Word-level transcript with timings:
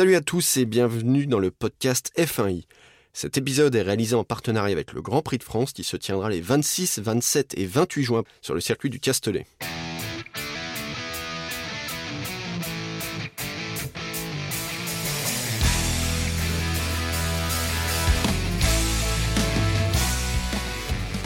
Salut 0.00 0.16
à 0.16 0.22
tous 0.22 0.56
et 0.56 0.64
bienvenue 0.64 1.26
dans 1.26 1.38
le 1.38 1.50
podcast 1.50 2.10
F1i. 2.16 2.64
Cet 3.12 3.36
épisode 3.36 3.74
est 3.74 3.82
réalisé 3.82 4.14
en 4.14 4.24
partenariat 4.24 4.72
avec 4.72 4.94
le 4.94 5.02
Grand 5.02 5.20
Prix 5.20 5.36
de 5.36 5.42
France 5.42 5.74
qui 5.74 5.84
se 5.84 5.94
tiendra 5.98 6.30
les 6.30 6.40
26, 6.40 7.00
27 7.00 7.58
et 7.58 7.66
28 7.66 8.02
juin 8.02 8.22
sur 8.40 8.54
le 8.54 8.62
circuit 8.62 8.88
du 8.88 8.98
Castellet. 8.98 9.44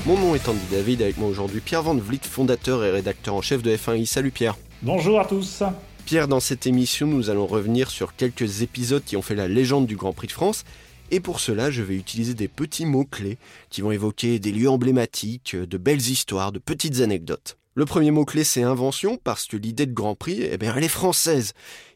Mon 0.05 0.19
nom 0.19 0.35
est 0.35 0.49
Andy 0.49 0.59
David, 0.73 1.01
avec 1.01 1.17
moi 1.19 1.29
aujourd'hui 1.29 1.61
Pierre 1.61 1.85
Van 1.85 1.95
Vliet, 1.95 2.19
fondateur 2.25 2.83
et 2.83 2.91
rédacteur 2.91 3.37
en 3.37 3.41
chef 3.41 3.63
de 3.63 3.71
F1i. 3.71 4.07
Salut 4.07 4.33
Pierre. 4.33 4.57
Bonjour 4.83 5.21
à 5.21 5.27
tous. 5.27 5.63
Pierre, 6.05 6.29
dans 6.29 6.41
cette 6.41 6.67
émission, 6.67 7.07
nous 7.07 7.31
allons 7.31 7.47
revenir 7.47 7.91
sur 7.91 8.15
quelques 8.15 8.61
épisodes 8.61 9.03
qui 9.03 9.17
ont 9.17 9.23
fait 9.23 9.35
la 9.35 9.49
légende 9.49 9.87
du 9.87 9.97
Grand 9.97 10.13
Prix 10.13 10.27
de 10.27 10.33
France. 10.33 10.65
Et 11.11 11.19
pour 11.19 11.41
cela, 11.41 11.71
je 11.71 11.83
vais 11.83 11.95
utiliser 11.95 12.35
des 12.35 12.47
petits 12.47 12.85
mots-clés 12.85 13.39
qui 13.71 13.81
vont 13.81 13.91
évoquer 13.91 14.39
des 14.39 14.53
lieux 14.53 14.69
emblématiques, 14.69 15.57
de 15.57 15.79
belles 15.79 16.03
histoires, 16.03 16.53
de 16.53 16.59
petites 16.59 17.01
anecdotes. 17.01 17.57
Le 17.75 17.87
premier 17.87 18.11
mot-clé, 18.11 18.45
c'est 18.45 18.63
invention, 18.63 19.19
parce 19.25 19.47
que 19.47 19.57
l'idée 19.57 19.87
de 19.87 19.95
Grand 19.95 20.15
Prix, 20.15 20.43
eh 20.43 20.59
bien, 20.59 20.75
elle 20.77 20.85
est 20.85 20.89
française. 20.89 21.55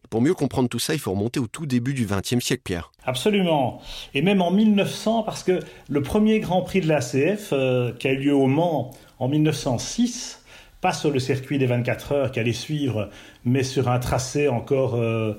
pour 0.09 0.23
mieux 0.23 0.33
comprendre 0.33 0.71
tout 0.71 0.79
ça, 0.79 0.95
il 0.95 1.01
faut 1.01 1.13
remonter 1.13 1.39
au 1.39 1.47
tout 1.47 1.67
début 1.67 1.93
du 1.93 2.07
XXe 2.07 2.43
siècle, 2.43 2.63
Pierre. 2.65 2.93
Absolument. 3.05 3.83
Et 4.15 4.23
même 4.23 4.41
en 4.41 4.51
1900, 4.51 5.23
parce 5.23 5.43
que 5.43 5.61
le 5.91 6.03
premier 6.03 6.41
Grand 6.41 6.63
Prix 6.63 6.81
de 6.81 6.89
l'ACF, 6.89 7.51
euh, 7.53 7.93
qui 7.93 8.09
a 8.09 8.13
eu 8.13 8.17
lieu 8.17 8.35
au 8.35 8.47
Mans 8.47 8.93
en 9.19 9.29
1906, 9.29 10.41
pas 10.81 10.93
sur 10.93 11.11
le 11.11 11.19
circuit 11.19 11.59
des 11.59 11.67
24 11.67 12.13
heures 12.13 12.31
qui 12.31 12.39
allait 12.39 12.53
suivre, 12.53 13.11
mais 13.45 13.65
sur 13.65 13.89
un 13.89 13.99
tracé 13.99 14.47
encore 14.47 14.95
euh, 14.95 15.33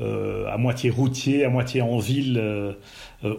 euh, 0.00 0.46
à 0.48 0.58
moitié 0.58 0.90
routier, 0.90 1.44
à 1.44 1.48
moitié 1.48 1.82
en 1.82 1.98
ville 1.98 2.38
euh, 2.38 2.72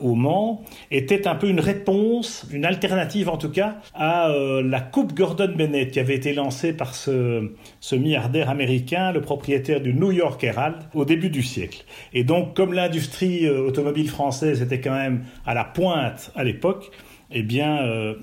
au 0.02 0.16
Mans, 0.16 0.66
était 0.92 1.26
un 1.26 1.36
peu 1.36 1.48
une 1.48 1.62
réponse, 1.62 2.46
une 2.52 2.66
alternative 2.66 3.30
en 3.30 3.38
tout 3.38 3.50
cas, 3.50 3.78
à 3.94 4.30
la 4.64 4.82
Coupe 4.82 5.14
Gordon 5.14 5.54
Bennett 5.56 5.92
qui 5.92 6.00
avait 6.00 6.16
été 6.16 6.34
lancée 6.34 6.74
par 6.74 6.96
ce, 6.96 7.52
ce 7.80 7.96
milliardaire 7.96 8.50
américain, 8.50 9.14
le 9.14 9.22
propriétaire 9.22 9.80
du 9.80 9.94
New 9.94 10.12
York 10.12 10.44
Herald, 10.44 10.76
au 10.94 11.06
début 11.06 11.30
du 11.30 11.44
siècle. 11.44 11.86
Et 12.14 12.26
donc, 12.26 12.56
comme 12.56 12.74
l'industrie 12.74 13.50
automobile 13.50 14.10
française 14.10 14.62
était 14.62 14.82
quand 14.82 14.96
même 14.96 15.24
à 15.46 15.54
la 15.54 15.64
pointe 15.64 16.32
à 16.36 16.44
l'époque, 16.44 16.92
eh 17.32 17.44
bien, 17.44 17.82
euh, 17.82 18.16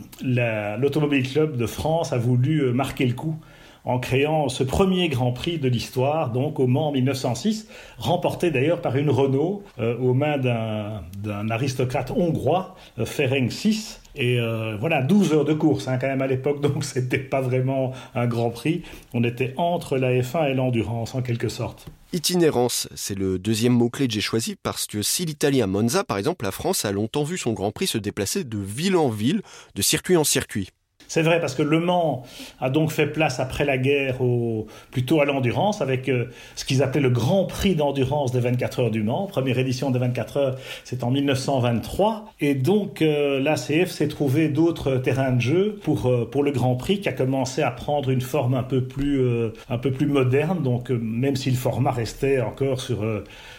l'Automobile 0.78 1.28
Club 1.28 1.56
de 1.56 1.66
France 1.66 2.12
a 2.12 2.19
voulu 2.19 2.60
euh, 2.60 2.72
marquer 2.72 3.06
le 3.06 3.14
coup 3.14 3.36
en 3.84 3.98
créant 3.98 4.48
ce 4.48 4.64
premier 4.64 5.08
Grand 5.10 5.33
Prix 5.33 5.58
de 5.58 5.69
l'histoire, 5.69 6.33
donc 6.33 6.58
au 6.58 6.66
Mans 6.66 6.88
en 6.88 6.92
1906, 6.92 7.69
remporté 7.98 8.50
d'ailleurs 8.50 8.80
par 8.80 8.97
une 8.97 9.10
Renault 9.10 9.62
euh, 9.78 9.98
aux 9.98 10.14
mains 10.14 10.38
d'un 10.38 11.50
aristocrate 11.50 12.10
hongrois, 12.10 12.77
Ferenc 13.05 13.50
VI. 13.50 13.98
Et 14.16 14.38
voilà, 14.78 15.02
12 15.02 15.32
heures 15.32 15.44
de 15.44 15.54
course 15.54 15.88
hein, 15.88 15.98
quand 15.98 16.06
même 16.06 16.22
à 16.22 16.26
l'époque, 16.26 16.60
donc 16.60 16.84
c'était 16.84 17.18
pas 17.18 17.40
vraiment 17.40 17.92
un 18.14 18.26
Grand 18.26 18.50
Prix. 18.50 18.82
On 19.12 19.24
était 19.24 19.54
entre 19.56 19.96
la 19.98 20.12
F1 20.12 20.50
et 20.50 20.54
l'endurance 20.54 21.14
en 21.14 21.22
quelque 21.22 21.48
sorte. 21.48 21.86
Itinérance, 22.12 22.88
c'est 22.94 23.18
le 23.18 23.40
deuxième 23.40 23.72
mot-clé 23.72 24.06
que 24.06 24.14
j'ai 24.14 24.20
choisi 24.20 24.54
parce 24.62 24.86
que 24.86 25.02
si 25.02 25.24
l'Italie 25.24 25.62
à 25.62 25.66
Monza, 25.66 26.04
par 26.04 26.16
exemple, 26.16 26.44
la 26.44 26.52
France 26.52 26.84
a 26.84 26.92
longtemps 26.92 27.24
vu 27.24 27.36
son 27.36 27.52
Grand 27.52 27.72
Prix 27.72 27.88
se 27.88 27.98
déplacer 27.98 28.44
de 28.44 28.58
ville 28.58 28.96
en 28.96 29.08
ville, 29.08 29.42
de 29.74 29.82
circuit 29.82 30.16
en 30.16 30.22
circuit. 30.22 30.70
C'est 31.08 31.22
vrai 31.22 31.41
parce 31.41 31.55
que 31.55 31.62
Le 31.62 31.80
Mans 31.80 32.24
a 32.60 32.70
donc 32.70 32.91
fait 32.91 33.06
place 33.06 33.41
après 33.41 33.64
la 33.64 33.78
guerre 33.78 34.20
au, 34.20 34.66
plutôt 34.91 35.20
à 35.20 35.24
l'endurance 35.24 35.80
avec 35.80 36.08
euh, 36.08 36.27
ce 36.56 36.64
qu'ils 36.64 36.83
appelaient 36.83 37.00
le 37.00 37.10
Grand 37.10 37.44
Prix 37.44 37.74
d'endurance 37.74 38.33
des 38.33 38.41
24 38.41 38.80
heures 38.80 38.91
du 38.91 39.02
Mans. 39.02 39.27
Première 39.27 39.58
édition 39.58 39.91
des 39.91 39.98
24 39.98 40.36
heures, 40.36 40.56
c'est 40.84 41.05
en 41.05 41.10
1923. 41.10 42.32
Et 42.41 42.55
donc 42.55 43.02
euh, 43.02 43.41
l'ACF 43.41 43.91
s'est 43.91 44.08
trouvé 44.08 44.48
d'autres 44.48 44.97
terrains 44.97 45.32
de 45.32 45.41
jeu 45.41 45.78
pour, 45.82 46.06
euh, 46.06 46.28
pour 46.30 46.42
le 46.42 46.50
Grand 46.50 46.77
Prix 46.77 47.00
qui 47.00 47.09
a 47.09 47.12
commencé 47.12 47.62
à 47.62 47.71
prendre 47.71 48.10
une 48.10 48.21
forme 48.21 48.54
un 48.54 48.62
peu 48.62 48.82
plus, 48.82 49.21
un 49.69 49.78
peu 49.78 49.91
plus 49.91 50.06
moderne. 50.06 50.62
Donc 50.62 50.91
même 50.91 51.36
si 51.36 51.50
le 51.50 51.56
format 51.56 51.91
restait 51.91 52.41
encore 52.41 52.81
sur, 52.81 53.04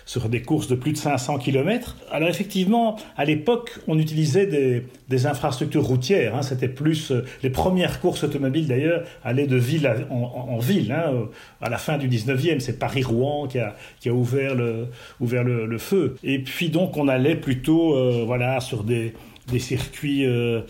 sur 0.05 0.29
des 0.29 0.41
courses 0.41 0.67
de 0.67 0.75
plus 0.75 0.91
de 0.91 0.97
500 0.97 1.39
km. 1.39 1.97
Alors 2.11 2.29
effectivement, 2.29 2.95
à 3.17 3.25
l'époque, 3.25 3.79
on 3.87 3.97
utilisait 3.97 4.45
des, 4.45 4.83
des 5.09 5.25
infrastructures 5.25 5.83
routières. 5.83 6.35
Hein. 6.35 6.41
C'était 6.41 6.67
plus 6.67 7.11
les 7.43 7.49
premières 7.49 7.99
courses 7.99 8.23
automobiles 8.23 8.67
d'ailleurs 8.67 9.03
allaient 9.23 9.47
de 9.47 9.57
ville 9.57 9.91
en, 10.09 10.57
ville. 10.59 10.91
Hein, 10.91 11.27
à 11.61 11.69
la 11.69 11.77
fin 11.77 11.97
du 11.97 12.07
19e, 12.07 12.59
c'est 12.59 12.79
Paris-Rouen 12.79 13.47
qui 13.47 13.59
a, 13.59 13.75
qui 13.99 14.09
a 14.09 14.13
ouvert, 14.13 14.55
le, 14.55 14.87
ouvert 15.19 15.43
le, 15.43 15.77
feu. 15.77 16.15
Et 16.23 16.39
puis 16.39 16.69
donc 16.69 16.97
on 16.97 17.07
allait 17.07 17.35
plutôt 17.35 17.95
euh, 17.95 18.23
voilà, 18.25 18.59
sur 18.59 18.83
des, 18.83 19.13
des 19.47 19.59
circuits 19.59 20.25
euh, 20.25 20.61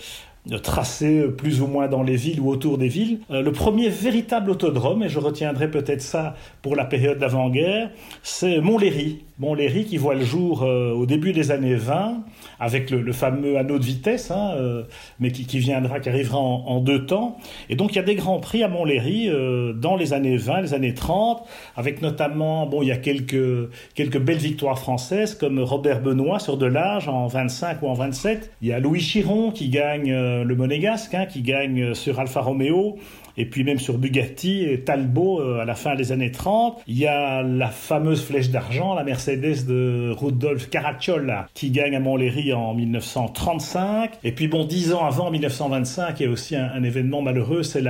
tracés 0.61 1.27
plus 1.37 1.61
ou 1.61 1.67
moins 1.67 1.87
dans 1.87 2.03
les 2.03 2.15
villes 2.15 2.39
ou 2.39 2.49
autour 2.49 2.77
des 2.77 2.87
villes. 2.87 3.19
Euh, 3.31 3.41
le 3.41 3.51
premier 3.51 3.89
véritable 3.89 4.51
autodrome, 4.51 5.03
et 5.03 5.09
je 5.09 5.19
retiendrai 5.19 5.69
peut-être 5.69 6.01
ça 6.01 6.35
pour 6.61 6.75
la 6.75 6.85
période 6.85 7.17
d'avant-guerre, 7.17 7.89
c'est 8.23 8.61
Montlhéry. 8.61 9.23
Montlhéry 9.39 9.85
qui 9.85 9.97
voit 9.97 10.15
le 10.15 10.23
jour 10.23 10.63
euh, 10.63 10.91
au 10.91 11.05
début 11.05 11.33
des 11.33 11.51
années 11.51 11.75
20 11.75 12.23
avec 12.59 12.91
le, 12.91 13.11
fameux 13.11 13.57
anneau 13.57 13.79
de 13.79 13.83
vitesse, 13.83 14.31
hein, 14.31 14.53
euh, 14.57 14.83
mais 15.19 15.31
qui, 15.31 15.59
viendra, 15.59 15.99
qui 15.99 16.09
arrivera 16.09 16.39
en, 16.39 16.79
deux 16.79 17.05
temps. 17.05 17.37
Et 17.69 17.75
donc 17.75 17.93
il 17.93 17.95
y 17.95 17.99
a 17.99 18.03
des 18.03 18.15
grands 18.15 18.39
prix 18.39 18.63
à 18.63 18.67
Montlhéry 18.67 19.29
dans 19.75 19.95
les 19.95 20.13
années 20.13 20.37
20, 20.37 20.61
les 20.61 20.73
années 20.73 20.93
30, 20.93 21.43
avec 21.75 22.01
notamment, 22.01 22.65
bon, 22.65 22.81
il 22.81 22.89
y 22.89 22.91
a 22.91 22.97
quelques, 22.97 23.69
quelques 23.95 24.19
belles 24.19 24.37
victoires 24.37 24.77
françaises 24.77 25.35
comme 25.35 25.59
Robert 25.59 26.01
Benoît 26.01 26.39
sur 26.39 26.57
de 26.57 26.65
l'âge 26.65 27.07
en 27.07 27.27
25 27.27 27.81
ou 27.81 27.87
en 27.87 27.93
27. 27.93 28.51
Il 28.61 28.67
y 28.67 28.73
a 28.73 28.79
Louis 28.79 28.99
Chiron 28.99 29.51
qui 29.51 29.69
gagne 29.69 30.13
le 30.13 30.55
monégasque, 30.55 31.13
hein, 31.13 31.25
qui 31.25 31.41
gagne 31.41 31.93
sur 31.93 32.19
Alfa 32.19 32.41
Romeo 32.41 32.97
et 33.37 33.45
puis 33.45 33.63
même 33.63 33.79
sur 33.79 33.97
Bugatti 33.97 34.63
et 34.63 34.81
Talbot 34.81 35.41
euh, 35.41 35.61
à 35.61 35.65
la 35.65 35.75
fin 35.75 35.95
des 35.95 36.11
années 36.11 36.31
30. 36.31 36.81
Il 36.87 36.97
y 36.97 37.07
a 37.07 37.41
la 37.41 37.69
fameuse 37.69 38.23
flèche 38.23 38.49
d'argent, 38.49 38.93
la 38.93 39.03
Mercedes 39.03 39.65
de 39.67 40.11
Rudolf 40.15 40.69
Caracciola, 40.69 41.47
qui 41.53 41.71
gagne 41.71 41.95
à 41.95 41.99
Montlhéry 41.99 42.53
en 42.53 42.73
1935. 42.73 44.11
Et 44.23 44.31
puis 44.31 44.47
bon, 44.47 44.65
dix 44.65 44.93
ans 44.93 45.05
avant, 45.05 45.31
1925, 45.31 46.19
il 46.19 46.23
y 46.23 46.25
a 46.27 46.31
aussi 46.31 46.55
un, 46.55 46.83
événement 46.83 47.21
malheureux, 47.21 47.63
c'est 47.63 47.83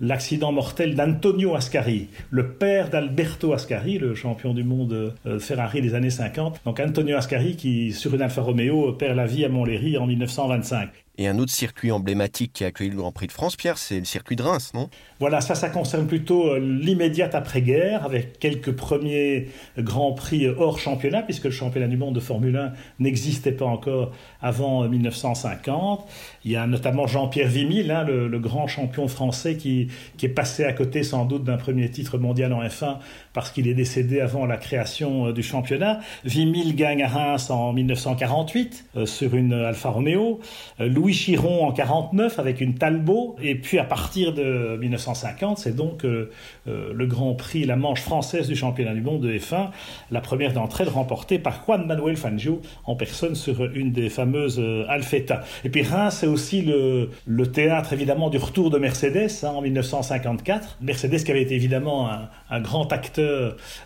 l'accident 0.00 0.52
mortel 0.52 0.94
d'Antonio 0.94 1.54
Ascari, 1.54 2.08
le 2.30 2.48
père 2.48 2.88
d'Alberto 2.88 3.52
Ascari, 3.52 3.98
le 3.98 4.14
champion 4.14 4.54
du 4.54 4.64
monde 4.64 5.14
euh, 5.26 5.38
Ferrari 5.38 5.82
des 5.82 5.94
années 5.94 6.10
50. 6.10 6.62
Donc 6.64 6.80
Antonio 6.80 7.16
Ascari 7.16 7.56
qui, 7.56 7.92
sur 7.92 8.14
une 8.14 8.22
Alfa 8.22 8.42
Romeo, 8.42 8.92
perd 8.92 9.16
la 9.16 9.26
vie 9.26 9.44
à 9.44 9.48
Montlhéry 9.48 9.98
en 9.98 10.06
1925. 10.06 10.88
Et 11.18 11.28
un 11.28 11.38
autre 11.38 11.52
circuit 11.52 11.92
emblématique 11.92 12.54
qui 12.54 12.64
a 12.64 12.68
accueilli 12.68 12.88
le 12.88 12.96
Grand 12.96 13.12
Prix 13.12 13.26
de 13.26 13.32
France, 13.32 13.54
Pierre, 13.54 13.76
c'est 13.76 13.98
le 13.98 14.06
circuit 14.06 14.34
de 14.34 14.42
Reims, 14.42 14.72
non? 14.72 14.88
Voilà, 15.20 15.42
ça, 15.42 15.54
ça 15.54 15.68
concerne 15.68 16.06
plutôt 16.06 16.48
euh, 16.48 16.58
l'immédiate 16.58 17.34
après-guerre, 17.34 18.06
avec 18.06 18.38
quelques 18.38 18.72
premiers 18.72 19.48
Grands 19.76 20.12
Prix 20.14 20.48
hors 20.48 20.78
championnat, 20.78 21.22
puisque 21.22 21.44
le 21.44 21.50
championnat 21.50 21.88
du 21.88 21.98
monde 21.98 22.14
de 22.14 22.20
Formule 22.20 22.56
1 22.56 22.72
n'existait 22.98 23.52
pas 23.52 23.66
encore 23.66 24.12
avant 24.40 24.88
1950. 24.88 26.00
Euh, 26.00 26.02
Il 26.46 26.52
y 26.52 26.56
a 26.56 26.66
notamment 26.66 27.06
Jean-Pierre 27.06 27.48
Vimille, 27.48 27.90
hein, 27.90 28.04
le, 28.04 28.38
grand 28.38 28.66
champion 28.66 29.06
français, 29.06 29.58
qui, 29.58 29.88
qui 30.16 30.24
est 30.26 30.30
passé 30.30 30.64
à 30.64 30.72
côté 30.72 31.02
sans 31.02 31.26
doute 31.26 31.44
d'un 31.44 31.58
premier 31.58 31.90
titre 31.90 32.16
mondial 32.16 32.54
en 32.54 32.62
F1 32.62 32.96
parce 33.32 33.50
qu'il 33.50 33.68
est 33.68 33.74
décédé 33.74 34.20
avant 34.20 34.46
la 34.46 34.56
création 34.56 35.26
euh, 35.26 35.32
du 35.32 35.42
championnat. 35.42 36.00
Vimille 36.24 36.74
gagne 36.74 37.02
à 37.02 37.08
Reims 37.08 37.50
en 37.50 37.72
1948 37.72 38.84
sur 39.04 39.34
une 39.34 39.52
Alfa 39.52 39.90
Romeo. 39.90 40.40
Louis 40.78 41.12
Chiron 41.12 41.64
en 41.66 41.72
49 41.72 42.38
avec 42.38 42.60
une 42.60 42.74
Talbot. 42.74 43.36
Et 43.42 43.54
puis 43.54 43.78
à 43.78 43.84
partir 43.84 44.32
de 44.32 44.76
1950, 44.80 45.58
c'est 45.58 45.74
donc 45.74 46.04
euh, 46.04 46.30
euh, 46.68 46.92
le 46.94 47.06
Grand 47.06 47.34
Prix, 47.34 47.64
la 47.64 47.76
manche 47.76 48.00
française 48.00 48.48
du 48.48 48.56
championnat 48.56 48.94
du 48.94 49.00
monde 49.00 49.20
de 49.20 49.32
F1, 49.32 49.70
la 50.10 50.20
première 50.20 50.52
d'entre 50.52 50.80
elles 50.80 50.88
remportée 50.88 51.38
par 51.38 51.64
Juan 51.64 51.86
Manuel 51.86 52.16
Fangio 52.16 52.60
en 52.84 52.96
personne 52.96 53.34
sur 53.34 53.64
une 53.64 53.92
des 53.92 54.08
fameuses 54.08 54.58
euh, 54.58 54.84
Alfetta. 54.88 55.42
Et 55.64 55.70
puis 55.70 55.82
Reims, 55.82 56.18
c'est 56.20 56.26
aussi 56.26 56.62
le, 56.62 57.10
théâtre 57.52 57.92
évidemment 57.92 58.30
du 58.30 58.38
retour 58.38 58.70
de 58.70 58.78
Mercedes 58.78 59.30
hein, 59.42 59.48
en 59.48 59.62
1954. 59.62 60.78
Mercedes 60.80 61.24
qui 61.24 61.30
avait 61.30 61.42
été 61.42 61.54
évidemment 61.54 62.08
un 62.50 62.60
grand 62.60 62.92
acteur 62.92 63.21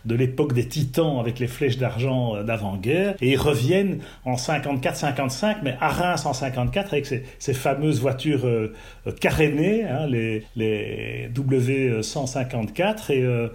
de 0.05 0.15
l'époque 0.15 0.53
des 0.53 0.67
titans 0.67 1.19
avec 1.21 1.38
les 1.38 1.47
flèches 1.47 1.79
d'argent 1.79 2.43
d'avant-guerre. 2.43 3.15
Et 3.21 3.33
ils 3.33 3.38
reviennent 3.38 4.00
en 4.25 4.35
54-55, 4.35 5.56
mais 5.62 5.77
à 5.81 5.88
Reims 5.88 6.27
en 6.27 6.33
54 6.33 6.93
avec 6.93 7.06
ces, 7.06 7.55
fameuses 7.55 8.00
voitures 8.00 8.44
euh, 8.44 8.73
euh, 9.06 9.12
carénées, 9.12 9.85
hein, 9.85 10.06
les, 10.06 10.44
les, 10.56 11.29
W154, 11.35 13.12
et 13.12 13.23
euh, 13.23 13.49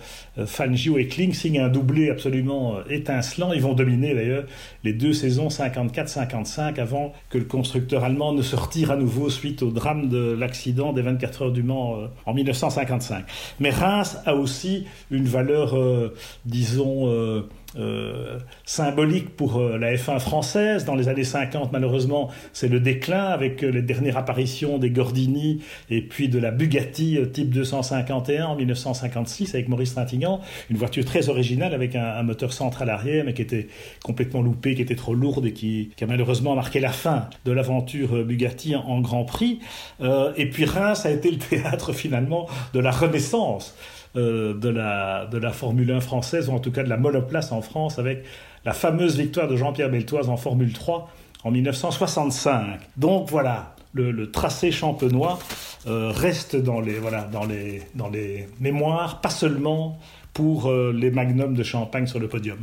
Fangio 0.45 0.97
et 0.97 1.07
Kling 1.07 1.33
signent 1.33 1.61
un 1.61 1.69
doublé 1.69 2.09
absolument 2.09 2.77
étincelant. 2.89 3.53
Ils 3.53 3.61
vont 3.61 3.73
dominer 3.73 4.13
d'ailleurs 4.13 4.45
les 4.83 4.93
deux 4.93 5.13
saisons 5.13 5.49
54-55 5.49 6.79
avant 6.79 7.13
que 7.29 7.37
le 7.37 7.45
constructeur 7.45 8.03
allemand 8.03 8.33
ne 8.33 8.41
se 8.41 8.55
retire 8.55 8.91
à 8.91 8.95
nouveau 8.95 9.29
suite 9.29 9.61
au 9.61 9.71
drame 9.71 10.09
de 10.09 10.33
l'accident 10.33 10.93
des 10.93 11.01
24 11.01 11.43
heures 11.43 11.51
du 11.51 11.63
Mans 11.63 11.97
en 12.25 12.33
1955. 12.33 13.25
Mais 13.59 13.69
Reims 13.69 14.17
a 14.25 14.35
aussi 14.35 14.85
une 15.09 15.25
valeur, 15.25 15.70
disons, 16.45 17.45
euh, 17.77 18.39
symbolique 18.65 19.37
pour 19.37 19.57
euh, 19.57 19.77
la 19.77 19.95
F1 19.95 20.19
française. 20.19 20.83
Dans 20.83 20.95
les 20.95 21.07
années 21.07 21.23
50, 21.23 21.71
malheureusement, 21.71 22.29
c'est 22.51 22.67
le 22.67 22.81
déclin 22.81 23.23
avec 23.23 23.61
les 23.61 23.81
dernières 23.81 24.17
apparitions 24.17 24.77
des 24.77 24.89
Gordini 24.89 25.61
et 25.89 26.01
puis 26.01 26.27
de 26.27 26.37
la 26.37 26.51
Bugatti 26.51 27.17
type 27.31 27.49
251 27.49 28.45
en 28.45 28.55
1956 28.57 29.55
avec 29.55 29.69
Maurice 29.69 29.93
Trintignant. 29.93 30.41
Une 30.69 30.75
voiture 30.75 31.05
très 31.05 31.29
originale 31.29 31.73
avec 31.73 31.95
un, 31.95 32.23
moteur 32.23 32.51
central 32.51 32.89
arrière 32.89 33.23
mais 33.25 33.33
qui 33.33 33.41
était 33.41 33.67
complètement 34.03 34.41
loupé, 34.41 34.75
qui 34.75 34.81
était 34.81 34.95
trop 34.95 35.13
lourde 35.13 35.45
et 35.45 35.53
qui, 35.53 35.91
a 36.01 36.05
malheureusement 36.05 36.55
marqué 36.55 36.81
la 36.81 36.91
fin 36.91 37.29
de 37.45 37.53
l'aventure 37.53 38.25
Bugatti 38.25 38.75
en, 38.75 38.99
Grand 38.99 39.23
Prix. 39.23 39.59
et 40.01 40.45
puis 40.49 40.65
Reims 40.65 41.05
a 41.05 41.11
été 41.11 41.31
le 41.31 41.37
théâtre 41.37 41.93
finalement 41.93 42.47
de 42.73 42.79
la 42.79 42.91
renaissance 42.91 43.75
euh, 44.15 44.53
de, 44.53 44.69
la, 44.69 45.25
de 45.25 45.37
la 45.37 45.51
Formule 45.51 45.91
1 45.91 46.01
française, 46.01 46.49
ou 46.49 46.53
en 46.53 46.59
tout 46.59 46.71
cas 46.71 46.83
de 46.83 46.89
la 46.89 46.97
monoplace 46.97 47.51
en 47.51 47.61
France, 47.61 47.99
avec 47.99 48.23
la 48.65 48.73
fameuse 48.73 49.17
victoire 49.17 49.47
de 49.47 49.55
Jean-Pierre 49.55 49.89
Beltoise 49.89 50.29
en 50.29 50.37
Formule 50.37 50.73
3 50.73 51.09
en 51.43 51.51
1965. 51.51 52.79
Donc 52.97 53.29
voilà, 53.29 53.75
le, 53.93 54.31
tracé 54.31 54.71
champenois 54.71 55.39
euh, 55.87 56.11
reste 56.13 56.55
dans 56.55 56.81
les, 56.81 56.99
voilà, 56.99 57.23
dans, 57.23 57.45
les, 57.45 57.83
dans 57.95 58.09
les 58.09 58.47
mémoires, 58.59 59.21
pas 59.21 59.29
seulement 59.29 59.99
pour 60.33 60.69
euh, 60.69 60.93
les 60.95 61.11
magnums 61.11 61.53
de 61.53 61.63
Champagne 61.63 62.07
sur 62.07 62.19
le 62.19 62.27
podium. 62.27 62.59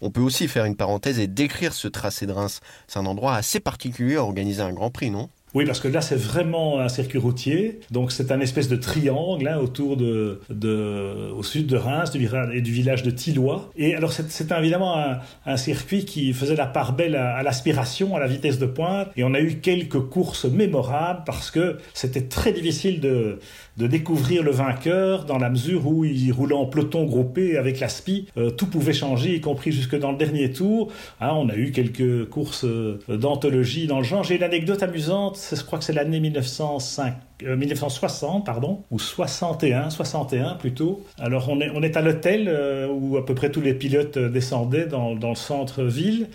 On 0.00 0.10
peut 0.10 0.20
aussi 0.20 0.48
faire 0.48 0.64
une 0.64 0.76
parenthèse 0.76 1.20
et 1.20 1.28
décrire 1.28 1.72
ce 1.72 1.86
tracé 1.86 2.26
de 2.26 2.32
Reims. 2.32 2.60
C'est 2.88 2.98
un 2.98 3.06
endroit 3.06 3.34
assez 3.34 3.60
particulier 3.60 4.16
à 4.16 4.22
organiser 4.22 4.60
un 4.60 4.72
Grand 4.72 4.90
Prix, 4.90 5.10
non? 5.10 5.28
Oui, 5.54 5.66
parce 5.66 5.80
que 5.80 5.88
là, 5.88 6.00
c'est 6.00 6.16
vraiment 6.16 6.80
un 6.80 6.88
circuit 6.88 7.18
routier. 7.18 7.80
Donc, 7.90 8.10
c'est 8.10 8.32
un 8.32 8.40
espèce 8.40 8.68
de 8.68 8.76
triangle 8.76 9.46
hein, 9.46 9.58
autour 9.58 9.98
de, 9.98 10.40
de, 10.48 11.30
au 11.36 11.42
sud 11.42 11.66
de 11.66 11.76
Reims 11.76 12.10
du, 12.10 12.28
et 12.54 12.62
du 12.62 12.72
village 12.72 13.02
de 13.02 13.10
Tillois. 13.10 13.70
Et 13.76 13.94
alors, 13.94 14.12
c'est 14.12 14.50
évidemment 14.52 14.98
un, 14.98 15.18
un, 15.44 15.56
circuit 15.58 16.06
qui 16.06 16.32
faisait 16.32 16.56
la 16.56 16.66
part 16.66 16.94
belle 16.94 17.16
à, 17.16 17.42
l'aspiration, 17.42 18.16
à 18.16 18.20
la 18.20 18.26
vitesse 18.26 18.58
de 18.58 18.66
pointe. 18.66 19.08
Et 19.16 19.24
on 19.24 19.34
a 19.34 19.40
eu 19.40 19.56
quelques 19.56 20.00
courses 20.00 20.46
mémorables 20.46 21.22
parce 21.26 21.50
que 21.50 21.76
c'était 21.92 22.22
très 22.22 22.52
difficile 22.52 23.00
de, 23.00 23.38
de 23.76 23.86
découvrir 23.86 24.42
le 24.42 24.50
vainqueur 24.50 25.24
dans 25.24 25.38
la 25.38 25.48
mesure 25.48 25.86
où 25.86 26.04
il 26.04 26.30
roulait 26.32 26.54
en 26.54 26.66
peloton 26.66 27.04
groupé 27.04 27.56
avec 27.56 27.80
la 27.80 27.88
SPI. 27.88 28.28
Euh, 28.36 28.50
tout 28.50 28.66
pouvait 28.66 28.92
changer, 28.92 29.34
y 29.34 29.40
compris 29.40 29.72
jusque 29.72 29.98
dans 29.98 30.12
le 30.12 30.18
dernier 30.18 30.52
tour. 30.52 30.92
Hein, 31.20 31.32
on 31.34 31.48
a 31.48 31.54
eu 31.54 31.72
quelques 31.72 32.28
courses 32.28 32.64
euh, 32.64 32.98
d'anthologie 33.08 33.86
dans 33.86 33.98
le 33.98 34.04
genre. 34.04 34.24
J'ai 34.24 34.36
une 34.36 34.42
anecdote 34.42 34.82
amusante 34.82 35.38
je 35.52 35.62
crois 35.64 35.78
que 35.78 35.84
c'est 35.84 35.92
l'année 35.92 36.20
1905. 36.20 37.14
1960, 37.42 38.42
euh, 38.42 38.44
pardon, 38.44 38.82
ou 38.90 39.00
61, 39.00 39.90
61 39.90 40.54
plutôt. 40.54 41.04
Alors 41.18 41.48
on 41.48 41.82
est, 41.82 41.96
à 41.96 42.00
l'hôtel 42.00 42.48
où 42.88 43.16
à 43.16 43.24
peu 43.24 43.34
près 43.34 43.50
tous 43.50 43.60
les 43.60 43.74
pilotes 43.74 44.16
descendaient 44.16 44.86
dans, 44.86 45.16
dans 45.16 45.30
le 45.30 45.34
centre-ville. 45.34 46.28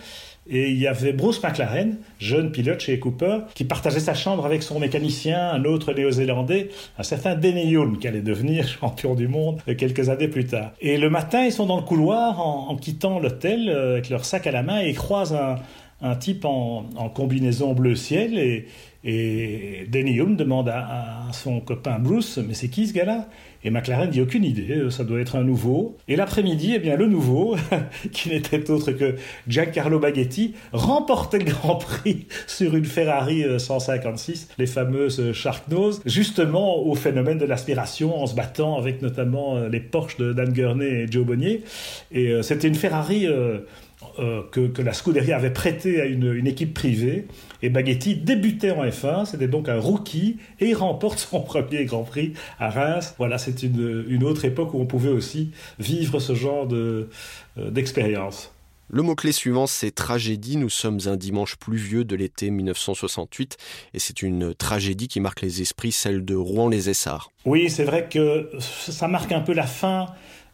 Et 0.49 0.69
il 0.69 0.77
y 0.77 0.87
avait 0.87 1.13
Bruce 1.13 1.41
McLaren, 1.43 1.97
jeune 2.19 2.51
pilote 2.51 2.79
chez 2.79 2.99
Cooper, 2.99 3.39
qui 3.53 3.63
partageait 3.63 3.99
sa 3.99 4.13
chambre 4.13 4.45
avec 4.45 4.63
son 4.63 4.79
mécanicien, 4.79 5.49
un 5.49 5.65
autre 5.65 5.93
néo-zélandais, 5.93 6.69
un 6.97 7.03
certain 7.03 7.35
Denny 7.35 7.67
Young, 7.67 7.99
qui 7.99 8.07
allait 8.07 8.21
devenir 8.21 8.67
champion 8.79 9.15
du 9.15 9.27
monde 9.27 9.61
quelques 9.77 10.09
années 10.09 10.27
plus 10.27 10.45
tard. 10.45 10.71
Et 10.81 10.97
le 10.97 11.09
matin, 11.09 11.45
ils 11.45 11.51
sont 11.51 11.65
dans 11.65 11.77
le 11.77 11.83
couloir 11.83 12.39
en, 12.39 12.75
quittant 12.77 13.19
l'hôtel 13.19 13.69
avec 13.69 14.09
leur 14.09 14.23
sac 14.23 14.45
à 14.47 14.51
la 14.51 14.61
main 14.61 14.81
et 14.81 14.89
ils 14.89 14.95
croisent 14.95 15.33
un, 15.33 15.55
un 16.01 16.15
type 16.15 16.45
en, 16.45 16.85
en, 16.95 17.09
combinaison 17.09 17.73
bleu 17.73 17.95
ciel 17.95 18.37
et, 18.37 18.67
et 19.09 19.87
Danny 19.89 20.15
Hume 20.15 20.35
demande 20.35 20.67
à, 20.67 21.29
son 21.31 21.61
copain 21.61 21.97
Bruce, 21.97 22.39
mais 22.45 22.53
c'est 22.53 22.67
qui 22.67 22.87
ce 22.87 22.93
gars-là? 22.93 23.29
Et 23.63 23.69
McLaren 23.69 24.09
dit 24.09 24.21
aucune 24.21 24.43
idée, 24.43 24.85
ça 24.89 25.03
doit 25.03 25.19
être 25.19 25.37
un 25.37 25.43
nouveau. 25.43 25.97
Et 26.07 26.15
l'après-midi, 26.15 26.73
eh 26.75 26.79
bien 26.79 26.97
le 26.97 27.07
nouveau, 27.07 27.55
qui 28.11 28.29
n'était 28.29 28.69
autre 28.69 28.91
que 28.91 29.15
Giancarlo 29.47 29.97
Baghetti, 29.99 30.55
remportait 30.73 31.39
le 31.39 31.45
Grand 31.45 31.75
Prix 31.75 32.27
sur 32.47 32.75
une 32.75 32.85
Ferrari 32.85 33.45
156, 33.57 34.47
euh, 34.49 34.53
les 34.57 34.67
fameuses 34.67 35.31
Sharknose, 35.31 36.01
justement 36.05 36.77
au 36.77 36.93
phénomène 36.93 37.37
de 37.37 37.45
l'aspiration, 37.45 38.21
en 38.21 38.27
se 38.27 38.35
battant 38.35 38.77
avec 38.77 39.01
notamment 39.01 39.55
euh, 39.55 39.69
les 39.69 39.79
Porsche 39.79 40.17
de 40.17 40.33
Dan 40.33 40.51
Gurney 40.51 41.03
et 41.03 41.07
Joe 41.09 41.25
Bonnier. 41.25 41.63
Et 42.11 42.27
euh, 42.27 42.41
c'était 42.41 42.67
une 42.67 42.75
Ferrari 42.75 43.25
euh, 44.19 44.41
que, 44.51 44.81
la 44.81 44.93
Scuderia 44.93 45.35
avait 45.35 45.51
prêté 45.51 46.01
à 46.01 46.05
une, 46.05 46.45
équipe 46.47 46.73
privée. 46.73 47.25
Et 47.61 47.69
Baghetti 47.69 48.15
débutait 48.15 48.71
en 48.71 48.85
F1, 48.85 49.25
c'était 49.25 49.47
donc 49.47 49.69
un 49.69 49.79
rookie, 49.79 50.37
et 50.59 50.69
il 50.69 50.75
remporte 50.75 51.19
son 51.19 51.41
premier 51.43 51.85
Grand 51.85 52.03
Prix 52.03 52.33
à 52.59 52.69
Reims. 52.69 53.15
Voilà, 53.17 53.37
c'est 53.37 53.63
une, 53.63 54.23
autre 54.23 54.45
époque 54.45 54.73
où 54.73 54.79
on 54.79 54.85
pouvait 54.85 55.09
aussi 55.09 55.51
vivre 55.79 56.19
ce 56.19 56.35
genre 56.35 56.67
euh, 56.71 57.09
d'expérience. 57.57 58.51
le 58.89 59.01
mot-clé 59.01 59.31
suivant, 59.31 59.67
c'est 59.67 59.91
tragédie. 59.91 60.57
Nous 60.57 60.69
sommes 60.69 60.99
un 61.05 61.15
dimanche 61.15 61.55
pluvieux 61.55 62.03
de 62.03 62.15
l'été 62.15 62.49
1968 62.49 63.57
et 63.93 63.99
c'est 63.99 64.21
une 64.21 64.53
tragédie 64.53 65.07
qui 65.07 65.19
marque 65.19 65.41
les 65.41 65.61
esprits, 65.61 65.91
celle 65.91 66.25
de 66.25 66.35
Rouen-les-Essarts. 66.35 67.31
Oui, 67.45 67.69
c'est 67.69 67.85
vrai 67.85 68.07
que 68.09 68.49
ça 68.59 69.07
marque 69.07 69.31
un 69.31 69.41
peu 69.41 69.53
la 69.53 69.67
fin 69.67 70.07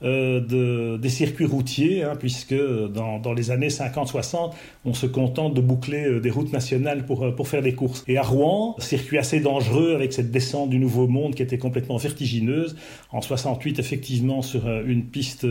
euh, 0.04 0.42
de, 0.42 0.98
des 0.98 1.10
circuits 1.10 1.46
routiers, 1.46 2.04
hein, 2.04 2.16
puisque 2.20 2.56
dans, 2.56 3.20
dans, 3.20 3.34
les 3.34 3.52
années 3.52 3.70
50-60, 3.70 4.52
on 4.86 4.94
se 4.94 5.06
contente 5.06 5.54
de 5.54 5.62
boucler 5.62 6.06
euh, 6.06 6.20
des 6.20 6.30
routes 6.30 6.52
nationales 6.52 7.06
pour, 7.06 7.24
euh, 7.24 7.32
pour 7.32 7.48
faire 7.48 7.62
des 7.62 7.74
courses. 7.74 8.04
Et 8.08 8.18
à 8.18 8.24
Rouen, 8.24 8.76
circuit 8.80 9.18
assez 9.18 9.40
dangereux 9.40 9.96
avec 9.96 10.12
cette 10.12 10.32
descente 10.32 10.70
du 10.70 10.80
Nouveau 10.80 11.08
Monde 11.08 11.36
qui 11.36 11.44
était 11.44 11.58
complètement 11.58 11.98
vertigineuse. 11.98 12.76
En 13.12 13.22
68, 13.22 13.80
effectivement, 13.80 14.42
sur 14.42 14.68
une 14.68 15.06
piste 15.06 15.48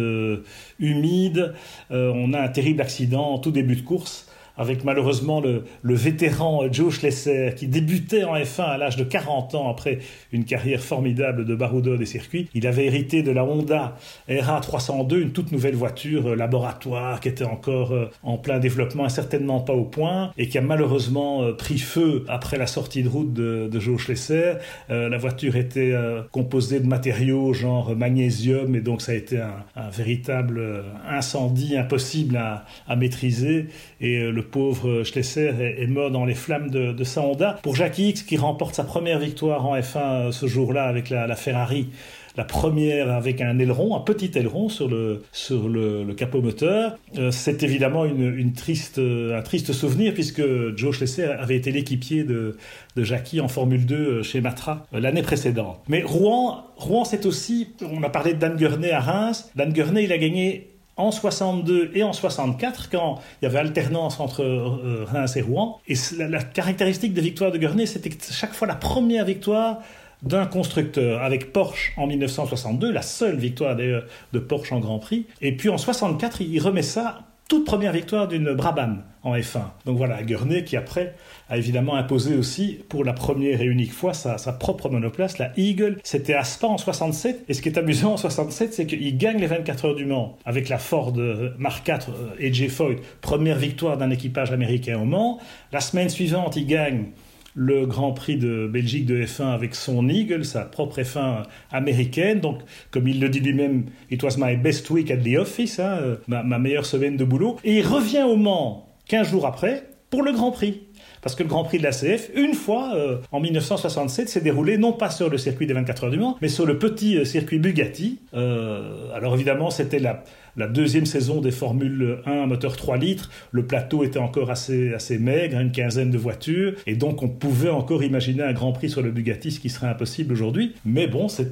humide, 0.78 1.54
on 1.90 2.32
a 2.32 2.40
un 2.40 2.48
terrible 2.48 2.80
accident 2.80 3.32
en 3.32 3.38
tout 3.38 3.50
début 3.50 3.76
de 3.76 3.82
course 3.82 4.26
avec 4.56 4.84
malheureusement 4.84 5.40
le, 5.40 5.64
vétéran 5.94 6.62
Joe 6.70 6.94
Schlesser 6.94 7.52
qui 7.56 7.66
débutait 7.66 8.24
en 8.24 8.34
F1 8.34 8.62
à 8.62 8.78
l'âge 8.78 8.96
de 8.96 9.04
40 9.04 9.54
ans 9.54 9.70
après 9.70 9.98
une 10.32 10.44
carrière 10.44 10.80
formidable 10.80 11.44
de 11.44 11.54
baroudeur 11.54 11.98
des 11.98 12.06
circuits. 12.06 12.48
Il 12.54 12.66
avait 12.66 12.86
hérité 12.86 13.22
de 13.22 13.30
la 13.30 13.44
Honda 13.44 13.96
RA302, 14.28 15.20
une 15.20 15.32
toute 15.32 15.52
nouvelle 15.52 15.74
voiture 15.74 16.28
euh, 16.28 16.34
laboratoire 16.34 17.20
qui 17.20 17.28
était 17.28 17.44
encore 17.44 17.92
euh, 17.92 18.10
en 18.22 18.38
plein 18.38 18.58
développement 18.58 19.06
et 19.06 19.10
certainement 19.10 19.60
pas 19.60 19.72
au 19.72 19.84
point 19.84 20.32
et 20.38 20.48
qui 20.48 20.58
a 20.58 20.60
malheureusement 20.60 21.42
euh, 21.42 21.52
pris 21.52 21.78
feu 21.78 22.24
après 22.28 22.58
la 22.58 22.66
sortie 22.66 23.02
de 23.02 23.08
route 23.08 23.32
de, 23.32 23.70
Joe 23.80 24.00
Schlesser. 24.00 24.54
la 24.88 25.18
voiture 25.18 25.56
était 25.56 25.92
composée 26.30 26.78
de 26.78 26.86
matériaux 26.86 27.52
genre 27.52 27.96
magnésium 27.96 28.76
et 28.76 28.80
donc 28.80 29.02
ça 29.02 29.10
a 29.10 29.14
été 29.16 29.40
un, 29.40 29.90
véritable 29.90 30.84
incendie 31.08 31.76
impossible 31.76 32.36
à, 32.36 32.64
à 32.86 32.94
maîtriser 32.94 33.66
et 34.00 34.30
le 34.30 34.41
pauvre 34.42 35.02
Schlesser 35.04 35.52
est, 35.60 35.86
mort 35.86 36.10
dans 36.10 36.24
les 36.24 36.34
flammes 36.34 36.70
de, 36.70 37.04
sa 37.04 37.22
Honda. 37.22 37.58
Pour 37.62 37.74
Jackie 37.74 38.10
X, 38.10 38.22
qui 38.22 38.36
remporte 38.36 38.74
sa 38.74 38.84
première 38.84 39.18
victoire 39.18 39.66
en 39.66 39.76
F1 39.76 39.98
euh, 39.98 40.32
ce 40.32 40.46
jour-là 40.46 40.84
avec 40.84 41.10
la, 41.10 41.34
Ferrari, 41.36 41.88
la 42.36 42.44
première 42.44 43.10
avec 43.10 43.40
un 43.40 43.58
aileron, 43.58 43.96
un 43.96 44.00
petit 44.00 44.30
aileron 44.36 44.68
sur 44.68 44.88
le, 44.88 45.22
sur 45.32 45.68
le, 45.68 46.12
capot 46.14 46.40
moteur. 46.40 46.98
Euh, 47.18 47.30
c'est 47.30 47.62
évidemment 47.62 48.04
une, 48.04 48.52
triste, 48.52 48.98
euh, 48.98 49.38
un 49.38 49.42
triste 49.42 49.72
souvenir 49.72 50.14
puisque 50.14 50.42
Joe 50.76 50.94
Schlesser 50.94 51.24
avait 51.24 51.56
été 51.56 51.70
l'équipier 51.70 52.24
de, 52.24 52.56
de 52.96 53.04
Jackie 53.04 53.40
en 53.40 53.48
Formule 53.48 53.86
2 53.86 54.22
chez 54.22 54.40
Matra 54.40 54.86
l'année 54.92 55.22
précédente. 55.22 55.80
Mais 55.88 56.02
Rouen, 56.02 56.64
Rouen 56.76 57.04
c'est 57.04 57.26
aussi, 57.26 57.68
on 57.82 58.02
a 58.02 58.08
parlé 58.08 58.34
de 58.34 58.38
Dan 58.38 58.56
Gurney 58.56 58.90
à 58.90 59.00
Reims. 59.00 59.50
Dan 59.56 59.72
Gurney, 59.72 60.04
il 60.04 60.12
a 60.12 60.18
gagné 60.18 60.71
en 60.96 61.10
62 61.10 61.92
et 61.94 62.02
en 62.02 62.12
64, 62.12 62.90
quand 62.90 63.20
il 63.40 63.44
y 63.44 63.48
avait 63.48 63.58
alternance 63.58 64.20
entre 64.20 64.42
euh, 64.42 65.04
Reims 65.04 65.36
et 65.36 65.42
Rouen. 65.42 65.80
Et 65.88 65.94
la, 66.18 66.42
caractéristique 66.42 67.14
des 67.14 67.20
victoires 67.20 67.50
de 67.50 67.58
Gurney, 67.58 67.86
c'était 67.86 68.10
chaque 68.30 68.52
fois 68.52 68.68
la 68.68 68.74
première 68.74 69.24
victoire 69.24 69.80
d'un 70.22 70.46
constructeur, 70.46 71.22
avec 71.22 71.52
Porsche 71.52 71.92
en 71.96 72.06
1962, 72.06 72.92
la 72.92 73.02
seule 73.02 73.36
victoire 73.36 73.74
de 73.74 74.38
Porsche 74.38 74.72
en 74.72 74.78
Grand 74.78 75.00
Prix. 75.00 75.26
Et 75.40 75.56
puis 75.56 75.68
en 75.68 75.78
64, 75.78 76.42
il 76.42 76.60
remet 76.60 76.82
ça 76.82 77.22
toute 77.52 77.66
première 77.66 77.92
victoire 77.92 78.28
d'une 78.28 78.54
Brabham 78.54 79.02
en 79.22 79.36
F1. 79.36 79.60
Donc 79.84 79.98
voilà, 79.98 80.22
Gurney 80.22 80.64
qui 80.64 80.74
après 80.78 81.14
a 81.50 81.58
évidemment 81.58 81.96
imposé 81.96 82.34
aussi 82.34 82.78
pour 82.88 83.04
la 83.04 83.12
première 83.12 83.60
et 83.60 83.66
unique 83.66 83.92
fois 83.92 84.14
sa, 84.14 84.38
propre 84.54 84.88
monoplace, 84.88 85.36
la 85.36 85.52
Eagle. 85.58 85.98
C'était 86.02 86.32
à 86.32 86.44
Spa 86.44 86.68
en 86.68 86.78
67. 86.78 87.44
Et 87.50 87.52
ce 87.52 87.60
qui 87.60 87.68
est 87.68 87.76
amusant 87.76 88.14
en 88.14 88.16
67, 88.16 88.72
c'est 88.72 88.86
qu'il 88.86 89.18
gagne 89.18 89.36
les 89.36 89.48
24 89.48 89.84
heures 89.84 89.94
du 89.94 90.06
Mans 90.06 90.38
avec 90.46 90.70
la 90.70 90.78
Ford 90.78 91.12
Mark 91.58 91.86
IV 91.86 92.14
et 92.38 92.50
J. 92.54 92.70
Foyt, 92.70 92.96
première 93.20 93.58
victoire 93.58 93.98
d'un 93.98 94.08
équipage 94.08 94.50
américain 94.50 94.98
au 94.98 95.04
Mans. 95.04 95.38
La 95.72 95.80
semaine 95.80 96.08
suivante, 96.08 96.56
il 96.56 96.66
gagne 96.66 97.08
le 97.54 97.86
Grand 97.86 98.12
Prix 98.12 98.36
de 98.36 98.66
Belgique 98.66 99.06
de 99.06 99.22
F1 99.22 99.52
avec 99.52 99.74
son 99.74 100.08
Eagle, 100.08 100.44
sa 100.44 100.62
propre 100.62 101.00
F1 101.00 101.44
américaine. 101.70 102.40
Donc, 102.40 102.60
comme 102.90 103.08
il 103.08 103.20
le 103.20 103.28
dit 103.28 103.40
lui-même, 103.40 103.84
it 104.10 104.22
was 104.22 104.36
my 104.38 104.56
best 104.56 104.88
week 104.90 105.10
at 105.10 105.18
the 105.18 105.36
office, 105.36 105.78
hein, 105.78 106.18
ma, 106.26 106.42
meilleure 106.58 106.86
semaine 106.86 107.16
de 107.16 107.24
boulot. 107.24 107.58
Et 107.64 107.78
il 107.78 107.86
revient 107.86 108.22
au 108.22 108.36
Mans 108.36 108.88
15 109.08 109.30
jours 109.30 109.46
après, 109.46 109.84
pour 110.10 110.22
le 110.22 110.32
Grand 110.32 110.50
Prix. 110.50 110.82
Parce 111.22 111.36
que 111.36 111.44
le 111.44 111.48
Grand 111.48 111.62
Prix 111.62 111.78
de 111.78 111.84
la 111.84 111.92
CF, 111.92 112.30
une 112.34 112.54
fois, 112.54 112.94
euh, 112.96 113.18
en 113.30 113.38
1967, 113.38 114.28
s'est 114.28 114.40
déroulé 114.40 114.76
non 114.76 114.92
pas 114.92 115.08
sur 115.08 115.30
le 115.30 115.38
circuit 115.38 115.66
des 115.66 115.72
24 115.72 116.04
heures 116.04 116.10
du 116.10 116.18
Mans, 116.18 116.36
mais 116.42 116.48
sur 116.48 116.66
le 116.66 116.78
petit 116.78 117.16
euh, 117.16 117.24
circuit 117.24 117.60
Bugatti. 117.60 118.18
Euh, 118.34 119.06
alors 119.14 119.34
évidemment, 119.34 119.70
c'était 119.70 120.00
la, 120.00 120.24
la 120.56 120.66
deuxième 120.66 121.06
saison 121.06 121.40
des 121.40 121.52
Formule 121.52 122.18
1 122.26 122.46
moteur 122.46 122.76
3 122.76 122.96
litres. 122.96 123.30
Le 123.52 123.64
plateau 123.64 124.02
était 124.02 124.18
encore 124.18 124.50
assez, 124.50 124.90
maigre, 125.20 125.60
une 125.60 125.70
quinzaine 125.70 126.10
de 126.10 126.18
voitures, 126.18 126.74
et 126.88 126.96
donc 126.96 127.22
on 127.22 127.28
pouvait 127.28 127.70
encore 127.70 128.02
imaginer 128.02 128.42
un 128.42 128.52
Grand 128.52 128.72
Prix 128.72 128.90
sur 128.90 129.00
le 129.00 129.12
Bugatti, 129.12 129.52
ce 129.52 129.60
qui 129.60 129.70
serait 129.70 129.86
impossible 129.86 130.32
aujourd'hui. 130.32 130.74
Mais 130.84 131.06
bon, 131.06 131.28
c'est 131.28 131.48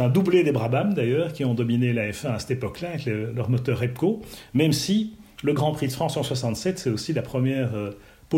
un 0.00 0.08
doublé 0.10 0.44
des 0.44 0.52
Brabham 0.52 0.92
d'ailleurs, 0.92 1.32
qui 1.32 1.46
ont 1.46 1.54
dominé 1.54 1.94
la 1.94 2.10
F1 2.10 2.34
à 2.34 2.38
cette 2.38 2.50
époque-là, 2.50 2.90
avec 2.90 3.06
leur 3.06 3.48
moteur 3.48 3.78
Repco, 3.78 4.20
même 4.52 4.72
si 4.72 5.14
le 5.42 5.54
Grand 5.54 5.72
Prix 5.72 5.88
de 5.88 5.92
France 5.92 6.18
en 6.18 6.22
67, 6.22 6.78
c'est 6.78 6.90
aussi 6.90 7.14
la 7.14 7.22
première 7.22 7.70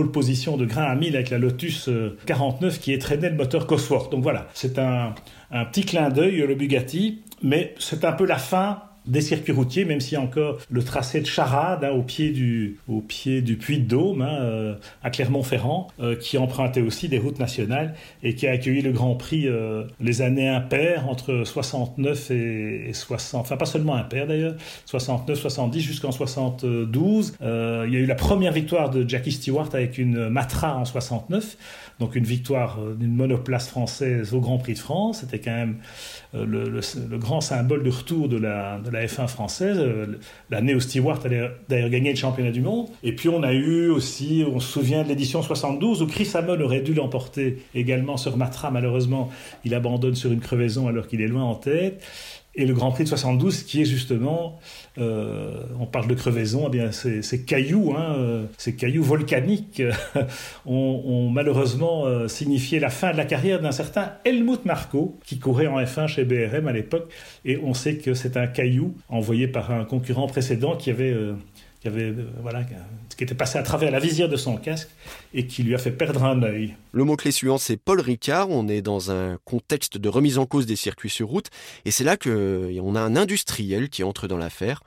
position 0.04 0.56
de 0.56 0.64
grain 0.64 0.84
à 0.84 0.94
mille 0.94 1.14
avec 1.16 1.30
la 1.30 1.38
Lotus 1.38 1.90
49 2.26 2.74
euh, 2.74 2.78
qui 2.80 2.92
étreignait 2.92 3.30
le 3.30 3.36
moteur 3.36 3.66
Cosworth. 3.66 4.10
Donc 4.10 4.22
voilà, 4.22 4.48
c'est 4.54 4.78
un, 4.78 5.14
un 5.50 5.64
petit 5.64 5.84
clin 5.84 6.08
d'œil, 6.10 6.38
le 6.38 6.54
Bugatti, 6.54 7.22
mais 7.42 7.74
c'est 7.78 8.04
un 8.04 8.12
peu 8.12 8.26
la 8.26 8.38
fin 8.38 8.82
des 9.06 9.20
circuits 9.20 9.52
routiers, 9.52 9.84
même 9.84 10.00
a 10.12 10.20
encore 10.20 10.58
le 10.70 10.82
tracé 10.82 11.20
de 11.20 11.26
Charade 11.26 11.84
hein, 11.84 11.90
au, 11.90 12.02
pied 12.02 12.30
du, 12.30 12.78
au 12.88 13.00
pied 13.00 13.42
du 13.42 13.56
Puy 13.56 13.78
de 13.78 13.88
Dôme, 13.88 14.22
hein, 14.22 14.38
euh, 14.40 14.74
à 15.02 15.10
Clermont-Ferrand, 15.10 15.88
euh, 16.00 16.16
qui 16.16 16.38
empruntait 16.38 16.80
aussi 16.80 17.08
des 17.08 17.18
routes 17.18 17.38
nationales 17.38 17.94
et 18.22 18.34
qui 18.34 18.46
a 18.46 18.52
accueilli 18.52 18.82
le 18.82 18.92
Grand 18.92 19.14
Prix 19.14 19.46
euh, 19.46 19.84
les 20.00 20.22
années 20.22 20.48
impaires 20.48 21.08
entre 21.08 21.44
69 21.44 22.30
et, 22.30 22.90
60, 22.92 23.40
enfin 23.40 23.56
pas 23.56 23.66
seulement 23.66 23.94
impaires 23.94 24.26
d'ailleurs, 24.26 24.54
69, 24.86 25.38
70 25.38 25.80
jusqu'en 25.80 26.12
72. 26.12 27.36
il 27.40 27.46
y 27.46 27.96
a 27.96 28.00
eu 28.00 28.06
la 28.06 28.14
première 28.14 28.52
victoire 28.52 28.90
de 28.90 29.08
Jackie 29.08 29.32
Stewart 29.32 29.68
avec 29.72 29.98
une 29.98 30.28
Matra 30.28 30.76
en 30.76 30.84
69 30.84 31.56
donc 32.00 32.16
une 32.16 32.24
victoire 32.24 32.78
d'une 32.98 33.14
monoplace 33.14 33.68
française 33.68 34.34
au 34.34 34.40
Grand 34.40 34.58
Prix 34.58 34.74
de 34.74 34.78
France. 34.78 35.20
C'était 35.20 35.38
quand 35.38 35.54
même 35.54 35.76
le, 36.34 36.80
grand 37.18 37.40
symbole 37.40 37.82
de 37.82 37.90
retour 37.90 38.28
de 38.28 38.36
la, 38.36 38.78
de 38.78 38.90
la 38.90 38.96
la 38.96 39.06
F1 39.06 39.28
française. 39.28 39.78
Euh, 39.78 40.18
l'année 40.50 40.74
où 40.74 40.80
Stewart 40.80 41.20
allait 41.24 41.50
d'ailleurs 41.68 41.90
gagner 41.90 42.10
le 42.10 42.16
championnat 42.16 42.50
du 42.50 42.60
monde. 42.60 42.88
Et 43.02 43.14
puis 43.14 43.28
on 43.28 43.42
a 43.42 43.52
eu 43.52 43.88
aussi, 43.88 44.44
on 44.50 44.60
se 44.60 44.72
souvient 44.72 45.02
de 45.02 45.08
l'édition 45.08 45.42
72 45.42 46.02
où 46.02 46.06
Chris 46.06 46.30
Amon 46.34 46.60
aurait 46.60 46.80
dû 46.80 46.94
l'emporter 46.94 47.58
également 47.74 48.16
sur 48.16 48.36
Matra. 48.36 48.70
Malheureusement, 48.70 49.30
il 49.64 49.74
abandonne 49.74 50.14
sur 50.14 50.32
une 50.32 50.40
crevaison 50.40 50.88
alors 50.88 51.06
qu'il 51.06 51.20
est 51.20 51.28
loin 51.28 51.44
en 51.44 51.54
tête 51.54 52.02
et 52.56 52.64
le 52.64 52.74
Grand 52.74 52.90
Prix 52.90 53.04
de 53.04 53.08
72 53.08 53.62
qui 53.62 53.82
est 53.82 53.84
justement, 53.84 54.58
euh, 54.98 55.62
on 55.78 55.86
parle 55.86 56.08
de 56.08 56.14
crevaison, 56.14 56.64
eh 56.68 56.70
bien 56.70 56.90
ces, 56.90 57.44
cailloux, 57.44 57.94
hein, 57.96 58.16
euh, 58.18 58.44
ces 58.56 58.74
cailloux 58.74 59.02
volcaniques 59.02 59.82
ont, 60.66 61.30
malheureusement 61.30 62.06
euh, 62.06 62.28
signifié 62.28 62.80
la 62.80 62.90
fin 62.90 63.12
de 63.12 63.16
la 63.16 63.26
carrière 63.26 63.60
d'un 63.60 63.72
certain 63.72 64.12
Helmut 64.24 64.64
Marko 64.64 65.18
qui 65.24 65.38
courait 65.38 65.66
en 65.66 65.78
F1 65.80 66.08
chez 66.08 66.24
BRM 66.24 66.66
à 66.66 66.72
l'époque. 66.72 67.12
Et 67.44 67.58
on 67.58 67.74
sait 67.74 67.98
que 67.98 68.14
c'est 68.14 68.36
un 68.36 68.46
caillou 68.46 68.94
envoyé 69.08 69.48
par 69.48 69.70
un 69.70 69.84
concurrent 69.84 70.26
précédent 70.26 70.76
qui 70.76 70.90
avait 70.90 71.14
qui 71.86 71.88
avait 71.88 72.14
voilà 72.42 72.62
qui 73.16 73.24
était 73.24 73.34
passé 73.34 73.58
à 73.58 73.62
travers 73.62 73.90
la 73.90 73.98
visière 73.98 74.28
de 74.28 74.36
son 74.36 74.56
casque 74.56 74.88
et 75.32 75.46
qui 75.46 75.62
lui 75.62 75.74
a 75.74 75.78
fait 75.78 75.90
perdre 75.90 76.24
un 76.24 76.42
œil. 76.42 76.74
Le 76.92 77.04
mot-clé 77.04 77.30
suivant, 77.30 77.56
c'est 77.56 77.76
Paul 77.76 78.00
Ricard. 78.00 78.50
On 78.50 78.68
est 78.68 78.82
dans 78.82 79.10
un 79.10 79.38
contexte 79.44 79.96
de 79.96 80.08
remise 80.08 80.36
en 80.38 80.44
cause 80.44 80.66
des 80.66 80.76
circuits 80.76 81.10
sur 81.10 81.28
route. 81.28 81.46
Et 81.84 81.90
c'est 81.90 82.04
là 82.04 82.16
qu'on 82.16 82.94
a 82.94 83.00
un 83.00 83.16
industriel 83.16 83.88
qui 83.88 84.04
entre 84.04 84.28
dans 84.28 84.36
l'affaire. 84.36 84.82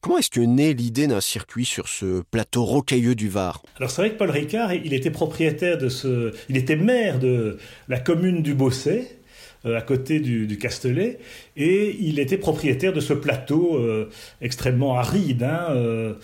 Comment 0.00 0.18
est-ce 0.18 0.30
que 0.30 0.40
naît 0.40 0.72
l'idée 0.72 1.06
d'un 1.06 1.20
circuit 1.20 1.64
sur 1.64 1.88
ce 1.88 2.22
plateau 2.30 2.64
rocailleux 2.64 3.14
du 3.14 3.28
Var? 3.28 3.62
Alors 3.76 3.90
c'est 3.90 4.02
vrai 4.02 4.12
que 4.12 4.18
Paul 4.18 4.30
Ricard, 4.30 4.72
il 4.72 4.94
était 4.94 5.10
propriétaire 5.10 5.76
de 5.76 5.88
ce... 5.88 6.32
Il 6.48 6.56
était 6.56 6.76
maire 6.76 7.18
de 7.18 7.58
la 7.88 7.98
commune 7.98 8.42
du 8.42 8.54
Bosset, 8.54 9.18
euh, 9.66 9.78
à 9.78 9.80
côté 9.80 10.20
du, 10.20 10.46
du, 10.46 10.58
Castellet, 10.58 11.18
et 11.56 11.96
il 12.00 12.18
était 12.18 12.36
propriétaire 12.36 12.92
de 12.92 13.00
ce 13.00 13.12
plateau 13.12 13.76
euh, 13.76 14.08
extrêmement 14.40 14.96
aride 14.96 15.42
hein, 15.42 15.66
euh, 15.70 16.14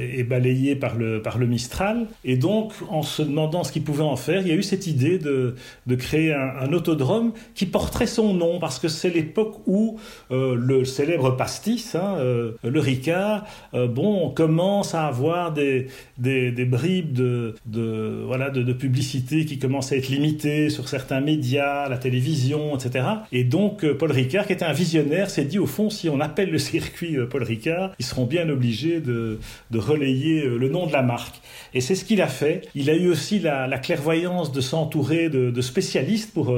et 0.00 0.22
balayé 0.22 0.76
par 0.76 0.96
le, 0.96 1.22
par 1.22 1.38
le 1.38 1.46
Mistral. 1.46 2.06
Et 2.24 2.36
donc, 2.36 2.72
en 2.88 3.02
se 3.02 3.22
demandant 3.22 3.64
ce 3.64 3.72
qu'il 3.72 3.82
pouvait 3.82 4.02
en 4.02 4.16
faire, 4.16 4.40
il 4.42 4.48
y 4.48 4.52
a 4.52 4.54
eu 4.54 4.62
cette 4.62 4.86
idée 4.86 5.18
de, 5.18 5.54
de 5.86 5.94
créer 5.94 6.32
un, 6.32 6.72
autodrome 6.72 7.32
qui 7.54 7.66
porterait 7.66 8.06
son 8.06 8.32
nom, 8.32 8.58
parce 8.58 8.78
que 8.78 8.88
c'est 8.88 9.10
l'époque 9.10 9.60
où 9.66 9.98
le 10.30 10.84
célèbre 10.84 11.36
pastis, 11.36 11.94
hein, 11.94 12.16
le 12.18 12.80
Ricard, 12.80 13.44
bon, 13.72 14.26
on 14.26 14.30
commence 14.30 14.94
à 14.94 15.06
avoir 15.06 15.52
des, 15.52 15.88
des, 16.18 16.64
bribes 16.64 17.12
de, 17.12 17.54
de, 17.66 18.22
voilà, 18.26 18.50
de, 18.50 18.72
publicité 18.72 19.44
qui 19.44 19.58
commencent 19.58 19.92
à 19.92 19.96
être 19.96 20.08
limitées 20.08 20.70
sur 20.70 20.88
certains 20.88 21.20
médias, 21.20 21.88
la 21.88 21.98
télévision, 21.98 22.76
etc. 22.76 23.06
Et 23.32 23.44
donc 23.44 23.84
euh, 23.84 23.94
Paul 23.96 24.12
qui 24.28 24.52
était 24.52 24.64
un 24.64 24.72
visionnaire, 24.72 25.30
s'est 25.30 25.44
dit 25.44 25.58
au 25.58 25.66
fond, 25.66 25.90
si 25.90 26.08
on 26.08 26.20
appelle 26.20 26.50
le 26.50 26.58
circuit 26.58 27.16
euh, 27.16 27.26
Paul 27.26 27.42
Ricard, 27.42 27.92
ils 27.98 28.04
seront 28.04 28.24
bien 28.24 28.48
obligés 28.48 29.00
de, 29.00 29.38
relayer 29.74 30.44
euh, 30.44 30.56
le 30.56 30.68
nom 30.68 30.86
de 30.86 30.92
la 30.92 31.02
marque. 31.02 31.40
Et 31.74 31.80
c'est 31.80 31.94
ce 31.94 32.04
qu'il 32.04 32.20
a 32.20 32.26
fait. 32.26 32.68
Il 32.74 32.90
a 32.90 32.94
eu 32.94 33.08
aussi 33.08 33.38
la, 33.38 33.68
clairvoyance 33.78 34.52
de 34.52 34.60
s'entourer 34.60 35.28
de, 35.28 35.60
spécialistes 35.60 36.32
pour, 36.34 36.54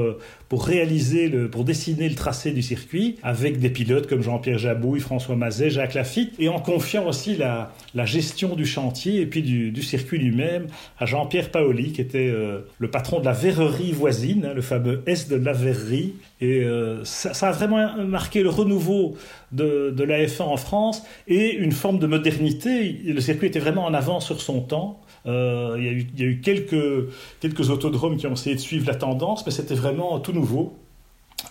pour 0.49 0.65
réaliser, 0.65 1.29
le, 1.29 1.49
pour 1.49 1.63
dessiner 1.63 2.09
le 2.09 2.15
tracé 2.15 2.51
du 2.51 2.61
circuit, 2.61 3.15
avec 3.23 3.59
des 3.59 3.69
pilotes 3.69 4.07
comme 4.07 4.21
Jean-Pierre 4.21 4.57
Jabouille, 4.57 4.99
François 4.99 5.35
Mazet, 5.35 5.69
Jacques 5.69 5.93
Lafitte, 5.93 6.33
et 6.37 6.49
en 6.49 6.59
confiant 6.59 7.07
aussi 7.07 7.35
la, 7.35 7.73
la 7.93 8.05
gestion 8.05 8.55
du 8.55 8.65
chantier 8.65 9.21
et 9.21 9.25
puis 9.25 9.41
du, 9.41 9.71
du 9.71 9.81
circuit 9.81 10.17
lui-même 10.17 10.67
à 10.99 11.05
Jean-Pierre 11.05 11.49
Paoli, 11.49 11.93
qui 11.93 12.01
était 12.01 12.31
le 12.77 12.87
patron 12.89 13.19
de 13.19 13.25
la 13.25 13.33
verrerie 13.33 13.93
voisine, 13.93 14.45
hein, 14.45 14.53
le 14.53 14.61
fameux 14.61 15.01
S 15.05 15.27
de 15.27 15.35
la 15.35 15.53
verrerie. 15.53 16.15
Et 16.41 16.63
euh, 16.63 17.03
ça, 17.05 17.47
a 17.47 17.51
vraiment 17.51 17.95
marqué 18.05 18.43
le 18.43 18.49
renouveau 18.49 19.15
de, 19.53 19.93
de, 19.95 20.03
la 20.03 20.25
F1 20.25 20.43
en 20.43 20.57
France 20.57 21.03
et 21.27 21.55
une 21.55 21.71
forme 21.71 21.97
de 21.97 22.07
modernité. 22.07 22.91
Le 23.05 23.21
circuit 23.21 23.47
était 23.47 23.59
vraiment 23.59 23.85
en 23.85 23.93
avance 23.93 24.25
sur 24.25 24.41
son 24.41 24.61
temps. 24.61 24.99
Euh, 25.27 25.75
il, 25.77 25.85
y 25.85 25.87
a 25.87 25.91
eu, 25.91 26.07
il, 26.13 26.19
y 26.19 26.23
a 26.23 26.27
eu, 26.27 26.41
quelques, 26.41 27.09
quelques 27.39 27.69
autodromes 27.69 28.17
qui 28.17 28.27
ont 28.27 28.33
essayé 28.33 28.55
de 28.55 28.59
suivre 28.59 28.85
la 28.85 28.95
tendance, 28.95 29.45
mais 29.45 29.51
c'était 29.51 29.75
vraiment 29.75 30.19
tout 30.19 30.33
nouveau, 30.33 30.75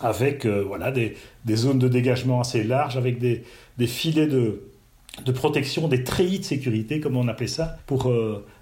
avec 0.01 0.45
euh, 0.45 0.63
voilà, 0.63 0.91
des, 0.91 1.17
des, 1.45 1.55
zones 1.55 1.79
de 1.79 1.87
dégagement 1.87 2.39
assez 2.39 2.63
larges, 2.63 2.95
avec 2.95 3.17
des, 3.17 3.43
des 3.79 3.87
filets 3.87 4.27
de, 4.27 4.61
de 5.25 5.31
protection, 5.31 5.87
des 5.87 6.03
treillis 6.03 6.39
de 6.39 6.45
sécurité, 6.45 6.99
comme 6.99 7.17
on 7.17 7.27
appelait 7.27 7.47
ça, 7.47 7.77
pour 7.87 8.13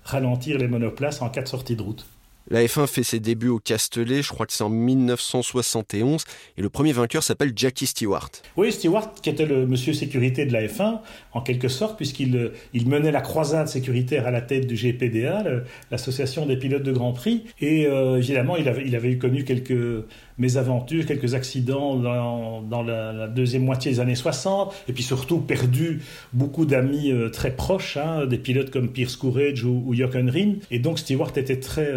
ralentir 0.05 0.57
les 0.57 0.67
monoplaces 0.67 1.21
en 1.21 1.29
cas 1.29 1.41
de 1.41 1.47
sortie 1.47 1.75
de 1.75 1.81
route. 1.81 2.07
La 2.49 2.61
F1 2.61 2.87
fait 2.87 3.03
ses 3.03 3.21
débuts 3.21 3.47
au 3.47 3.59
Castellet, 3.59 4.21
je 4.21 4.29
crois 4.29 4.45
que 4.45 4.51
c'est 4.51 4.63
en 4.63 4.69
1971, 4.69 6.25
et 6.57 6.61
le 6.61 6.69
premier 6.69 6.91
vainqueur 6.91 7.23
s'appelle 7.23 7.53
Jackie 7.55 7.85
Stewart. 7.85 8.29
Oui, 8.57 8.71
Stewart, 8.73 9.13
qui 9.21 9.29
était 9.29 9.45
le 9.45 9.65
monsieur 9.65 9.93
sécurité 9.93 10.45
de 10.45 10.51
la 10.51 10.67
F1, 10.67 10.99
en 11.31 11.41
quelque 11.41 11.69
sorte, 11.69 11.95
puisqu'il 11.95 12.51
il 12.73 12.89
menait 12.89 13.11
la 13.11 13.21
croisade 13.21 13.69
sécuritaire 13.69 14.27
à 14.27 14.31
la 14.31 14.41
tête 14.41 14.67
du 14.67 14.75
GPDA, 14.75 15.43
l'association 15.89 16.45
des 16.45 16.57
pilotes 16.57 16.83
de 16.83 16.91
Grand 16.91 17.13
Prix, 17.13 17.45
et 17.61 17.87
euh, 17.87 18.17
évidemment, 18.17 18.57
il 18.57 18.95
avait 18.95 19.17
connu 19.17 19.45
quelques 19.45 20.05
mésaventures, 20.37 21.05
quelques 21.05 21.33
accidents 21.33 21.95
dans, 21.95 22.61
dans 22.61 22.83
la, 22.83 23.27
deuxième 23.27 23.63
moitié 23.63 23.91
des 23.91 23.99
années 23.99 24.15
60, 24.15 24.73
et 24.87 24.93
puis 24.93 25.03
surtout 25.03 25.39
perdu 25.39 26.01
beaucoup 26.33 26.65
d'amis 26.65 27.11
euh, 27.11 27.29
très 27.29 27.51
proches, 27.51 27.97
hein, 27.97 28.25
des 28.25 28.37
pilotes 28.37 28.69
comme 28.69 28.89
Pierce 28.89 29.15
Courage 29.15 29.63
ou, 29.63 29.83
ou 29.85 29.93
Jochen 29.93 30.29
Rin, 30.29 30.53
et 30.71 30.79
donc 30.79 30.99
Stewart 30.99 31.31
était 31.35 31.59
très... 31.59 31.91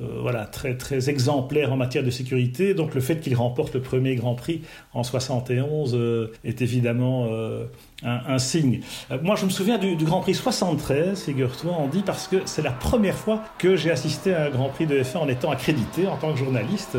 Euh, 0.00 0.20
voilà, 0.20 0.44
très, 0.44 0.76
très 0.76 1.10
exemplaire 1.10 1.72
en 1.72 1.76
matière 1.76 2.02
de 2.02 2.10
sécurité. 2.10 2.74
Donc 2.74 2.94
le 2.94 3.00
fait 3.00 3.20
qu'il 3.20 3.34
remporte 3.34 3.74
le 3.74 3.80
premier 3.80 4.14
Grand 4.14 4.34
Prix 4.34 4.62
en 4.94 5.02
71 5.02 5.94
euh, 5.94 6.32
est 6.44 6.62
évidemment 6.62 7.26
euh, 7.30 7.64
un, 8.02 8.38
signe. 8.38 8.80
moi, 9.22 9.36
je 9.36 9.44
me 9.44 9.50
souviens 9.50 9.76
du, 9.76 9.96
Grand 9.96 10.20
Prix 10.20 10.34
73, 10.34 11.22
figure-toi, 11.22 11.72
dit, 11.92 12.02
parce 12.04 12.28
que 12.28 12.36
c'est 12.46 12.62
la 12.62 12.70
première 12.70 13.14
fois 13.14 13.42
que 13.58 13.76
j'ai 13.76 13.90
assisté 13.90 14.32
à 14.32 14.44
un 14.44 14.50
Grand 14.50 14.70
Prix 14.70 14.86
de 14.86 14.98
F1 14.98 15.18
en 15.18 15.28
étant 15.28 15.50
accrédité 15.50 16.06
en 16.06 16.16
tant 16.16 16.32
que 16.32 16.38
journaliste. 16.38 16.96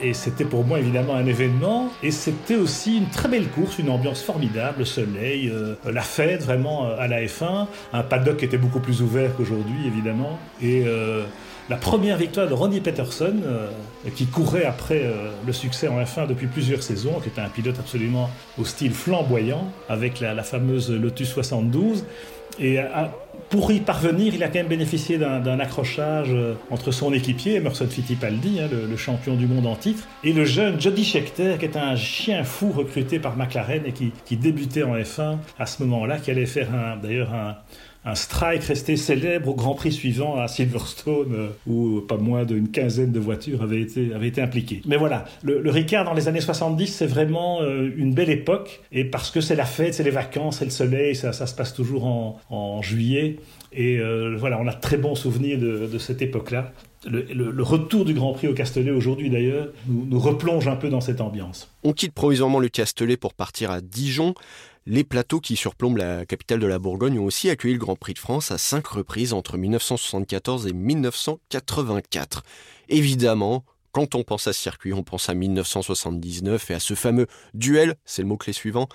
et 0.00 0.14
c'était 0.14 0.46
pour 0.46 0.64
moi 0.64 0.78
évidemment 0.78 1.14
un 1.14 1.26
événement. 1.26 1.90
Et 2.02 2.10
c'était 2.10 2.56
aussi 2.56 2.96
une 2.96 3.08
très 3.08 3.28
belle 3.28 3.48
course, 3.48 3.78
une 3.78 3.90
ambiance 3.90 4.22
formidable, 4.22 4.78
le 4.78 4.84
soleil, 4.86 5.52
la 5.84 6.02
fête 6.02 6.42
vraiment 6.42 6.86
à 6.86 7.06
la 7.06 7.22
F1. 7.22 7.66
Un 7.92 8.02
paddock 8.02 8.38
qui 8.38 8.46
était 8.46 8.56
beaucoup 8.56 8.80
plus 8.80 9.02
ouvert 9.02 9.36
qu'aujourd'hui, 9.36 9.86
évidemment. 9.86 10.38
Et 10.62 10.84
la 11.68 11.76
première 11.76 12.16
victoire 12.16 12.48
de 12.48 12.54
Ronnie 12.54 12.80
Peterson, 12.80 13.34
euh, 13.44 13.68
qui 14.16 14.26
courait 14.26 14.64
après 14.64 15.02
euh, 15.04 15.30
le 15.46 15.52
succès 15.52 15.88
en 15.88 16.00
F1 16.02 16.26
depuis 16.26 16.46
plusieurs 16.46 16.82
saisons, 16.82 17.20
qui 17.20 17.28
était 17.28 17.40
un 17.40 17.48
pilote 17.48 17.78
absolument 17.78 18.30
au 18.58 18.64
style 18.64 18.92
flamboyant, 18.92 19.70
avec 19.88 20.20
la, 20.20 20.42
fameuse 20.42 20.90
Lotus 20.90 21.28
72. 21.28 22.04
Et 22.60 22.78
pour 23.50 23.70
y 23.70 23.80
parvenir, 23.80 24.34
il 24.34 24.42
a 24.42 24.48
quand 24.48 24.58
même 24.58 24.66
bénéficié 24.66 25.16
d'un 25.16 25.60
accrochage 25.60 26.28
euh, 26.30 26.54
entre 26.70 26.90
son 26.90 27.12
équipier, 27.12 27.54
Emerson 27.54 27.86
Fittipaldi, 27.86 28.60
hein, 28.60 28.68
le, 28.70 28.96
champion 28.96 29.36
du 29.36 29.46
monde 29.46 29.66
en 29.66 29.76
titre, 29.76 30.06
et 30.24 30.32
le 30.32 30.44
jeune 30.44 30.80
Jody 30.80 31.04
Scheckter, 31.04 31.56
qui 31.58 31.64
est 31.64 31.76
un 31.76 31.96
chien 31.96 32.44
fou 32.44 32.72
recruté 32.72 33.18
par 33.18 33.36
McLaren 33.36 33.86
et 33.86 33.92
qui, 33.92 34.12
qui 34.24 34.36
débutait 34.36 34.82
en 34.82 34.96
F1 34.96 35.36
à 35.58 35.66
ce 35.66 35.82
moment-là, 35.84 36.18
qui 36.18 36.30
allait 36.30 36.46
faire 36.46 36.68
d'ailleurs 37.02 37.32
un, 37.32 37.56
un 38.08 38.14
strike 38.14 38.64
resté 38.64 38.96
célèbre 38.96 39.48
au 39.48 39.54
Grand 39.54 39.74
Prix 39.74 39.92
suivant 39.92 40.40
à 40.40 40.48
Silverstone, 40.48 41.34
euh, 41.34 41.48
où 41.66 42.00
pas 42.00 42.16
moins 42.16 42.44
d'une 42.44 42.70
quinzaine 42.70 43.12
de 43.12 43.20
voitures 43.20 43.62
avaient 43.62 43.82
été, 43.82 44.40
impliquées. 44.40 44.80
Mais 44.86 44.96
voilà, 44.96 45.26
le, 45.42 45.68
Ricard 45.70 46.04
dans 46.04 46.14
les 46.14 46.26
années 46.26 46.40
70, 46.40 46.86
c'est 46.86 47.06
vraiment 47.06 47.60
euh, 47.60 47.90
une 47.96 48.14
belle 48.14 48.30
époque, 48.30 48.80
et 48.92 49.04
parce 49.04 49.30
que 49.30 49.40
c'est 49.40 49.56
la 49.56 49.66
fête, 49.66 49.94
c'est 49.94 50.04
les 50.04 50.10
vacances, 50.10 50.58
c'est 50.58 50.64
le 50.64 50.70
soleil, 50.70 51.14
ça, 51.14 51.32
se 51.32 51.54
passe 51.54 51.74
toujours 51.74 52.06
en, 52.06 52.82
juillet. 52.82 53.36
Et 53.72 53.98
euh, 53.98 54.36
voilà, 54.38 54.58
on 54.60 54.66
a 54.66 54.72
très 54.72 54.96
bons 54.96 55.14
souvenirs 55.14 55.58
de, 55.58 55.98
cette 55.98 56.22
époque-là. 56.22 56.72
Le, 57.06 57.22
le, 57.22 57.62
retour 57.62 58.04
du 58.04 58.14
Grand 58.14 58.32
Prix 58.32 58.48
au 58.48 58.54
Castellet 58.54 58.90
aujourd'hui 58.90 59.30
d'ailleurs 59.30 59.68
nous, 59.86 60.04
nous, 60.04 60.18
replonge 60.18 60.66
un 60.66 60.74
peu 60.74 60.88
dans 60.88 61.00
cette 61.00 61.20
ambiance. 61.20 61.72
On 61.84 61.92
quitte 61.92 62.12
provisoirement 62.12 62.58
le 62.58 62.68
Castellet 62.68 63.16
pour 63.16 63.34
partir 63.34 63.70
à 63.70 63.80
Dijon. 63.80 64.34
Les 64.90 65.04
plateaux 65.04 65.40
qui 65.40 65.54
surplombent 65.54 65.98
la 65.98 66.24
capitale 66.24 66.60
de 66.60 66.66
la 66.66 66.78
Bourgogne 66.78 67.18
ont 67.18 67.26
aussi 67.26 67.50
accueilli 67.50 67.74
le 67.74 67.78
Grand 67.78 67.94
Prix 67.94 68.14
de 68.14 68.18
France 68.18 68.50
à 68.50 68.56
cinq 68.56 68.86
reprises 68.86 69.34
entre 69.34 69.58
1974 69.58 70.66
et 70.66 70.72
1984. 70.72 72.42
Évidemment, 72.88 73.66
quand 73.98 74.14
on 74.14 74.22
pense 74.22 74.46
à 74.46 74.52
ce 74.52 74.60
circuit, 74.60 74.92
on 74.92 75.02
pense 75.02 75.28
à 75.28 75.34
1979 75.34 76.70
et 76.70 76.74
à 76.74 76.78
ce 76.78 76.94
fameux 76.94 77.26
duel, 77.52 77.96
c'est 78.04 78.22
le 78.22 78.28
mot-clé 78.28 78.52
suivant, 78.52 78.88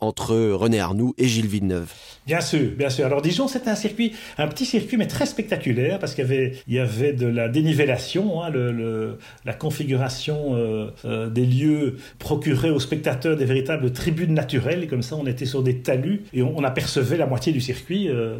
entre 0.00 0.34
René 0.34 0.80
Arnoux 0.80 1.14
et 1.16 1.28
Gilles 1.28 1.46
Villeneuve. 1.46 1.92
Bien 2.26 2.40
sûr, 2.40 2.72
bien 2.76 2.90
sûr. 2.90 3.06
Alors 3.06 3.22
Dijon, 3.22 3.46
c'est 3.46 3.68
un 3.68 3.76
circuit, 3.76 4.16
un 4.36 4.48
petit 4.48 4.66
circuit, 4.66 4.96
mais 4.96 5.06
très 5.06 5.26
spectaculaire, 5.26 6.00
parce 6.00 6.16
qu'il 6.16 6.24
y 6.24 6.26
avait, 6.26 6.52
y 6.66 6.80
avait 6.80 7.12
de 7.12 7.28
la 7.28 7.48
dénivellation, 7.48 8.42
hein, 8.42 8.50
la 9.44 9.54
configuration 9.54 10.56
euh, 10.56 10.90
euh, 11.04 11.30
des 11.30 11.46
lieux 11.46 11.98
procurait 12.18 12.70
aux 12.70 12.80
spectateurs 12.80 13.36
des 13.36 13.44
véritables 13.44 13.92
tribunes 13.92 14.34
naturelles, 14.34 14.88
comme 14.88 15.02
ça 15.02 15.14
on 15.14 15.26
était 15.28 15.46
sur 15.46 15.62
des 15.62 15.82
talus, 15.82 16.24
et 16.32 16.42
on, 16.42 16.64
apercevait 16.64 17.16
la 17.16 17.26
moitié 17.26 17.52
du 17.52 17.60
circuit. 17.60 18.08
Euh, 18.08 18.38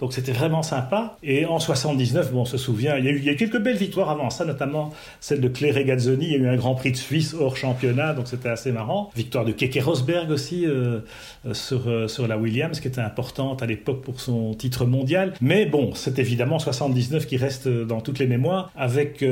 donc 0.00 0.12
c'était 0.12 0.32
vraiment 0.32 0.62
sympa. 0.62 1.16
Et 1.22 1.44
en 1.44 1.58
79, 1.58 2.32
bon, 2.32 2.42
on 2.42 2.44
se 2.44 2.56
souvient, 2.56 2.96
il 2.96 3.04
y, 3.04 3.08
a 3.08 3.10
eu, 3.10 3.18
il 3.18 3.24
y 3.24 3.28
a 3.28 3.32
eu 3.32 3.36
quelques 3.36 3.58
belles 3.58 3.76
victoires 3.76 4.10
avant 4.10 4.30
ça, 4.30 4.44
notamment 4.44 4.92
celle 5.20 5.40
de 5.40 5.48
Claire 5.48 5.82
Gazzoni. 5.82 6.26
Il 6.26 6.32
y 6.32 6.34
a 6.36 6.38
eu 6.38 6.48
un 6.48 6.56
Grand 6.56 6.74
Prix 6.74 6.92
de 6.92 6.96
Suisse 6.96 7.34
hors 7.38 7.56
championnat, 7.56 8.14
donc 8.14 8.28
c'était 8.28 8.48
assez 8.48 8.70
marrant. 8.70 9.10
Victoire 9.16 9.44
de 9.44 9.52
Keke 9.52 9.82
Rosberg 9.82 10.30
aussi 10.30 10.66
euh, 10.66 11.00
euh, 11.46 11.54
sur, 11.54 11.88
euh, 11.88 12.06
sur 12.06 12.28
la 12.28 12.38
Williams, 12.38 12.78
qui 12.78 12.86
était 12.86 13.00
importante 13.00 13.62
à 13.62 13.66
l'époque 13.66 14.02
pour 14.02 14.20
son 14.20 14.54
titre 14.54 14.84
mondial. 14.84 15.34
Mais 15.40 15.66
bon, 15.66 15.92
c'est 15.94 16.18
évidemment 16.20 16.60
79 16.60 17.26
qui 17.26 17.36
reste 17.36 17.68
dans 17.68 18.00
toutes 18.00 18.20
les 18.20 18.26
mémoires, 18.26 18.70
avec 18.76 19.24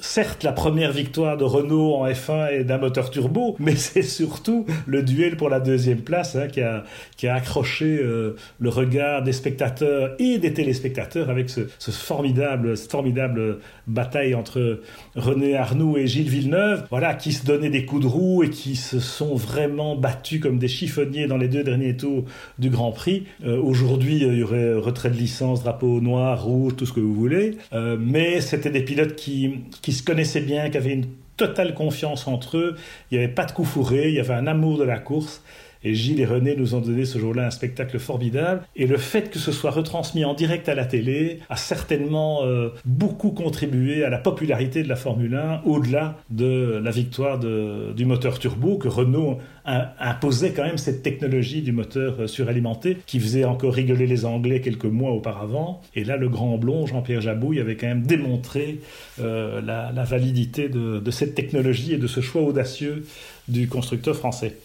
certes 0.00 0.42
la 0.42 0.52
première 0.52 0.92
victoire 0.92 1.36
de 1.36 1.44
Renault 1.44 1.94
en 1.94 2.06
F1 2.06 2.52
et 2.52 2.64
d'un 2.64 2.78
moteur 2.78 3.10
turbo, 3.10 3.56
mais 3.58 3.76
c'est 3.76 4.02
surtout 4.02 4.66
le 4.86 5.02
duel 5.02 5.36
pour 5.36 5.48
la 5.48 5.60
deuxième 5.60 6.00
place 6.00 6.36
hein, 6.36 6.48
qui, 6.48 6.60
a, 6.60 6.84
qui 7.16 7.26
a 7.26 7.34
accroché 7.34 8.00
le 8.02 8.68
regard 8.68 9.22
des 9.22 9.32
spectateurs 9.32 10.09
et 10.18 10.38
des 10.38 10.52
téléspectateurs 10.52 11.30
avec 11.30 11.50
ce, 11.50 11.62
formidable, 11.90 12.76
cette 12.76 12.90
formidable 12.90 13.58
bataille 13.86 14.34
entre 14.34 14.80
René 15.16 15.56
Arnoux 15.56 15.96
et 15.96 16.06
Gilles 16.06 16.28
Villeneuve, 16.28 16.86
voilà, 16.90 17.14
qui 17.14 17.32
se 17.32 17.44
donnaient 17.44 17.70
des 17.70 17.84
coups 17.84 18.02
de 18.02 18.06
roue 18.06 18.42
et 18.42 18.50
qui 18.50 18.76
se 18.76 19.00
sont 19.00 19.34
vraiment 19.34 19.96
battus 19.96 20.40
comme 20.40 20.58
des 20.58 20.68
chiffonniers 20.68 21.26
dans 21.26 21.36
les 21.36 21.48
deux 21.48 21.62
derniers 21.62 21.96
tours 21.96 22.24
du 22.58 22.70
Grand 22.70 22.92
Prix. 22.92 23.26
Euh, 23.44 23.60
aujourd'hui, 23.60 24.16
il 24.16 24.38
y 24.38 24.42
aurait 24.42 24.74
retrait 24.74 25.10
de 25.10 25.16
licence, 25.16 25.62
drapeau 25.62 26.00
noir, 26.00 26.42
rouge, 26.42 26.76
tout 26.76 26.86
ce 26.86 26.92
que 26.92 27.00
vous 27.00 27.14
voulez. 27.14 27.56
Euh, 27.72 27.96
mais 27.98 28.40
c'était 28.40 28.70
des 28.70 28.82
pilotes 28.82 29.16
qui, 29.16 29.60
qui 29.82 29.92
se 29.92 30.02
connaissaient 30.02 30.40
bien, 30.40 30.70
qui 30.70 30.76
avaient 30.76 30.92
une 30.92 31.06
totale 31.36 31.74
confiance 31.74 32.26
entre 32.26 32.58
eux. 32.58 32.76
Il 33.10 33.18
n'y 33.18 33.24
avait 33.24 33.32
pas 33.32 33.46
de 33.46 33.52
coup 33.52 33.64
fourré, 33.64 34.08
il 34.08 34.14
y 34.14 34.20
avait 34.20 34.34
un 34.34 34.46
amour 34.46 34.78
de 34.78 34.84
la 34.84 34.98
course. 34.98 35.42
Et 35.82 35.94
Gilles 35.94 36.20
et 36.20 36.26
René 36.26 36.56
nous 36.56 36.74
ont 36.74 36.80
donné 36.80 37.04
ce 37.04 37.18
jour-là 37.18 37.46
un 37.46 37.50
spectacle 37.50 37.98
formidable. 37.98 38.62
Et 38.76 38.86
le 38.86 38.98
fait 38.98 39.30
que 39.30 39.38
ce 39.38 39.52
soit 39.52 39.70
retransmis 39.70 40.24
en 40.24 40.34
direct 40.34 40.68
à 40.68 40.74
la 40.74 40.84
télé 40.84 41.38
a 41.48 41.56
certainement 41.56 42.44
euh, 42.44 42.68
beaucoup 42.84 43.30
contribué 43.30 44.04
à 44.04 44.10
la 44.10 44.18
popularité 44.18 44.82
de 44.82 44.88
la 44.88 44.96
Formule 44.96 45.34
1, 45.34 45.62
au-delà 45.64 46.18
de 46.30 46.80
la 46.82 46.90
victoire 46.90 47.38
du 47.38 48.04
moteur 48.04 48.38
turbo 48.38 48.76
que 48.76 48.88
Renault 48.88 49.38
imposait 49.64 50.52
quand 50.52 50.64
même 50.64 50.78
cette 50.78 51.02
technologie 51.02 51.62
du 51.62 51.70
moteur 51.72 52.16
euh, 52.20 52.26
suralimenté 52.26 52.98
qui 53.06 53.20
faisait 53.20 53.44
encore 53.44 53.74
rigoler 53.74 54.06
les 54.06 54.24
Anglais 54.24 54.60
quelques 54.60 54.86
mois 54.86 55.12
auparavant. 55.12 55.80
Et 55.94 56.04
là, 56.04 56.16
le 56.16 56.28
grand 56.28 56.58
blond, 56.58 56.86
Jean-Pierre 56.86 57.20
Jabouille, 57.20 57.60
avait 57.60 57.76
quand 57.76 57.86
même 57.86 58.02
démontré 58.02 58.80
euh, 59.20 59.60
la, 59.60 59.90
validité 60.04 60.68
de 60.68 61.10
cette 61.10 61.34
technologie 61.34 61.92
et 61.92 61.98
de 61.98 62.06
ce 62.06 62.20
choix 62.20 62.42
audacieux 62.42 63.04
du 63.48 63.68
constructeur 63.68 64.16
français. 64.16 64.56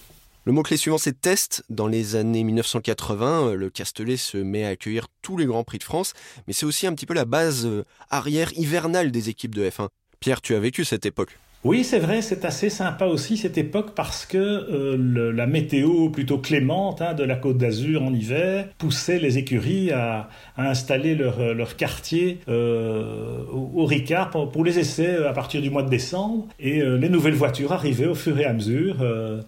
Le 0.48 0.52
mot-clé 0.52 0.78
suivant, 0.78 1.00
c'est 1.00 1.20
test. 1.20 1.64
Dans 1.70 1.88
les 1.88 2.16
années 2.16 2.44
1980, 2.44 3.48
euh, 3.48 3.56
le 3.56 3.72
Castellet 3.72 4.16
se 4.16 4.38
met 4.38 4.64
à 4.64 4.70
accueillir 4.70 5.08
tous 5.24 5.38
les 5.38 5.48
Grands 5.48 5.64
Prix 5.64 5.80
de 5.80 5.84
France, 5.84 6.14
mais 6.46 6.54
c'est 6.54 6.68
aussi 6.68 6.86
un 6.86 6.94
petit 6.94 7.08
peu 7.08 7.16
la 7.16 7.26
base 7.26 7.66
euh, 7.66 7.84
arrière 8.12 8.54
hivernale 8.56 9.10
des 9.10 9.30
équipes 9.30 9.56
de 9.56 9.68
F1. 9.68 9.88
Pierre, 10.20 10.42
tu 10.42 10.54
as 10.54 10.60
vécu 10.60 10.86
cette 10.86 11.08
époque. 11.08 11.36
Oui, 11.66 11.84
c'est 11.84 11.98
vrai, 11.98 12.22
c'est 12.22 12.46
assez 12.46 12.70
sympa 12.70 13.08
aussi 13.08 13.38
cette 13.38 13.58
époque 13.58 13.96
parce 13.96 14.28
que 14.28 14.38
euh, 14.38 15.32
la 15.34 15.48
météo 15.48 16.10
plutôt 16.10 16.38
clémente 16.38 17.02
hein, 17.02 17.16
de 17.16 17.24
la 17.24 17.36
Côte 17.36 17.58
d'Azur 17.58 18.04
en 18.04 18.14
hiver 18.14 18.68
poussait 18.78 19.18
les 19.18 19.40
écuries 19.40 19.90
à, 19.92 20.30
installer 20.58 21.16
leur, 21.16 21.40
euh, 21.40 21.56
leur 21.56 21.76
quartier 21.76 22.38
euh, 22.50 23.40
au, 23.52 23.84
Ricard 23.86 24.30
pour, 24.30 24.64
les 24.64 24.78
essais 24.78 25.26
à 25.26 25.34
partir 25.34 25.60
du 25.60 25.72
mois 25.72 25.82
de 25.82 25.90
décembre. 25.90 26.46
Et 26.60 26.84
les 26.84 27.10
nouvelles 27.10 27.34
voitures 27.34 27.74
arrivaient 27.74 28.06
au 28.06 28.14
fur 28.14 28.40
et 28.40 28.46
à 28.46 28.54
mesure. 28.54 28.98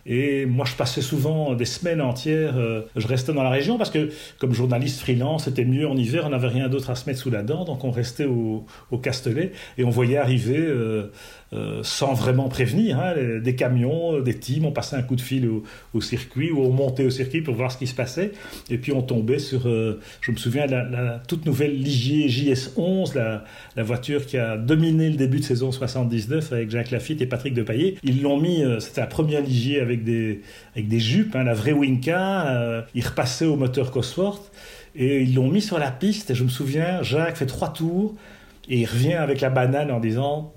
et 0.06 0.48
moi, 0.48 0.66
je 0.66 0.74
passais 0.74 1.02
souvent 1.02 1.54
des 1.54 1.66
semaines 1.66 2.02
entières. 2.02 2.56
je 2.96 3.08
restais 3.08 3.34
dans 3.34 3.44
la 3.44 3.50
région 3.50 3.78
parce 3.78 3.90
que 3.92 4.10
comme 4.40 4.54
journaliste 4.54 5.02
freelance, 5.02 5.46
c'était 5.46 5.66
mieux 5.66 5.88
en 5.88 5.96
hiver, 5.96 6.24
on 6.26 6.30
n'avait 6.30 6.48
rien 6.48 6.68
d'autre 6.68 6.90
à 6.90 6.96
se 6.96 7.08
mettre 7.08 7.20
sous 7.20 7.32
la 7.32 7.44
dent, 7.44 7.64
donc 7.64 7.84
on 7.84 7.92
restait 7.92 8.26
au, 8.26 8.66
au 8.92 8.98
Castellet 8.98 9.52
et 9.78 9.84
on 9.84 9.90
voyait 9.90 10.18
arriver 10.18 10.68
euh, 11.54 11.80
sans 11.82 12.14
vraiment 12.14 12.50
prévenir. 12.50 13.00
Hein, 13.00 13.14
des 13.42 13.56
camions, 13.56 14.18
euh, 14.18 14.22
des 14.22 14.34
teams, 14.34 14.66
on 14.66 14.74
passait 14.74 14.98
un 14.98 15.02
coup 15.02 15.16
de 15.16 15.22
fil 15.22 15.50
au, 15.94 16.02
circuit 16.02 16.52
ou 16.52 16.60
on 16.60 16.72
montait 16.72 17.06
au 17.06 17.10
circuit 17.10 17.42
pour 17.42 17.56
voir 17.56 17.72
ce 17.72 17.78
qui 17.78 17.88
se 17.88 17.96
passait. 17.96 18.34
Et 18.70 18.78
puis 18.78 18.92
on 18.92 19.02
tombait 19.02 19.40
sur, 19.40 19.66
euh, 19.66 20.02
je 20.20 20.32
me 20.34 20.36
souviens, 20.36 20.66
la, 20.66 21.22
toute 21.26 21.46
nouvelle 21.46 21.82
Ligier 21.82 22.28
JS11, 22.28 23.16
la, 23.16 23.46
la, 23.78 23.84
voiture 23.84 24.26
qui 24.26 24.38
a 24.38 24.58
dominé 24.58 25.10
le 25.10 25.16
début 25.16 25.40
de 25.40 25.46
saison 25.46 25.72
79 25.72 26.52
avec 26.52 26.70
Jacques 26.70 26.92
Lafitte 26.92 27.22
et 27.22 27.26
Patrick 27.26 27.54
Depaillé. 27.54 27.98
Ils 28.04 28.22
l'ont 28.22 28.42
mis, 28.42 28.64
c'était 28.80 29.00
la 29.00 29.08
première 29.08 29.42
Ligier 29.42 29.80
avec 29.80 30.04
des, 30.04 30.42
avec 30.76 30.90
des 30.90 31.00
jupes, 31.00 31.34
hein, 31.34 31.46
la 31.46 31.54
vraie 31.54 31.72
Winca. 31.72 32.86
ils 32.94 33.06
repassaient 33.06 33.46
au 33.46 33.56
moteur 33.56 33.92
Cosworth 33.92 34.52
et 34.98 35.22
ils 35.22 35.34
l'ont 35.34 35.50
mis 35.50 35.62
sur 35.62 35.80
la 35.80 35.92
piste. 35.92 36.32
Et 36.32 36.36
je 36.36 36.44
me 36.44 36.50
souviens, 36.50 37.02
Jacques 37.04 37.38
fait 37.38 37.46
trois 37.46 37.72
tours 37.72 38.16
et 38.68 38.80
il 38.80 38.86
revient 38.86 39.14
avec 39.14 39.40
la 39.40 39.50
banane 39.50 39.92
en 39.92 40.02
disant 40.02 40.54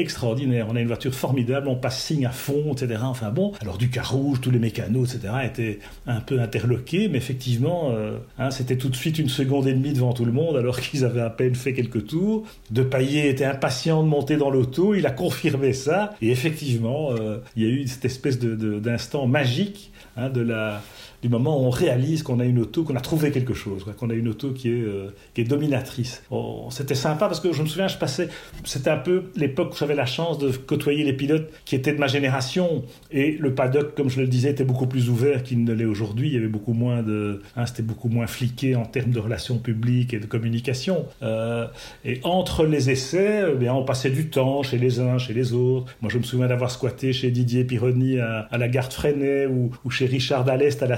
extraordinaire. 0.00 0.66
On 0.70 0.76
a 0.76 0.80
une 0.80 0.86
voiture 0.86 1.14
formidable, 1.14 1.68
on 1.68 1.76
passe 1.76 2.02
signe 2.02 2.26
à 2.26 2.30
fond, 2.30 2.72
etc. 2.72 3.00
Enfin 3.02 3.30
bon, 3.30 3.52
alors 3.60 3.78
du 3.78 3.90
rouge, 4.00 4.40
tous 4.40 4.50
les 4.50 4.58
mécanos, 4.58 5.14
etc. 5.14 5.34
étaient 5.44 5.78
un 6.06 6.20
peu 6.20 6.40
interloqués, 6.40 7.08
mais 7.08 7.18
effectivement, 7.18 7.90
euh, 7.90 8.18
hein, 8.38 8.50
c'était 8.50 8.76
tout 8.76 8.88
de 8.88 8.96
suite 8.96 9.18
une 9.18 9.28
seconde 9.28 9.66
et 9.66 9.72
demie 9.72 9.92
devant 9.92 10.12
tout 10.12 10.24
le 10.24 10.32
monde, 10.32 10.56
alors 10.56 10.80
qu'ils 10.80 11.04
avaient 11.04 11.20
à 11.20 11.30
peine 11.30 11.54
fait 11.54 11.72
quelques 11.72 12.06
tours. 12.06 12.44
De 12.70 12.82
Paillet 12.82 13.28
était 13.28 13.44
impatient 13.44 14.02
de 14.02 14.08
monter 14.08 14.36
dans 14.36 14.50
l'auto, 14.50 14.94
il 14.94 15.06
a 15.06 15.10
confirmé 15.10 15.72
ça, 15.72 16.14
et 16.22 16.30
effectivement, 16.30 17.10
euh, 17.12 17.38
il 17.56 17.62
y 17.62 17.66
a 17.66 17.70
eu 17.70 17.86
cette 17.86 18.04
espèce 18.04 18.38
d'instant 18.38 19.26
magique 19.26 19.90
hein, 20.16 20.28
de 20.30 20.40
la 20.40 20.82
du 21.22 21.28
moment 21.28 21.60
où 21.60 21.66
on 21.66 21.70
réalise 21.70 22.22
qu'on 22.22 22.38
a 22.38 22.44
une 22.44 22.60
auto, 22.60 22.84
qu'on 22.84 22.94
a 22.94 23.00
trouvé 23.00 23.30
quelque 23.32 23.54
chose, 23.54 23.84
qu'on 23.98 24.10
a 24.10 24.14
une 24.14 24.28
auto 24.28 24.52
qui 24.52 24.68
est, 24.68 24.82
euh, 24.82 25.14
qui 25.34 25.40
est 25.40 25.44
dominatrice. 25.44 26.22
C'était 26.70 26.94
sympa 26.94 27.26
parce 27.26 27.40
que 27.40 27.52
je 27.52 27.62
me 27.62 27.66
souviens, 27.66 27.88
je 27.88 27.98
passais, 27.98 28.28
c'était 28.64 28.90
un 28.90 28.98
peu 28.98 29.24
l'époque 29.34 29.72
où 29.72 29.76
j'avais 29.76 29.96
la 29.96 30.06
chance 30.06 30.38
de 30.38 30.50
côtoyer 30.50 31.04
les 31.04 31.12
pilotes 31.12 31.50
qui 31.64 31.74
étaient 31.74 31.92
de 31.92 31.98
ma 31.98 32.06
génération 32.06 32.84
et 33.10 33.32
le 33.32 33.54
paddock, 33.54 33.94
comme 33.96 34.08
je 34.08 34.20
le 34.20 34.28
disais, 34.28 34.50
était 34.50 34.64
beaucoup 34.64 34.86
plus 34.86 35.10
ouvert 35.10 35.42
qu'il 35.42 35.64
ne 35.64 35.72
l'est 35.72 35.84
aujourd'hui. 35.84 36.28
Il 36.28 36.34
y 36.34 36.36
avait 36.36 36.46
beaucoup 36.46 36.72
moins 36.72 37.02
de, 37.02 37.42
hein, 37.56 37.66
c'était 37.66 37.82
beaucoup 37.82 38.08
moins 38.08 38.26
fliqué 38.26 38.76
en 38.76 38.84
termes 38.84 39.10
de 39.10 39.18
relations 39.18 39.58
publiques 39.58 40.14
et 40.14 40.20
de 40.20 40.26
communication. 40.26 41.06
Euh, 41.22 41.66
et 42.04 42.20
entre 42.22 42.64
les 42.64 42.90
essais, 42.90 43.44
eh 43.52 43.56
bien, 43.56 43.74
on 43.74 43.84
passait 43.84 44.10
du 44.10 44.28
temps 44.28 44.62
chez 44.62 44.78
les 44.78 45.00
uns, 45.00 45.18
chez 45.18 45.34
les 45.34 45.52
autres. 45.52 45.92
Moi, 46.00 46.10
je 46.12 46.18
me 46.18 46.22
souviens 46.22 46.46
d'avoir 46.46 46.70
squatté 46.70 47.12
chez 47.12 47.30
Didier 47.30 47.64
Pironi 47.64 48.20
à, 48.20 48.46
la 48.56 48.68
Garde 48.68 48.92
Freinet 48.92 49.46
ou, 49.46 49.70
ou 49.84 49.90
chez 49.90 50.06
Richard 50.06 50.44
Dallest 50.44 50.82
à 50.82 50.86
la 50.86 50.96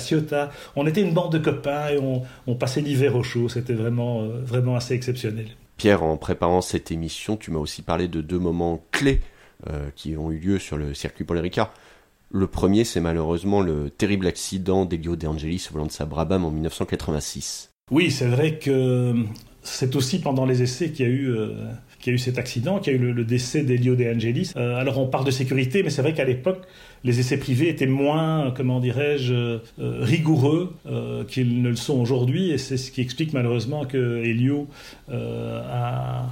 on 0.77 0.87
était 0.87 1.03
une 1.03 1.15
bande 1.15 1.33
de 1.33 1.39
copains 1.39 1.89
et 1.89 1.99
on, 1.99 2.55
passait 2.55 2.81
l'hiver 2.81 3.17
au 3.17 3.23
chaud. 3.23 3.49
C'était 3.49 3.75
vraiment, 3.75 4.23
euh, 4.23 4.41
vraiment 4.45 4.77
assez 4.77 4.95
exceptionnel. 4.95 5.49
Pierre, 5.77 6.03
en 6.03 6.17
préparant 6.17 6.61
cette 6.61 6.91
émission, 6.91 7.37
tu 7.37 7.51
m'as 7.51 7.59
aussi 7.59 7.83
parlé 7.83 8.09
de 8.09 8.21
deux 8.21 8.39
moments 8.39 8.85
clés 8.91 9.21
euh, 9.69 9.91
qui 9.97 10.17
ont 10.17 10.31
eu 10.31 10.39
lieu 10.39 10.59
sur 10.59 10.77
le 10.77 10.95
circuit 10.95 11.25
Paul 11.25 11.39
Ricard. 11.39 11.73
Le 12.31 12.47
premier, 12.47 12.85
c'est 12.85 13.01
malheureusement 13.01 13.61
le 13.61 13.91
terrible 13.91 14.27
accident 14.27 14.85
d'Elio 14.85 15.17
De 15.17 15.27
Angelis 15.27 15.67
au 15.71 15.73
volant 15.75 15.87
de 15.87 15.93
sa 15.93 16.07
Brabham 16.07 16.45
en 16.45 16.51
1986. 16.51 17.71
Oui, 17.91 18.11
c'est 18.11 18.29
vrai 18.29 18.59
que 18.59 19.15
c'est 19.63 19.97
aussi 19.97 20.21
pendant 20.21 20.47
les 20.47 20.63
essais 20.63 20.91
qu'il 20.91 21.07
y 21.07 21.09
a 21.09 21.13
eu 21.13 21.29
euh, 21.29 21.67
qu'il 22.01 22.13
y 22.13 22.15
a 22.15 22.17
eu 22.17 22.19
cet 22.19 22.39
accident, 22.39 22.79
qu'il 22.79 22.93
y 22.93 22.97
a 22.97 22.99
eu 22.99 23.13
le, 23.13 23.25
décès 23.25 23.63
d'Elio 23.63 23.95
De 23.95 24.05
Angelis. 24.05 24.53
alors 24.57 24.99
on 24.99 25.07
parle 25.07 25.25
de 25.25 25.31
sécurité, 25.31 25.83
mais 25.83 25.91
c'est 25.91 26.03
vrai 26.03 26.15
qu'à 26.15 26.25
l'époque, 26.25 26.63
les 27.05 27.21
essais 27.21 27.37
privés 27.37 27.69
étaient 27.69 27.87
moins, 27.87 28.53
comment 28.57 28.81
dirais-je, 28.81 29.59
rigoureux 29.79 30.75
qu'ils 31.29 31.63
ne 31.63 31.69
le 31.69 31.77
sont 31.77 32.01
aujourd'hui, 32.01 32.51
et 32.51 32.59
c'est 32.59 32.77
ce 32.77 32.91
qui 32.91 33.01
explique 33.01 33.33
malheureusement 33.33 33.85
que 33.85 34.23
Elio 34.25 34.67
a 35.09 36.27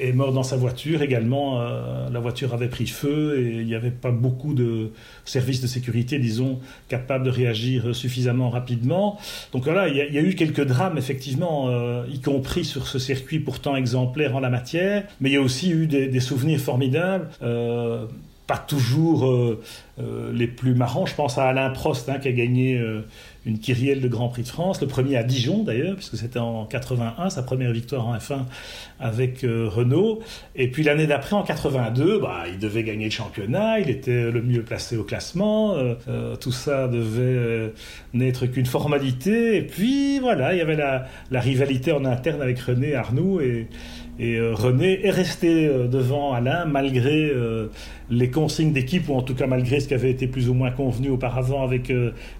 est 0.00 0.12
mort 0.12 0.32
dans 0.32 0.42
sa 0.42 0.56
voiture 0.56 1.02
également. 1.02 1.60
Euh, 1.60 2.08
la 2.10 2.20
voiture 2.20 2.54
avait 2.54 2.68
pris 2.68 2.86
feu 2.86 3.38
et 3.38 3.60
il 3.60 3.66
n'y 3.66 3.74
avait 3.74 3.90
pas 3.90 4.10
beaucoup 4.10 4.54
de 4.54 4.90
services 5.24 5.60
de 5.60 5.66
sécurité, 5.66 6.18
disons, 6.18 6.60
capables 6.88 7.24
de 7.24 7.30
réagir 7.30 7.94
suffisamment 7.94 8.50
rapidement. 8.50 9.18
Donc 9.52 9.64
voilà, 9.64 9.88
il 9.88 9.96
y, 9.96 10.18
a, 10.18 10.22
eu 10.22 10.34
quelques 10.34 10.64
drames, 10.64 10.98
effectivement, 10.98 11.68
euh, 11.68 12.04
y 12.12 12.20
compris 12.20 12.64
sur 12.64 12.86
ce 12.86 12.98
circuit 12.98 13.40
pourtant 13.40 13.76
exemplaire 13.76 14.36
en 14.36 14.40
la 14.40 14.50
matière, 14.50 15.04
mais 15.20 15.30
il 15.30 15.32
y 15.34 15.38
a 15.38 15.42
aussi 15.42 15.70
eu 15.70 15.86
des, 15.86 16.20
souvenirs 16.20 16.60
formidables. 16.60 17.28
Euh, 17.42 18.06
pas 18.46 18.58
toujours 18.58 19.32
les 19.98 20.48
plus 20.48 20.74
marrants. 20.74 21.06
Je 21.06 21.14
pense 21.14 21.38
à 21.38 21.44
Alain 21.44 21.70
Prost 21.70 22.08
hein, 22.08 22.18
qui 22.18 22.26
a 22.26 22.32
gagné 22.32 22.82
une 23.46 23.58
kyrielle 23.58 24.00
de 24.00 24.08
Grand 24.08 24.28
Prix 24.28 24.42
de 24.42 24.48
France, 24.48 24.80
le 24.80 24.86
premier 24.86 25.16
à 25.16 25.22
Dijon 25.22 25.62
d'ailleurs, 25.62 25.96
puisque 25.96 26.16
c'était 26.16 26.38
en 26.38 26.66
81, 26.66 27.30
sa 27.30 27.42
première 27.42 27.72
victoire 27.72 28.06
en 28.06 28.16
F1 28.16 28.40
avec 28.98 29.44
euh, 29.44 29.68
Renault. 29.68 30.20
Et 30.56 30.70
puis 30.70 30.82
l'année 30.82 31.06
d'après, 31.06 31.34
en 31.34 31.42
82, 31.42 32.18
bah, 32.18 32.44
il 32.48 32.58
devait 32.58 32.82
gagner 32.82 33.06
le 33.06 33.10
championnat, 33.10 33.80
il 33.80 33.88
était 33.88 34.30
le 34.30 34.42
mieux 34.42 34.62
placé 34.62 34.96
au 34.96 35.04
classement, 35.04 35.74
euh, 35.74 35.94
euh, 36.08 36.36
tout 36.36 36.52
ça 36.52 36.86
devait 36.88 37.72
n'être 38.12 38.46
qu'une 38.46 38.66
formalité. 38.66 39.56
Et 39.56 39.62
puis 39.62 40.18
voilà, 40.18 40.52
il 40.52 40.58
y 40.58 40.62
avait 40.62 40.76
la, 40.76 41.06
la 41.30 41.40
rivalité 41.40 41.92
en 41.92 42.04
interne 42.04 42.42
avec 42.42 42.58
René 42.60 42.94
Arnoux 42.94 43.40
et 43.40 43.68
et 44.20 44.36
euh, 44.36 44.52
René 44.54 45.06
est 45.06 45.10
resté 45.10 45.66
euh, 45.66 45.86
devant 45.86 46.34
Alain 46.34 46.66
malgré 46.66 47.30
euh, 47.30 47.68
les 48.10 48.30
consignes 48.30 48.72
d'équipe, 48.72 49.08
ou 49.08 49.14
en 49.14 49.22
tout 49.22 49.34
cas 49.34 49.46
malgré 49.46 49.80
ce 49.80 49.88
qui 49.88 49.94
avait 49.94 50.10
été 50.10 50.26
plus 50.26 50.50
ou 50.50 50.54
moins 50.54 50.70
convenu 50.70 51.08
auparavant 51.08 51.62
avec 51.62 51.90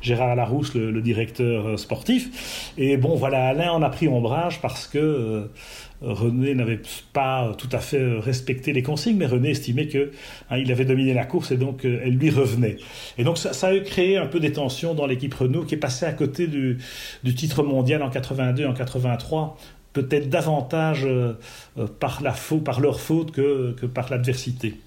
Gérard 0.02 0.36
Larousse, 0.36 0.74
le, 0.74 1.00
directeur 1.00 1.78
sportif. 1.78 2.72
Et 2.76 2.96
bon, 2.96 3.14
voilà, 3.14 3.46
Alain 3.46 3.72
en 3.72 3.82
a 3.82 3.88
pris 3.88 4.08
ombrage 4.08 4.60
parce 4.60 4.86
que 4.86 5.48
René 6.02 6.54
n'avait 6.54 6.80
pas 7.12 7.52
tout 7.56 7.68
à 7.72 7.78
fait 7.78 8.18
respecté 8.18 8.72
les 8.72 8.82
consignes, 8.82 9.16
mais 9.16 9.26
René 9.26 9.50
estimait 9.50 9.86
que 9.86 10.10
hein, 10.50 10.58
il 10.58 10.72
avait 10.72 10.84
dominé 10.84 11.14
la 11.14 11.24
course 11.24 11.52
et 11.52 11.56
donc 11.56 11.84
elle 11.84 12.16
lui 12.16 12.30
revenait. 12.30 12.76
Et 13.16 13.24
donc 13.24 13.38
ça, 13.38 13.68
a 13.68 13.78
créé 13.78 14.16
un 14.16 14.26
peu 14.26 14.40
des 14.40 14.52
tensions 14.52 14.94
dans 14.94 15.06
l'équipe 15.06 15.32
Renault 15.32 15.62
qui 15.62 15.76
est 15.76 15.78
passée 15.78 16.04
à 16.04 16.12
côté 16.12 16.48
du, 16.48 16.78
du 17.22 17.34
titre 17.34 17.62
mondial 17.62 18.02
en 18.02 18.10
82, 18.10 18.66
en 18.66 18.74
83 18.74 19.56
peut-être 19.92 20.28
davantage 20.28 21.04
euh, 21.04 21.34
euh, 21.78 21.86
par, 21.86 22.20
leur 22.22 23.00
faute 23.00 23.32
que 23.32 23.86
par 23.86 24.10
l'adversité. 24.10 24.80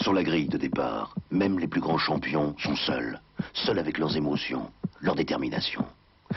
Sur 0.00 0.12
la 0.12 0.22
grille 0.22 0.48
de 0.48 0.58
départ, 0.58 1.14
même 1.30 1.58
les 1.58 1.66
plus 1.66 1.80
grands 1.80 1.98
champions 1.98 2.54
sont 2.58 2.76
seuls, 2.76 3.20
seuls 3.52 3.80
avec 3.80 3.98
leurs 3.98 4.16
émotions, 4.16 4.70
leur 5.00 5.16
détermination. 5.16 5.84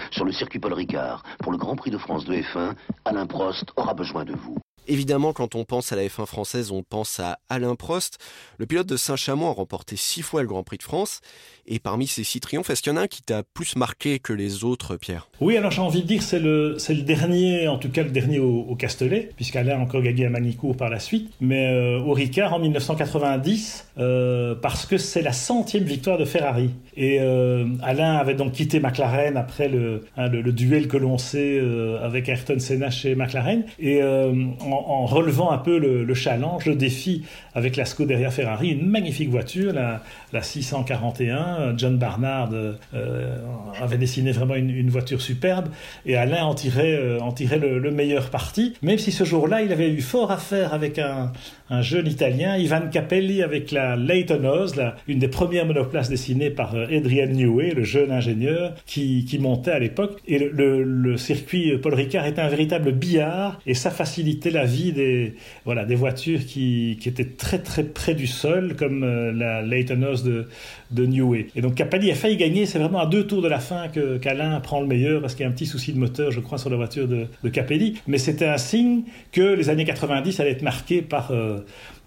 Sur 0.10 0.26
le 0.26 0.32
circuit 0.32 0.60
Paul 0.60 0.74
Ricard, 0.74 1.24
pour 1.40 1.52
le 1.52 1.60
Grand 1.60 1.76
Prix 1.76 1.92
de 1.92 1.98
France 1.98 2.26
de 2.26 2.34
F1, 2.34 2.74
Alain 3.06 3.28
Prost 3.28 3.72
aura 3.76 3.94
besoin 3.94 4.26
de 4.26 4.34
vous. 4.34 4.58
Évidemment, 4.88 5.32
quand 5.32 5.56
on 5.56 5.64
pense 5.64 5.92
à 5.92 5.96
la 5.96 6.04
F1 6.04 6.26
française, 6.26 6.72
on 6.72 6.84
pense 6.84 7.20
à 7.20 7.40
Alain 7.50 7.76
Prost. 7.76 8.18
Le 8.58 8.66
pilote 8.66 8.88
de 8.88 8.98
Saint-Chamond 8.98 9.50
a 9.50 9.54
remporté 9.54 9.96
six 9.96 10.22
fois 10.22 10.42
le 10.42 10.48
Grand 10.48 10.64
Prix 10.64 10.78
de 10.78 10.84
France. 10.84 11.22
Et 11.68 11.80
parmi 11.80 12.08
ces 12.08 12.24
six 12.24 12.40
triomphes, 12.40 12.70
est-ce 12.70 12.82
qu'il 12.82 12.92
y 12.92 12.96
en 12.96 12.98
a 12.98 13.04
un 13.04 13.08
qui 13.08 13.22
t'a 13.22 13.44
plus 13.44 13.76
marqué 13.76 14.20
que 14.20 14.34
les 14.34 14.64
autres, 14.64 14.98
Pierre? 14.98 15.30
Oui, 15.40 15.58
alors 15.58 15.72
j'ai 15.72 15.82
envie 15.82 16.02
de 16.02 16.08
dire 16.08 16.24
c'est 16.24 16.40
le 16.40 16.76
c'est 16.80 16.94
le 16.94 17.04
dernier, 17.04 17.68
en 17.68 17.78
tout 17.78 17.90
cas 17.90 18.04
le 18.04 18.10
dernier 18.10 18.40
au, 18.40 18.76
Castellet, 18.76 19.30
puisqu'Alain 19.36 19.78
a 19.78 19.80
encore 19.80 20.02
gagné 20.02 20.26
à 20.26 20.30
Manicourt 20.30 20.76
par 20.76 20.90
la 20.90 21.00
suite, 21.00 21.32
mais 21.40 21.68
euh, 21.68 22.00
au 22.00 22.14
Ricard 22.14 22.54
en 22.54 22.60
1990, 22.60 23.90
euh, 24.00 24.56
parce 24.56 24.86
que 24.86 24.98
c'est 24.98 25.22
la 25.22 25.34
centième 25.34 25.84
victoire 25.84 26.18
de 26.18 26.26
Ferrari. 26.26 26.72
Et 26.98 27.20
euh, 27.20 27.66
Alain 27.84 28.16
avait 28.16 28.34
donc 28.34 28.54
quitté 28.54 28.80
McLaren 28.80 29.38
après 29.38 29.68
le, 29.68 30.06
hein, 30.18 30.30
duel 30.30 30.88
que 30.88 30.98
l'on 30.98 31.18
sait 31.18 31.62
avec 32.02 32.28
Ayrton 32.28 32.60
Senna 32.60 32.90
chez 32.90 33.14
McLaren, 33.16 33.64
et 33.80 34.02
relevant 35.06 35.52
un 35.52 35.58
peu 35.58 35.78
le, 35.78 36.14
challenge, 36.14 36.66
le 36.66 36.76
défi 36.76 37.24
avec 37.54 37.76
la 37.76 37.86
derrière 38.00 38.34
Ferrari, 38.34 38.70
une 38.70 38.88
magnifique 38.88 39.30
voiture, 39.30 39.74
la, 39.74 40.02
la 40.34 40.42
641. 40.42 41.76
John 41.78 41.98
Barnard 41.98 42.50
euh, 42.54 43.38
avait 43.80 43.98
dessiné 43.98 44.32
vraiment 44.32 44.56
une, 44.56 44.90
voiture 44.90 45.22
superbe 45.22 45.70
et 46.06 46.16
Alain 46.16 46.44
en 46.44 46.54
tirait, 46.54 46.96
euh, 46.96 47.20
en 47.20 47.34
le, 47.58 47.92
meilleur 47.92 48.30
parti, 48.30 48.74
même 48.82 48.98
si 48.98 49.12
ce 49.12 49.24
jour-là, 49.24 49.62
il 49.62 49.72
avait 49.72 49.90
eu 49.90 50.02
fort 50.02 50.32
à 50.32 50.38
faire 50.38 50.74
avec 50.74 51.00
un, 51.00 51.32
jeune 51.82 52.08
Italien, 52.08 52.58
Ivan 52.58 52.82
Capelli, 52.92 53.42
avec 53.42 53.72
la 53.72 53.96
Leighton 53.96 54.44
Oz, 54.44 54.76
une 55.08 55.20
des 55.20 55.30
premières 55.30 55.66
monoplaces 55.66 56.10
dessinées 56.10 56.50
par 56.50 56.76
euh, 56.76 56.86
Adrian 56.92 57.28
Newey, 57.28 57.72
le 57.72 57.84
jeune 57.84 58.12
ingénieur 58.12 58.74
qui, 58.86 59.26
montait 59.40 59.72
à 59.72 59.80
l'époque. 59.80 60.20
Et 60.28 60.38
le, 60.38 61.18
circuit 61.18 61.78
Paul 61.78 61.94
Ricard 61.94 62.26
était 62.26 62.42
un 62.42 62.50
véritable 62.50 62.92
billard 62.92 63.60
et 63.66 63.74
ça 63.74 63.90
facilitait 63.92 64.50
la 64.50 64.61
vie 64.66 64.92
des, 64.94 65.36
voilà, 65.66 65.86
des 65.86 65.96
voitures 65.96 66.46
qui, 66.46 66.98
qui 67.00 67.10
étaient 67.10 67.26
très 67.26 67.60
très 67.60 67.84
près 67.84 68.14
du 68.14 68.28
sol, 68.28 68.76
comme 68.78 69.04
la 69.38 69.62
Leighton 69.62 70.02
Oz 70.04 70.24
de, 70.24 70.48
de 70.92 71.06
Newey. 71.06 71.48
Et 71.56 71.62
donc 71.62 71.76
Capelli 71.76 72.12
a 72.12 72.16
failli 72.16 72.38
gagner, 72.38 72.66
c'est 72.66 72.80
vraiment 72.80 73.00
à 73.00 73.06
deux 73.06 73.26
tours 73.26 73.42
de 73.42 73.48
la 73.48 73.60
fin 73.60 73.88
que 73.88 74.18
qu'Alain 74.18 74.60
prend 74.60 74.82
le 74.82 74.88
meilleur 74.88 75.22
parce 75.22 75.36
qu'il 75.36 75.44
y 75.44 75.48
a 75.48 75.50
un 75.50 75.54
petit 75.54 75.66
souci 75.66 75.94
de 75.94 76.00
moteur, 76.00 76.32
je 76.32 76.40
crois, 76.40 76.58
sur 76.58 76.70
la 76.70 76.78
voiture 76.78 77.08
de, 77.08 77.28
de 77.44 77.50
Capelli. 77.50 78.00
Mais 78.08 78.18
c'était 78.18 78.48
un 78.48 78.58
signe 78.58 79.04
que 79.32 79.42
les 79.42 79.70
années 79.70 79.86
90 79.86 80.40
allaient 80.40 80.52
être 80.52 80.62
marquées 80.62 81.02
par, 81.02 81.32
euh, 81.32 81.60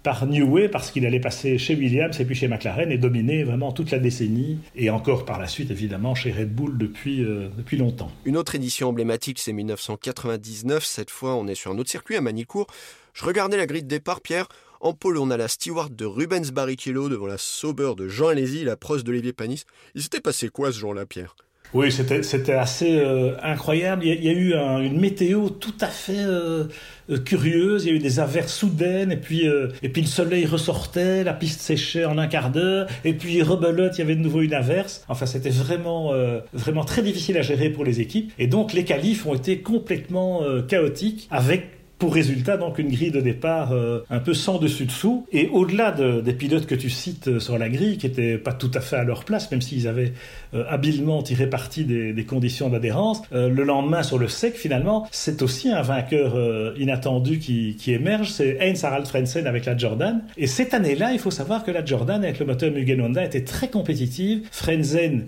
par 0.05 0.27
Newey 0.27 0.69
parce 0.69 0.91
qu'il 0.91 1.03
allait 1.07 1.19
passer 1.19 1.57
chez 1.57 1.73
Williams 1.73 2.19
et 2.19 2.25
puis 2.25 2.35
chez 2.35 2.47
McLaren 2.47 2.91
et 2.91 2.99
dominer 2.99 3.43
vraiment 3.43 3.71
toute 3.71 3.89
la 3.89 3.97
décennie 3.97 4.59
et 4.75 4.91
encore 4.91 5.25
par 5.25 5.39
la 5.39 5.47
suite 5.47 5.71
évidemment 5.71 6.13
chez 6.13 6.31
Red 6.31 6.53
Bull 6.53 6.77
depuis, 6.77 7.23
euh, 7.23 7.47
depuis 7.57 7.75
longtemps. 7.75 8.11
Une 8.23 8.37
autre 8.37 8.53
édition 8.53 8.89
emblématique 8.89 9.39
c'est 9.39 9.51
1999, 9.51 10.85
cette 10.85 11.09
fois 11.09 11.33
on 11.33 11.47
est 11.47 11.55
sur 11.55 11.71
un 11.71 11.79
autre 11.79 11.89
circuit 11.89 12.15
à 12.15 12.21
Manicourt. 12.21 12.67
Je 13.15 13.25
regardais 13.25 13.57
la 13.57 13.65
grille 13.65 13.81
de 13.81 13.87
départ, 13.87 14.21
Pierre, 14.21 14.47
en 14.79 14.93
pôle, 14.93 15.17
on 15.17 15.31
a 15.31 15.37
la 15.37 15.47
Stewart 15.47 15.89
de 15.89 16.05
Rubens 16.05 16.51
Barrichello 16.51 17.09
devant 17.09 17.25
la 17.25 17.39
Sauber 17.39 17.93
de 17.97 18.07
Jean 18.07 18.27
Alési, 18.27 18.63
la 18.63 18.77
Prost 18.77 19.03
d'Olivier 19.03 19.33
Panis. 19.33 19.63
Il 19.95 20.03
s'était 20.03 20.21
passé 20.21 20.49
quoi 20.49 20.71
ce 20.71 20.77
jour-là, 20.77 21.07
Pierre? 21.07 21.35
Oui, 21.75 21.91
c'était 21.91 22.53
assez 22.53 22.99
euh, 22.99 23.35
incroyable. 23.43 24.05
Il 24.05 24.23
y, 24.23 24.29
a, 24.29 24.31
eu 24.31 24.53
une 24.85 24.97
météo 24.97 25.49
tout 25.49 25.73
à 25.81 25.87
fait 25.87 26.23
euh, 26.23 26.63
euh, 27.09 27.17
curieuse. 27.17 27.83
Il 27.83 27.89
y 27.89 27.91
a 27.91 27.95
eu 27.97 27.99
des 27.99 28.21
averses 28.21 28.53
soudaines, 28.53 29.11
et 29.11 29.17
puis, 29.17 29.45
et 29.83 29.89
puis 29.89 30.01
le 30.01 30.07
soleil 30.07 30.45
ressortait, 30.45 31.25
la 31.25 31.33
piste 31.33 31.59
séchait 31.59 32.05
en 32.05 32.17
un 32.17 32.27
quart 32.27 32.49
d'heure, 32.49 32.87
et 33.03 33.13
puis 33.13 33.41
rebelote, 33.41 33.97
il 33.97 33.99
y 33.99 34.01
avait 34.03 34.15
de 34.15 34.21
nouveau 34.21 34.41
une 34.41 34.53
averse. 34.53 35.03
Enfin, 35.09 35.25
c'était 35.25 35.49
vraiment, 35.49 36.13
vraiment 36.53 36.85
très 36.85 37.01
difficile 37.01 37.37
à 37.37 37.41
gérer 37.41 37.69
pour 37.69 37.83
les 37.83 37.99
équipes. 37.99 38.31
Et 38.39 38.47
donc, 38.47 38.71
les 38.71 38.85
qualifs 38.85 39.25
ont 39.25 39.35
été 39.35 39.59
complètement 39.59 40.43
chaotiques, 40.69 41.27
avec 41.29 41.75
résultat 42.09 42.57
donc 42.57 42.79
une 42.79 42.89
grille 42.89 43.11
de 43.11 43.21
départ 43.21 43.71
euh, 43.71 44.03
un 44.09 44.19
peu 44.19 44.33
sans 44.33 44.59
dessus 44.59 44.85
dessous 44.85 45.25
et 45.31 45.49
au-delà 45.51 45.91
des 45.91 46.33
pilotes 46.33 46.65
que 46.65 46.75
tu 46.75 46.89
cites 46.89 47.27
euh, 47.27 47.39
sur 47.39 47.57
la 47.57 47.69
grille 47.69 47.97
qui 47.97 48.07
étaient 48.07 48.37
pas 48.37 48.53
tout 48.53 48.71
à 48.73 48.81
fait 48.81 48.95
à 48.95 49.03
leur 49.03 49.23
place 49.23 49.49
même 49.51 49.61
s'ils 49.61 49.87
avaient 49.87 50.13
euh, 50.53 50.63
habilement 50.69 51.21
tiré 51.23 51.49
parti 51.49 51.85
des, 51.85 52.25
conditions 52.25 52.69
d'adhérence 52.69 53.21
le 53.31 53.63
lendemain 53.63 54.01
sur 54.01 54.17
le 54.17 54.27
sec 54.27 54.55
finalement 54.55 55.07
c'est 55.11 55.43
aussi 55.43 55.69
un 55.69 55.83
vainqueur 55.83 56.75
inattendu 56.77 57.37
qui, 57.37 57.75
émerge. 57.87 58.31
C'est 58.31 58.57
Heinz 58.59 58.83
Harald 58.83 59.05
Frentzen 59.05 59.45
avec 59.45 59.65
la 59.65 59.77
Jordan. 59.77 60.23
Et 60.37 60.47
cette 60.47 60.73
année-là 60.73 61.11
il 61.13 61.19
faut 61.19 61.29
savoir 61.29 61.63
que 61.63 61.69
la 61.69 61.85
Jordan 61.85 62.23
avec 62.23 62.39
le 62.39 62.47
moteur 62.47 62.71
Mugen 62.71 62.99
Honda 62.99 63.23
était 63.23 63.43
très 63.43 63.67
compétitive. 63.67 64.47
Frentzen 64.51 65.25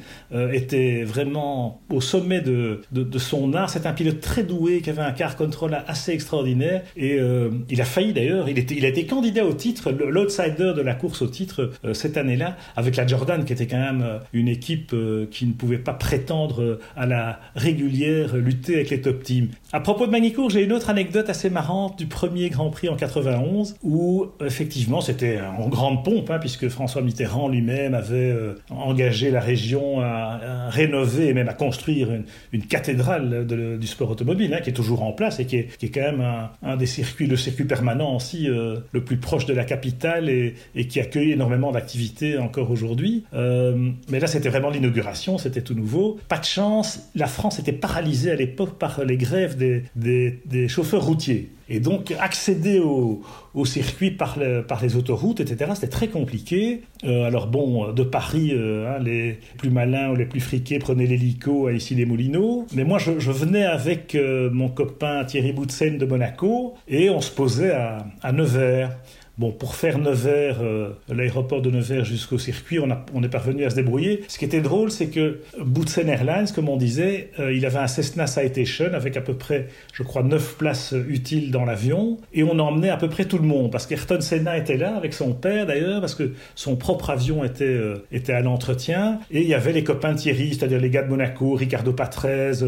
était 0.51 1.03
vraiment 1.03 1.81
au 1.91 2.01
sommet 2.01 2.41
de, 2.41 2.81
de, 2.91 3.19
son 3.19 3.53
art. 3.53 3.69
C'est 3.69 3.85
un 3.85 3.93
pilote 3.93 4.21
très 4.21 4.43
doué 4.43 4.81
qui 4.81 4.89
avait 4.89 5.03
un 5.03 5.11
car 5.11 5.35
control 5.35 5.77
assez 5.87 6.11
extraordinaire 6.11 6.66
et 6.95 7.17
euh, 7.19 7.49
il 7.69 7.81
a 7.81 7.85
failli 7.85 8.13
d'ailleurs, 8.13 8.49
il, 8.49 8.85
a 8.85 8.87
été 8.87 9.05
candidat 9.05 9.45
au 9.45 9.53
titre, 9.53 9.91
l'outsider 9.91 10.73
de 10.75 10.81
la 10.81 10.93
course 10.95 11.21
au 11.21 11.27
titre 11.27 11.71
euh, 11.85 11.93
cette 11.93 12.17
année-là, 12.17 12.57
avec 12.75 12.95
la 12.95 13.05
Jordan 13.05 13.45
qui 13.45 13.53
était 13.53 13.67
quand 13.67 13.79
même 13.79 14.01
euh, 14.01 14.19
une 14.33 14.47
équipe 14.47 14.93
qui 15.31 15.45
ne 15.45 15.53
pouvait 15.53 15.77
pas 15.77 15.93
prétendre 15.93 16.79
à 16.95 17.05
la 17.05 17.39
régulière 17.55 18.35
lutter 18.35 18.75
avec 18.75 18.89
les 18.89 19.01
top 19.01 19.23
teams. 19.23 19.49
À 19.73 19.79
propos 19.79 20.05
de 20.05 20.11
Magnicourt, 20.11 20.49
j'ai 20.49 20.63
une 20.63 20.71
autre 20.71 20.89
anecdote 20.89 21.29
assez 21.29 21.49
marrante 21.49 21.97
du 21.97 22.05
premier 22.05 22.49
Grand 22.49 22.69
Prix 22.69 22.89
en 22.89 22.95
91 22.95 23.75
où 23.83 24.27
effectivement 24.43 25.01
c'était 25.01 25.39
en 25.39 25.67
grande 25.67 26.03
pompe 26.03 26.29
hein, 26.29 26.39
puisque 26.39 26.69
François 26.69 27.01
Mitterrand 27.01 27.49
lui-même 27.49 27.93
avait 27.93 28.35
engagé 28.69 29.31
la 29.31 29.39
région 29.39 30.01
à, 30.01 30.69
rénover 30.69 31.27
et 31.29 31.33
même 31.33 31.49
à 31.49 31.53
construire 31.53 32.09
une, 32.51 32.63
cathédrale 32.63 33.45
du 33.45 33.87
sport 33.87 34.11
automobile 34.11 34.53
hein, 34.53 34.61
qui 34.61 34.69
est 34.69 34.73
toujours 34.73 35.03
en 35.03 35.11
place 35.11 35.39
et 35.39 35.45
qui 35.45 35.57
est 35.57 35.93
quand 35.93 36.01
même 36.01 36.21
un, 36.21 36.46
un, 36.63 36.77
des 36.77 36.85
circuits, 36.85 37.27
le 37.27 37.37
circuit 37.37 37.65
permanent 37.65 38.15
aussi, 38.15 38.49
euh, 38.49 38.77
le 38.91 39.03
plus 39.03 39.17
proche 39.17 39.45
de 39.45 39.53
la 39.53 39.65
capitale 39.65 40.29
et, 40.29 40.55
qui 40.87 40.99
accueille 40.99 41.31
énormément 41.31 41.71
d'activités 41.71 42.37
encore 42.37 42.71
aujourd'hui. 42.71 43.23
Euh, 43.33 43.91
mais 44.09 44.19
là, 44.19 44.27
c'était 44.27 44.49
vraiment 44.49 44.69
l'inauguration, 44.69 45.37
c'était 45.37 45.61
tout 45.61 45.73
nouveau. 45.73 46.19
Pas 46.27 46.39
de 46.39 46.45
chance, 46.45 47.09
la 47.15 47.27
France 47.27 47.59
était 47.59 47.73
paralysée 47.73 48.31
à 48.31 48.35
l'époque 48.35 48.77
par 48.77 49.03
les 49.03 49.17
grèves 49.17 49.57
des, 49.57 49.83
des, 49.95 50.67
chauffeurs 50.67 51.03
routiers. 51.03 51.49
Et 51.69 51.79
donc 51.79 52.13
accéder 52.19 52.79
au, 52.79 53.21
circuit 53.65 54.11
par, 54.11 54.37
les 54.39 54.95
autoroutes, 54.95 55.39
etc., 55.39 55.71
c'était 55.73 55.87
très 55.87 56.07
compliqué. 56.07 56.83
Euh, 57.03 57.23
alors 57.23 57.47
bon, 57.47 57.91
de 57.91 58.03
Paris, 58.03 58.51
euh, 58.53 58.87
hein, 58.87 58.99
les 59.03 59.39
plus 59.57 59.69
malins 59.69 60.11
ou 60.11 60.15
les 60.15 60.25
plus 60.25 60.39
friqués 60.39 60.79
prenaient 60.79 61.07
l'hélico 61.07 61.67
à 61.67 61.73
ici 61.73 61.95
les 61.95 62.05
Moulineaux. 62.05 62.65
Mais 62.73 62.83
moi, 62.83 62.99
je, 62.99 63.31
venais 63.31 63.65
avec 63.65 64.15
euh, 64.15 64.49
mon 64.51 64.69
copain 64.69 65.25
Thierry 65.25 65.53
Boutsen 65.53 65.97
de 65.97 66.05
Monaco 66.05 66.75
et 66.87 67.09
on 67.09 67.21
se 67.21 67.31
posait 67.31 67.71
à, 67.71 68.05
à 68.21 68.31
Nevers. 68.31 68.95
Bon, 69.37 69.51
pour 69.51 69.75
faire 69.75 69.99
Nevers, 69.99 70.63
euh, 70.63 70.93
l'aéroport 71.09 71.61
de 71.61 71.69
Nevers 71.69 72.05
jusqu'au 72.05 72.39
circuit, 72.39 72.79
on, 72.79 72.89
a, 72.89 73.05
on, 73.13 73.21
est 73.21 73.29
parvenu 73.29 73.65
à 73.65 73.69
se 73.69 73.75
débrouiller. 73.75 74.23
Ce 74.27 74.39
qui 74.39 74.45
était 74.45 74.61
drôle, 74.61 74.89
c'est 74.89 75.09
que 75.09 75.41
Boutsen 75.63 76.09
Airlines, 76.09 76.47
comme 76.55 76.69
on 76.69 76.75
disait, 76.75 77.29
euh, 77.39 77.53
il 77.53 77.63
avait 77.67 77.77
un 77.77 77.85
Cessna 77.85 78.25
Citation 78.25 78.93
avec 78.93 79.15
à 79.15 79.21
peu 79.21 79.35
près, 79.35 79.67
je 79.93 80.01
crois, 80.01 80.23
9 80.23 80.57
places 80.57 80.95
utiles 81.07 81.51
dans 81.51 81.65
l'avion. 81.65 82.17
Et 82.33 82.41
on 82.41 82.57
emmenait 82.57 82.89
à 82.89 82.97
peu 82.97 83.09
près 83.09 83.25
tout 83.25 83.37
le 83.37 83.43
monde. 83.43 83.71
Parce 83.71 83.85
qu'Ayrton 83.85 84.21
Senna 84.21 84.57
était 84.57 84.75
là, 84.75 84.95
avec 84.95 85.13
son 85.13 85.33
père 85.33 85.67
d'ailleurs, 85.67 86.01
parce 86.01 86.15
que 86.15 86.31
son 86.55 86.75
propre 86.75 87.11
avion 87.11 87.43
était, 87.43 87.63
euh, 87.65 88.07
était 88.11 88.33
à 88.33 88.41
l'entretien. 88.41 89.19
Et 89.29 89.41
il 89.41 89.47
y 89.47 89.53
avait 89.53 89.71
les 89.71 89.83
copains 89.83 90.13
de 90.13 90.17
Thierry, 90.17 90.55
c'est-à-dire 90.55 90.79
les 90.79 90.89
gars 90.89 91.03
de 91.03 91.09
Monaco, 91.09 91.53
Ricardo 91.53 91.93
Patrese, 91.93 92.65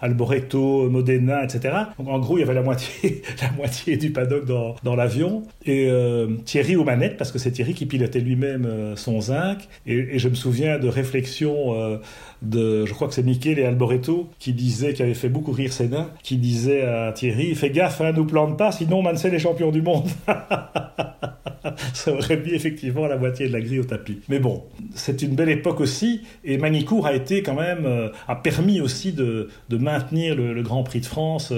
Alboreto, 0.00 0.90
Modena, 0.90 1.44
etc. 1.44 1.74
Donc 1.96 2.08
en 2.08 2.18
gros, 2.18 2.38
il 2.38 2.40
y 2.40 2.44
avait 2.44 2.54
la 2.54 2.62
moitié, 2.62 3.22
la 3.40 3.52
moitié 3.52 3.96
du 3.96 4.10
paddock 4.10 4.46
dans, 4.46 4.74
dans 4.82 4.96
l'avion. 4.96 5.44
Et. 5.64 5.88
Euh, 6.08 6.36
Thierry 6.44 6.76
aux 6.76 6.84
manettes, 6.84 7.16
parce 7.16 7.32
que 7.32 7.38
c'est 7.38 7.50
Thierry 7.50 7.74
qui 7.74 7.86
pilotait 7.86 8.20
lui-même 8.20 8.64
euh, 8.64 8.96
son 8.96 9.20
zinc. 9.20 9.68
Et, 9.86 10.18
je 10.18 10.28
me 10.28 10.34
souviens 10.34 10.78
de 10.78 10.88
réflexions 10.88 11.74
euh, 11.74 11.98
de, 12.42 12.86
je 12.86 12.92
crois 12.94 13.08
que 13.08 13.14
c'est 13.14 13.22
Michel 13.22 13.58
et 13.58 13.64
Alboreto, 13.64 14.28
qui 14.38 14.52
disaient, 14.52 14.94
qui 14.94 15.02
avaient 15.02 15.14
fait 15.14 15.28
beaucoup 15.28 15.52
rire 15.52 15.72
Sénat, 15.72 16.10
qui 16.22 16.36
disaient 16.36 16.82
à 16.82 17.12
Thierry, 17.12 17.54
fais 17.54 17.70
gaffe, 17.70 18.00
hein, 18.00 18.12
nous 18.12 18.24
plante 18.24 18.56
pas, 18.56 18.72
sinon 18.72 19.02
Mansell 19.02 19.34
est 19.34 19.38
champion 19.38 19.70
du 19.70 19.82
monde. 19.82 20.08
ça 21.94 22.12
aurait 22.12 22.36
mis 22.36 22.52
effectivement 22.52 23.06
la 23.06 23.16
moitié 23.16 23.48
de 23.48 23.52
la 23.52 23.60
grille 23.60 23.80
au 23.80 23.84
tapis. 23.84 24.20
Mais 24.28 24.38
bon, 24.38 24.64
c'est 24.94 25.22
une 25.22 25.34
belle 25.34 25.50
époque 25.50 25.80
aussi, 25.80 26.22
et 26.44 26.58
Manicourt 26.58 27.06
a 27.06 27.14
été 27.14 27.42
quand 27.42 27.54
même, 27.54 27.86
a 28.26 28.36
permis 28.36 28.80
aussi 28.80 29.12
de, 29.12 29.48
maintenir 29.70 30.34
le, 30.34 30.62
Grand 30.62 30.82
Prix 30.82 31.00
de 31.00 31.06
France 31.06 31.52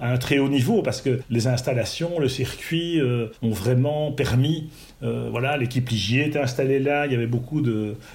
à 0.00 0.12
un 0.12 0.18
très 0.18 0.38
haut 0.38 0.48
niveau, 0.48 0.82
parce 0.82 1.00
que 1.00 1.20
les 1.30 1.46
installations, 1.46 2.18
le 2.18 2.28
circuit 2.28 3.00
ont 3.42 3.50
vraiment 3.50 4.12
permis. 4.12 4.68
Euh, 5.02 5.28
voilà, 5.30 5.56
l'équipe 5.56 5.88
Ligier 5.88 6.26
était 6.26 6.38
installée 6.38 6.78
là, 6.78 7.06
il 7.06 7.12
y 7.12 7.14
avait 7.14 7.26
beaucoup 7.26 7.62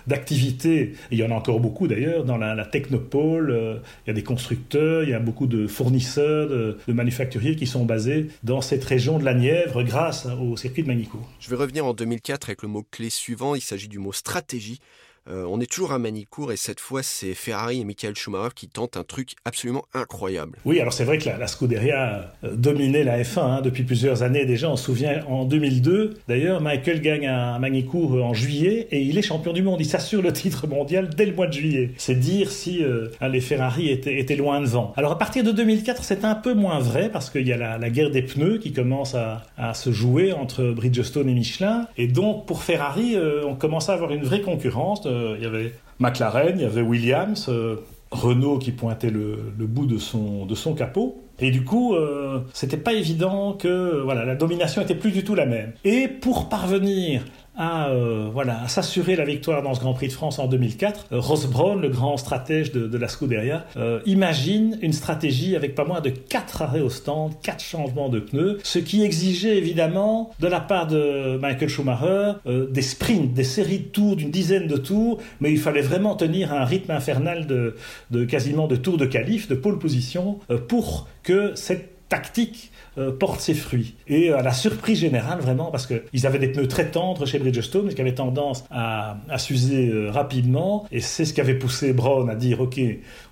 d'activités, 0.08 0.94
il 1.12 1.18
y 1.18 1.24
en 1.24 1.32
a 1.32 1.34
encore 1.34 1.60
beaucoup 1.60 1.88
d'ailleurs, 1.88 2.24
dans 2.26 2.38
la, 2.38 2.66
technopole, 2.66 3.52
euh, 3.52 3.78
il 4.06 4.10
y 4.10 4.12
a 4.12 4.14
des 4.14 4.24
constructeurs, 4.24 5.04
il 5.04 5.10
y 5.10 5.14
a 5.14 5.20
beaucoup 5.20 5.48
de 5.48 5.68
fournisseurs, 5.68 6.48
de, 6.48 6.78
de, 6.88 6.94
manufacturiers 6.94 7.56
qui 7.56 7.66
sont 7.66 7.86
basés 7.86 8.28
dans 8.44 8.62
cette 8.62 8.84
région 8.84 9.18
de 9.18 9.26
la 9.26 9.34
Nièvre 9.34 9.84
grâce 9.84 10.28
au 10.40 10.58
circuit 10.58 10.84
de 10.84 10.88
Manicourt. 10.88 11.25
Je 11.40 11.50
vais 11.50 11.56
revenir 11.56 11.86
en 11.86 11.94
2004 11.94 12.50
avec 12.50 12.62
le 12.62 12.68
mot-clé 12.68 13.10
suivant, 13.10 13.56
il 13.56 13.62
s'agit 13.62 13.88
du 13.88 14.00
mot 14.00 14.14
stratégie. 14.14 14.80
Euh, 15.28 15.46
on 15.50 15.60
est 15.60 15.66
toujours 15.66 15.92
à 15.92 15.98
Manicourt 15.98 16.52
et 16.52 16.58
cette 16.58 16.80
fois 16.80 17.02
c'est 17.02 17.34
Ferrari 17.34 17.82
et 17.82 17.84
Michael 17.84 18.16
Schumacher 18.16 18.54
qui 18.54 18.68
tentent 18.68 18.96
un 18.96 19.04
truc 19.04 19.32
absolument 19.44 19.86
incroyable. 19.96 20.58
Oui, 20.66 20.80
alors 20.80 20.94
c'est 20.94 21.04
vrai 21.04 21.18
que 21.18 21.28
la, 21.28 21.48
Scuderia 21.48 22.32
euh, 22.44 22.56
dominait 22.56 23.04
la 23.04 23.22
F1 23.24 23.40
hein, 23.40 23.62
depuis 23.62 23.84
plusieurs 23.84 24.22
années 24.22 24.46
déjà. 24.46 24.70
On 24.70 24.76
se 24.76 24.86
souvient 24.86 25.24
en 25.28 25.46
2002, 25.46 26.14
d'ailleurs, 26.28 26.62
Michael 26.62 27.02
gagne 27.02 27.28
à 27.28 27.58
Manicourt 27.58 28.16
euh, 28.16 28.22
en 28.22 28.36
juillet 28.36 28.88
et 28.92 29.02
il 29.02 29.18
est 29.18 29.24
champion 29.24 29.52
du 29.52 29.64
monde. 29.64 29.82
Il 29.82 29.88
s'assure 29.88 30.22
le 30.22 30.32
titre 30.32 30.68
mondial 30.68 31.10
dès 31.10 31.26
le 31.26 31.34
mois 31.34 31.48
de 31.48 31.54
juillet. 31.54 31.92
C'est 31.98 32.16
dire 32.16 32.52
si 32.52 32.84
les 33.22 33.42
Ferrari 33.42 33.90
étaient, 33.90 34.36
loin 34.36 34.62
devant. 34.62 34.94
Alors 34.98 35.14
à 35.14 35.18
partir 35.18 35.44
de 35.44 35.52
2004, 35.52 36.04
c'est 36.04 36.26
un 36.26 36.36
peu 36.36 36.54
moins 36.54 36.80
vrai 36.80 37.10
parce 37.10 37.30
qu'il 37.30 37.48
y 37.48 37.54
a 37.54 37.78
la, 37.78 37.90
guerre 37.90 38.12
des 38.12 38.22
pneus 38.22 38.58
qui 38.58 38.74
commence 38.74 39.16
à, 39.16 39.74
se 39.74 39.92
jouer 39.92 40.34
entre 40.34 40.64
Bridgestone 40.72 41.30
et 41.30 41.34
Michelin. 41.34 41.88
Et 41.98 42.08
donc 42.08 42.46
pour 42.46 42.64
Ferrari, 42.64 43.16
on 43.46 43.56
commence 43.56 43.90
à 43.90 43.94
avoir 43.94 44.12
une 44.12 44.24
vraie 44.24 44.42
concurrence 44.42 45.06
il 45.38 45.44
y 45.44 45.46
avait 45.46 45.74
McLaren, 46.00 46.56
il 46.58 46.62
y 46.62 46.66
avait 46.66 46.82
Williams, 46.82 47.48
euh, 47.50 47.78
Renault 48.12 48.60
qui 48.60 48.72
pointait 48.72 49.10
le, 49.10 49.38
bout 49.58 49.86
de 49.86 49.98
son, 49.98 50.46
de 50.46 50.56
son 50.56 50.74
capot. 50.74 51.22
Et 51.40 51.52
du 51.52 51.64
coup, 51.64 51.96
euh, 51.96 52.40
c'était 52.54 52.78
pas 52.78 52.94
évident 52.94 53.54
que 53.54 54.02
voilà, 54.02 54.24
la 54.24 54.36
domination 54.36 54.82
était 54.82 54.96
plus 54.96 55.12
du 55.12 55.24
tout 55.24 55.36
la 55.36 55.46
même. 55.46 55.74
Et 55.84 56.08
pour 56.08 56.48
parvenir 56.48 57.24
à, 57.58 57.90
euh, 57.90 58.30
voilà, 58.32 58.64
à 58.64 58.68
s'assurer 58.68 59.16
la 59.16 59.26
victoire 59.26 59.62
dans 59.64 59.74
ce 59.74 59.80
Grand 59.80 59.94
Prix 59.94 60.08
de 60.08 60.14
France 60.14 60.40
en 60.40 60.48
2004, 60.48 61.08
euh, 61.12 61.20
Ross 61.20 61.48
Brown, 61.48 61.82
le 61.82 61.90
grand 61.90 62.18
stratège 62.18 62.72
de, 62.72 62.98
la 62.98 63.08
Scuderia, 63.08 63.66
euh, 63.78 64.00
imagine 64.06 64.78
une 64.82 64.94
stratégie 64.94 65.56
avec 65.56 65.76
pas 65.76 65.86
moins 65.86 66.02
de 66.02 66.10
4 66.10 66.62
arrêts 66.62 66.82
au 66.82 66.90
stand, 66.90 67.34
4 67.42 67.64
changements 67.64 68.10
de 68.10 68.20
pneus, 68.20 68.60
ce 68.64 68.80
qui 68.80 69.04
exigeait 69.04 69.58
évidemment 69.58 70.32
de 70.40 70.48
la 70.48 70.60
part 70.60 70.88
de 70.88 71.38
Michael 71.38 71.70
Schumacher 71.70 72.34
des 72.46 72.82
sprints, 72.82 73.34
des 73.34 73.44
séries 73.44 73.80
de 73.80 73.86
tours 73.86 74.16
d'une 74.16 74.32
dizaine 74.32 74.68
de 74.68 74.78
tours, 74.78 75.20
mais 75.40 75.52
il 75.52 75.60
fallait 75.60 75.82
vraiment 75.82 76.16
tenir 76.16 76.54
un 76.54 76.64
rythme 76.64 76.92
infernal 76.92 77.48
de, 77.48 77.76
de 78.12 78.26
quasiment 78.26 78.68
de 78.68 78.76
tours 78.76 78.98
de 78.98 79.06
qualif, 79.06 79.48
de 79.48 79.56
pole 79.56 79.80
position, 79.80 80.40
pour 80.68 81.08
que 81.24 81.54
cette 81.56 81.95
tactique 82.10 82.72
euh, 82.98 83.12
porte 83.12 83.42
ses 83.42 83.54
fruits. 83.54 83.96
Et 84.08 84.32
à 84.32 84.42
la 84.42 84.54
surprise 84.54 85.00
générale, 85.00 85.40
vraiment, 85.40 85.72
parce 85.72 85.88
qu'ils 85.88 86.26
avaient 86.28 86.40
des 86.40 86.50
pneus 86.50 86.68
très 86.68 86.90
tendres 86.92 87.26
chez 87.26 87.40
Bridgestone, 87.40 87.94
qui 87.94 88.00
avaient 88.00 88.16
tendance 88.16 88.64
à, 88.72 89.18
s'user 89.38 89.90
euh, 89.90 90.12
rapidement, 90.12 90.88
et 90.92 91.02
c'est 91.02 91.26
ce 91.26 91.34
qui 91.34 91.42
avait 91.42 91.56
poussé 91.56 91.94
Brown 91.94 92.30
à 92.30 92.36
dire, 92.36 92.62
OK, 92.62 92.80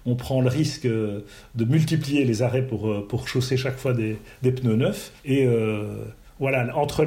on 0.05 0.15
prend 0.15 0.41
le 0.41 0.49
risque 0.49 0.85
euh, 0.85 1.21
de 1.55 1.65
multiplier 1.65 2.25
les 2.25 2.41
arrêts 2.41 2.65
pour, 2.65 3.07
pour 3.07 3.27
chausser 3.27 3.55
chaque 3.55 3.77
fois 3.77 3.93
des, 3.93 4.17
des 4.41 4.51
pneus 4.51 4.75
neufs. 4.75 5.11
Et 5.23 5.47
voilà, 6.43 6.75
entre 6.75 7.05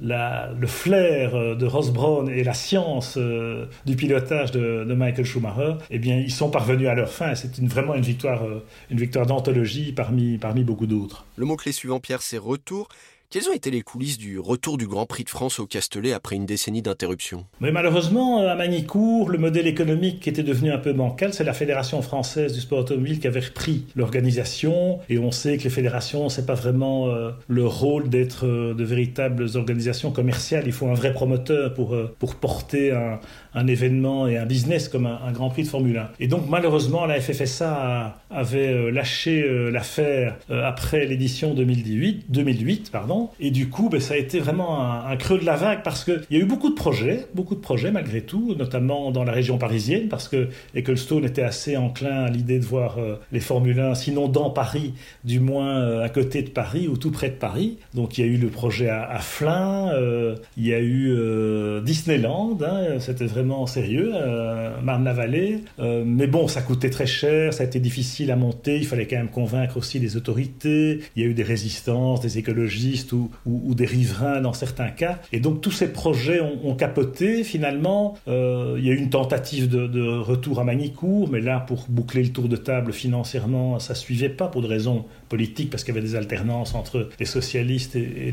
le 0.00 0.66
flair 0.66 1.34
euh, 1.34 1.54
de 1.54 1.64
Ross 1.64 1.90
Brown 1.90 2.28
et 2.28 2.44
la 2.44 2.52
science 2.52 3.14
euh, 3.16 3.64
du 3.86 3.96
pilotage 3.96 4.50
de, 4.50 4.84
Michael 4.84 5.24
Schumacher, 5.24 5.76
eh 5.88 5.98
bien, 5.98 6.18
ils 6.18 6.30
sont 6.30 6.50
parvenus 6.50 6.86
à 6.86 6.94
leur 6.94 7.08
fin. 7.08 7.34
C'est 7.34 7.58
vraiment 7.62 7.94
une 7.94 8.02
victoire, 8.02 8.44
euh, 8.44 8.62
une 8.90 8.98
victoire 8.98 9.24
d'anthologie 9.24 9.92
parmi, 9.92 10.36
parmi 10.36 10.62
beaucoup 10.62 10.86
d'autres. 10.86 11.24
Le 11.36 11.46
mot-clé 11.46 11.72
suivant, 11.72 12.00
Pierre, 12.00 12.20
c'est 12.20 12.36
retour. 12.36 12.88
Quelles 13.28 13.48
ont 13.48 13.54
été 13.54 13.72
les 13.72 13.82
coulisses 13.82 14.18
du 14.18 14.38
retour 14.38 14.78
du 14.78 14.86
Grand 14.86 15.04
Prix 15.04 15.24
de 15.24 15.28
France 15.28 15.58
au 15.58 15.66
Castellet 15.66 16.12
après 16.12 16.36
une 16.36 16.46
décennie 16.46 16.80
d'interruption 16.80 17.44
Mais 17.60 17.72
malheureusement, 17.72 18.46
à 18.46 18.54
Manicourt, 18.54 19.30
le 19.30 19.38
modèle 19.38 19.66
économique 19.66 20.20
qui 20.20 20.28
était 20.28 20.44
devenu 20.44 20.70
un 20.70 20.78
peu 20.78 20.92
bancal, 20.92 21.34
c'est 21.34 21.42
la 21.42 21.52
Fédération 21.52 22.00
française 22.02 22.52
du 22.52 22.60
sport 22.60 22.78
automobile 22.78 23.18
qui 23.18 23.26
avait 23.26 23.40
repris 23.40 23.84
l'organisation. 23.96 25.00
Et 25.08 25.18
on 25.18 25.32
sait 25.32 25.58
que 25.58 25.64
les 25.64 25.70
fédérations, 25.70 26.28
c'est 26.28 26.46
pas 26.46 26.54
vraiment 26.54 27.08
euh, 27.08 27.32
le 27.48 27.66
rôle 27.66 28.08
d'être 28.08 28.46
euh, 28.46 28.74
de 28.74 28.84
véritables 28.84 29.48
organisations 29.56 30.12
commerciales. 30.12 30.62
Il 30.66 30.72
faut 30.72 30.86
un 30.86 30.94
vrai 30.94 31.12
promoteur 31.12 31.74
pour, 31.74 31.96
euh, 31.96 32.14
pour 32.20 32.36
porter 32.36 32.92
un, 32.92 33.18
un 33.56 33.66
événement 33.66 34.28
et 34.28 34.36
un 34.36 34.44
business 34.44 34.88
comme 34.88 35.06
un, 35.06 35.32
Grand 35.32 35.48
Prix 35.48 35.64
de 35.64 35.68
Formule 35.68 35.96
1. 35.96 36.10
Et 36.20 36.28
donc 36.28 36.44
malheureusement, 36.48 37.06
la 37.06 37.20
FFSA 37.20 38.18
avait 38.30 38.68
euh, 38.68 38.90
lâché 38.90 39.42
euh, 39.42 39.70
l'affaire 39.70 40.36
euh, 40.50 40.62
après 40.62 41.06
l'édition 41.06 41.54
2008, 41.54 42.26
2008 42.28 42.90
pardon, 42.92 43.15
et 43.40 43.50
du 43.50 43.68
coup, 43.68 43.88
ben, 43.88 44.00
ça 44.00 44.14
a 44.14 44.16
été 44.16 44.40
vraiment 44.40 44.82
un, 44.82 45.16
creux 45.16 45.38
de 45.38 45.44
la 45.44 45.56
vague 45.56 45.82
parce 45.82 46.04
qu'il 46.04 46.22
y 46.30 46.36
a 46.36 46.38
eu 46.38 46.44
beaucoup 46.44 46.70
de 46.70 46.74
projets, 46.74 47.26
beaucoup 47.34 47.54
de 47.54 47.60
projets 47.60 47.90
malgré 47.90 48.20
tout, 48.20 48.54
notamment 48.56 49.10
dans 49.10 49.24
la 49.24 49.32
région 49.32 49.58
parisienne, 49.58 50.08
parce 50.08 50.28
que 50.28 50.48
Ecclestone 50.74 51.24
était 51.24 51.42
assez 51.42 51.76
enclin 51.76 52.24
à 52.24 52.30
l'idée 52.30 52.58
de 52.58 52.64
voir 52.64 52.98
les 53.32 53.40
Formule 53.40 53.80
1, 53.80 53.94
sinon 53.94 54.28
dans 54.28 54.50
Paris, 54.50 54.94
du 55.24 55.40
moins 55.40 56.00
à 56.00 56.08
côté 56.08 56.42
de 56.42 56.50
Paris 56.50 56.88
ou 56.88 56.96
tout 56.96 57.10
près 57.10 57.30
de 57.30 57.34
Paris. 57.34 57.78
Donc 57.94 58.18
il 58.18 58.26
y 58.26 58.28
a 58.28 58.30
eu 58.30 58.36
le 58.36 58.48
projet 58.48 58.88
à, 58.88 59.08
à 59.08 59.18
Flins, 59.18 59.92
il 60.56 60.66
y 60.66 60.74
a 60.74 60.80
eu 60.80 61.16
Disneyland, 61.82 62.58
hein, 62.62 62.98
c'était 62.98 63.26
vraiment 63.26 63.66
sérieux, 63.66 64.12
euh, 64.14 64.80
Marne-la-Vallée. 64.82 65.60
Euh, 65.78 66.04
mais 66.06 66.26
bon, 66.26 66.48
ça 66.48 66.62
coûtait 66.62 66.90
très 66.90 67.06
cher, 67.06 67.52
ça 67.52 67.62
a 67.62 67.66
été 67.66 67.80
difficile 67.80 68.30
à 68.30 68.36
monter, 68.36 68.76
il 68.76 68.86
fallait 68.86 69.06
quand 69.06 69.16
même 69.16 69.28
convaincre 69.28 69.76
aussi 69.76 69.98
les 69.98 70.16
autorités. 70.16 71.00
Il 71.14 71.22
y 71.22 71.26
a 71.26 71.28
eu 71.28 71.34
des 71.34 71.42
résistances, 71.42 72.20
des 72.20 72.38
écologistes 72.38 73.05
ou, 73.12 73.30
ou, 73.44 73.74
des 73.74 73.86
riverains 73.86 74.40
dans 74.40 74.52
certains 74.52 74.88
cas. 74.88 75.18
Et 75.32 75.40
donc 75.40 75.60
tous 75.60 75.70
ces 75.70 75.92
projets 75.92 76.40
ont, 76.40 76.74
capoté. 76.76 77.42
Finalement, 77.44 78.14
euh, 78.28 78.76
il 78.78 78.86
y 78.86 78.90
a 78.90 78.92
eu 78.92 78.96
une 78.96 79.10
tentative 79.10 79.68
de, 79.68 80.18
retour 80.18 80.60
à 80.60 80.64
Manicourt, 80.64 81.28
mais 81.30 81.40
là, 81.40 81.60
pour 81.60 81.86
boucler 81.88 82.22
le 82.22 82.30
tour 82.30 82.48
de 82.48 82.56
table 82.56 82.92
financièrement, 82.92 83.78
ça 83.78 83.94
suivait 83.94 84.28
pas 84.28 84.48
pour 84.48 84.62
des 84.62 84.68
raisons 84.68 85.04
politiques, 85.28 85.70
parce 85.70 85.84
qu'il 85.84 85.94
y 85.94 85.98
avait 85.98 86.06
des 86.06 86.16
alternances 86.16 86.74
entre 86.74 87.08
les 87.18 87.26
socialistes 87.26 87.96
et, 87.96 88.32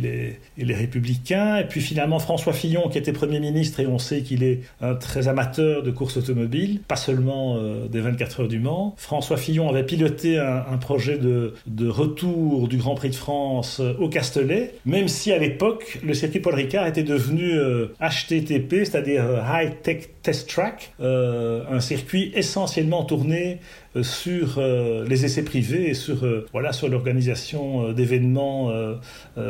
les, 0.57 0.73
républicains. 0.73 1.57
Et 1.57 1.65
puis 1.65 1.81
finalement, 1.81 2.19
François 2.19 2.53
Fillon, 2.53 2.89
qui 2.89 2.97
était 2.97 3.13
Premier 3.13 3.39
ministre, 3.39 3.79
et 3.79 3.87
on 3.87 3.99
sait 3.99 4.21
qu'il 4.21 4.43
est 4.43 4.61
un 4.81 4.95
très 4.95 5.27
amateur 5.27 5.83
de 5.83 5.91
course 5.91 6.17
automobile, 6.17 6.81
pas 6.87 6.95
seulement 6.95 7.57
euh, 7.57 7.87
des 7.87 8.01
24 8.01 8.41
heures 8.41 8.47
du 8.47 8.59
Mans. 8.59 8.95
François 8.97 9.37
Fillon 9.37 9.69
avait 9.69 9.83
piloté 9.83 10.39
un, 10.39 10.77
projet 10.77 11.17
de, 11.17 11.53
de, 11.67 11.87
retour 11.87 12.67
du 12.67 12.77
Grand 12.77 12.95
Prix 12.95 13.11
de 13.11 13.15
France 13.15 13.79
euh, 13.79 13.93
au 13.99 14.09
Castellet, 14.09 14.73
même 14.85 15.07
si 15.07 15.31
à 15.31 15.37
l'époque, 15.37 15.99
le 16.03 16.13
circuit 16.13 16.39
Paul 16.39 16.55
Ricard 16.55 16.87
était 16.87 17.03
devenu 17.03 17.51
HTTP, 17.99 18.73
euh, 18.73 18.85
c'est-à-dire 18.85 19.23
High 19.47 19.81
Tech 19.81 20.09
Test 20.21 20.49
Track, 20.49 20.93
un 20.99 21.79
circuit 21.81 22.31
essentiellement 22.33 23.03
tourné 23.03 23.59
sur 24.01 24.61
les 25.07 25.25
essais 25.25 25.43
privés 25.43 25.89
et 25.89 25.93
sur 25.93 26.25
voilà 26.51 26.73
sur 26.73 26.89
l'organisation 26.89 27.91
d'événements 27.93 28.71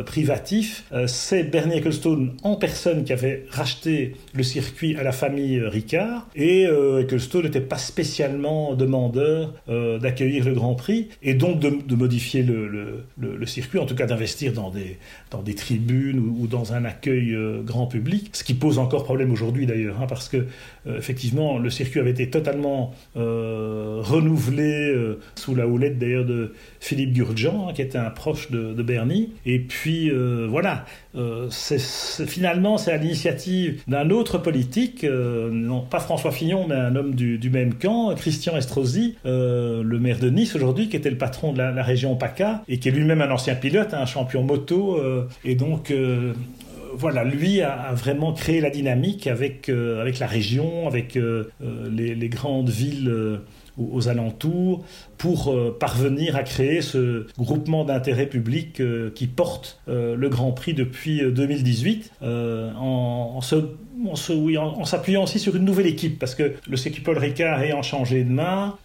privatifs. 0.06 0.86
C'est 1.08 1.44
Bernie 1.44 1.78
Ecclestone 1.78 2.34
en 2.44 2.56
personne 2.56 3.04
qui 3.04 3.14
avait 3.14 3.46
racheté 3.50 4.16
le 4.34 4.44
circuit 4.44 4.98
à 4.98 5.04
la 5.04 5.12
famille 5.12 5.60
Ricard 5.62 6.28
et 6.36 6.64
Ecclestone 6.64 7.44
n'était 7.44 7.62
pas 7.62 7.78
spécialement 7.78 8.76
demandeur 8.76 9.54
d'accueillir 9.68 10.46
le 10.46 10.54
Grand 10.54 10.76
Prix 10.76 11.10
et 11.22 11.34
donc 11.34 11.60
de, 11.60 11.96
modifier 11.96 12.44
le, 12.44 13.46
circuit, 13.46 13.80
en 13.80 13.86
tout 13.86 13.96
cas 13.96 14.06
d'investir 14.06 14.54
dans 14.54 14.70
des, 14.70 14.98
dans 15.32 15.42
des 15.42 15.56
tribunes 15.56 16.20
ou, 16.20 16.48
dans 16.48 16.74
un 16.74 16.86
accueil 16.86 17.38
grand 17.64 17.88
public, 17.88 18.30
ce 18.34 18.44
qui 18.44 18.54
pose 18.54 18.80
encore 18.80 19.04
problème 19.04 19.32
aujourd'hui 19.32 19.66
d'ailleurs, 19.66 20.02
hein, 20.02 20.08
parce 20.08 20.30
que 20.30 20.38
euh, 20.88 20.98
effectivement 20.98 21.58
le 21.58 21.70
circuit 21.70 22.00
avait 22.00 22.12
été 22.12 22.30
totalement 22.30 22.94
euh, 23.16 24.00
renouvelé 24.02 24.33
euh, 24.36 25.16
sous 25.36 25.56
la 25.56 25.68
houlette 25.68 25.98
d'ailleurs 25.98 26.26
de 26.26 26.54
Philippe 26.80 27.14
Gurjan, 27.14 27.70
hein, 27.70 27.74
qui 27.74 27.82
était 27.82 27.98
un 27.98 28.10
proche 28.10 28.52
de, 28.52 28.84
Bernie. 28.84 29.34
Et 29.46 29.60
puis 29.60 30.12
voilà, 30.50 30.86
c'est, 31.50 31.80
finalement 31.80 32.78
c'est 32.78 32.92
à 32.92 32.98
l'initiative 32.98 33.82
d'un 33.88 34.10
autre 34.10 34.38
politique, 34.38 35.06
non 35.06 35.80
pas 35.80 36.00
François 36.00 36.32
Fillon, 36.32 36.68
mais 36.68 36.76
un 36.76 36.96
homme 36.98 37.16
du, 37.16 37.50
même 37.50 37.76
camp, 37.76 38.14
Christian 38.16 38.58
Estrosi, 38.58 39.16
le 39.24 39.98
maire 40.00 40.20
de 40.20 40.30
Nice 40.30 40.54
aujourd'hui, 40.56 40.90
qui 40.90 40.98
était 40.98 41.10
le 41.10 41.18
patron 41.18 41.54
de 41.54 41.60
la, 41.60 41.84
région 41.84 42.16
PACA 42.18 42.64
et 42.68 42.78
qui 42.80 42.90
est 42.90 42.92
lui-même 42.92 43.22
un 43.22 43.32
ancien 43.32 43.56
pilote, 43.56 43.94
un 43.94 44.06
champion 44.06 44.44
moto, 44.44 45.00
et 45.46 45.56
donc 45.56 45.94
voilà, 46.96 47.24
lui 47.24 47.62
a, 47.62 47.92
vraiment 47.94 48.34
créé 48.34 48.62
la 48.62 48.70
dynamique 48.70 49.28
avec, 49.28 49.70
euh, 49.70 50.02
avec 50.02 50.20
la 50.20 50.28
région, 50.28 50.88
avec 50.88 51.18
euh, 51.18 51.46
euh, 51.64 51.90
les, 51.90 52.30
grandes 52.30 52.70
villes 52.70 53.40
aux 53.78 54.08
alentours 54.08 54.84
pour 55.18 55.56
parvenir 55.80 56.36
à 56.36 56.44
créer 56.44 56.82
ce 56.82 57.26
groupement 57.38 57.86
d'intérêt 57.86 58.28
public 58.28 58.82
qui 59.16 59.28
porte 59.28 59.80
le 59.88 60.28
Grand 60.30 60.52
Prix 60.52 60.74
depuis 60.74 61.22
2018 61.22 62.12
en, 62.22 63.40
en 63.40 64.86
s'appuyant 64.86 65.24
aussi 65.24 65.40
sur 65.40 65.56
une 65.56 65.66
nouvelle 65.66 65.88
équipe, 65.88 66.20
parce 66.20 66.36
que 66.36 66.54
le 66.70 66.78
CQ 66.78 67.02
Paul 67.02 67.18
Ricard 67.18 67.62
ayant 67.62 67.82
changé 67.82 68.24
de 68.24 68.32
main, 68.32 68.78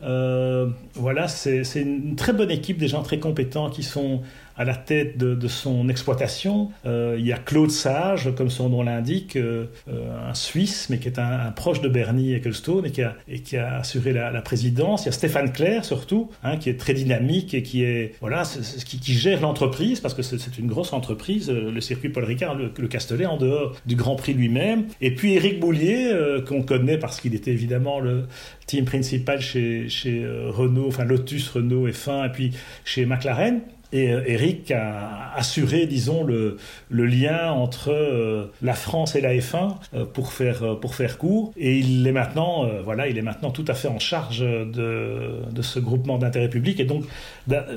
voilà, 0.95 1.29
c'est 1.29 1.63
une 1.81 2.17
très 2.17 2.33
bonne 2.33 2.51
équipe, 2.51 2.79
des 2.79 2.89
gens 2.89 3.03
très 3.03 3.19
compétents 3.19 3.71
qui 3.71 3.83
sont 3.83 4.23
à 4.59 4.65
la 4.65 4.75
tête 4.75 5.17
de, 5.17 5.49
son 5.49 5.89
exploitation. 5.89 6.71
Euh, 6.85 7.17
il 7.19 7.25
y 7.25 7.33
a 7.33 7.39
Claude 7.39 7.71
Sage, 7.71 8.35
comme 8.37 8.51
son 8.51 8.69
nom 8.69 8.83
l'indique, 8.83 9.37
euh, 9.37 9.67
euh, 9.89 10.29
un 10.29 10.35
Suisse, 10.35 10.89
mais 10.91 10.99
qui 10.99 11.09
est 11.09 11.19
un, 11.19 11.53
proche 11.53 11.81
de 11.81 11.89
Bernie 11.89 12.35
Ecclestone 12.35 12.85
et 12.85 13.41
qui 13.41 13.57
a, 13.57 13.77
assuré 13.77 14.13
la, 14.13 14.43
présidence. 14.43 15.05
Il 15.05 15.07
y 15.07 15.09
a 15.11 15.13
Stéphane 15.13 15.53
Claire, 15.53 15.85
surtout, 15.85 16.31
hein, 16.43 16.57
qui 16.57 16.71
est 16.71 16.79
très 16.79 16.93
dynamique 16.93 17.55
et 17.55 17.63
qui 17.63 17.85
est 17.85 18.15
voilà, 18.21 18.43
qui, 18.85 19.15
gère 19.15 19.41
l'entreprise 19.41 20.01
parce 20.01 20.15
que 20.15 20.23
c'est 20.23 20.59
une 20.59 20.67
grosse 20.67 20.93
entreprise, 20.93 21.51
le 21.51 21.81
circuit 21.81 22.09
Paul 22.09 22.25
Ricard, 22.25 22.57
le, 22.57 22.89
Castellet, 22.89 23.27
en 23.27 23.37
dehors 23.37 23.77
du 23.87 23.95
Grand 23.95 24.17
Prix 24.17 24.35
lui-même. 24.35 24.87
Et 25.01 25.15
puis 25.15 25.35
Éric 25.35 25.61
Boulier, 25.61 26.13
qu'on 26.47 26.63
connaît 26.63 26.99
parce 26.99 27.21
qu'il 27.21 27.35
était 27.35 27.53
évidemment 27.53 28.01
le 28.01 28.27
team 28.67 28.85
principal 28.85 29.41
chez, 29.41 29.89
chez 29.89 30.27
Renault, 30.27 30.89
enfin 30.89 31.05
Lotus, 31.05 31.49
Renault, 31.49 31.89
F1, 31.89 32.27
et 32.27 32.33
puis 32.33 32.53
chez 32.85 33.07
McLaren. 33.07 33.61
Et 33.93 34.13
euh, 34.13 34.23
Eric 34.27 34.71
a 34.71 35.33
assuré, 35.35 35.87
disons, 35.87 36.23
le, 36.25 36.59
lien 36.91 37.53
entre 37.53 37.91
euh, 37.91 38.47
la 38.61 38.75
France 38.75 39.15
et 39.17 39.21
la 39.21 39.35
F1 39.35 39.77
euh, 39.95 40.05
pour 40.05 40.33
faire 40.33 40.79
pour 40.81 40.95
faire 40.95 41.17
court. 41.17 41.53
Et 41.57 41.79
il 41.79 42.07
est 42.07 42.13
maintenant, 42.13 42.69
voilà, 42.85 43.09
il 43.09 43.17
est 43.17 43.23
maintenant 43.23 43.51
tout 43.51 43.65
à 43.69 43.75
fait 43.75 43.89
en 43.89 43.99
charge 43.99 44.41
de, 44.41 45.43
de 45.51 45.63
ce 45.63 45.79
groupement 45.79 46.19
d'intérêt 46.19 46.51
public. 46.51 46.81
Et 46.81 46.85
donc, 46.85 47.05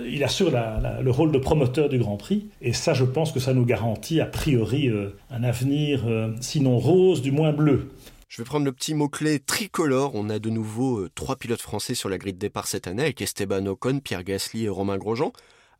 il 0.05 0.23
assure 0.23 0.51
le 0.51 1.11
rôle 1.11 1.31
de 1.31 1.37
promoteur 1.37 1.89
du 1.89 1.97
Grand 1.97 2.17
Prix. 2.17 2.47
Et 2.61 2.73
ça, 2.73 2.93
je 2.93 3.05
pense 3.05 3.31
que 3.31 3.39
ça 3.39 3.53
nous 3.53 3.65
garantit 3.65 4.19
a 4.19 4.25
priori 4.25 4.91
un 5.29 5.43
avenir, 5.43 6.03
sinon 6.39 6.77
rose, 6.77 7.21
du 7.21 7.31
moins 7.31 7.53
bleu. 7.53 7.89
Je 8.27 8.37
vais 8.37 8.45
prendre 8.45 8.65
le 8.65 8.71
petit 8.71 8.93
mot-clé 8.93 9.39
tricolore. 9.39 10.11
On 10.15 10.29
a 10.29 10.39
de 10.39 10.49
nouveau 10.49 11.07
trois 11.15 11.35
pilotes 11.35 11.61
français 11.61 11.95
sur 11.95 12.09
la 12.09 12.17
grille 12.17 12.33
de 12.33 12.39
départ 12.39 12.67
cette 12.67 12.87
année 12.87 13.03
avec 13.03 13.21
Esteban 13.21 13.65
Ocon, 13.65 13.99
Pierre 13.99 14.23
Gasly 14.23 14.65
et 14.65 14.69
Romain 14.69 14.97
Grosjean. 14.97 15.31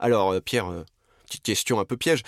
Alors, 0.02 0.32
euh, 0.32 0.40
Pierre, 0.42 0.68
euh, 0.70 0.84
petite 1.28 1.44
question 1.44 1.80
un 1.80 1.86
peu 1.86 1.96
piège. 1.96 2.24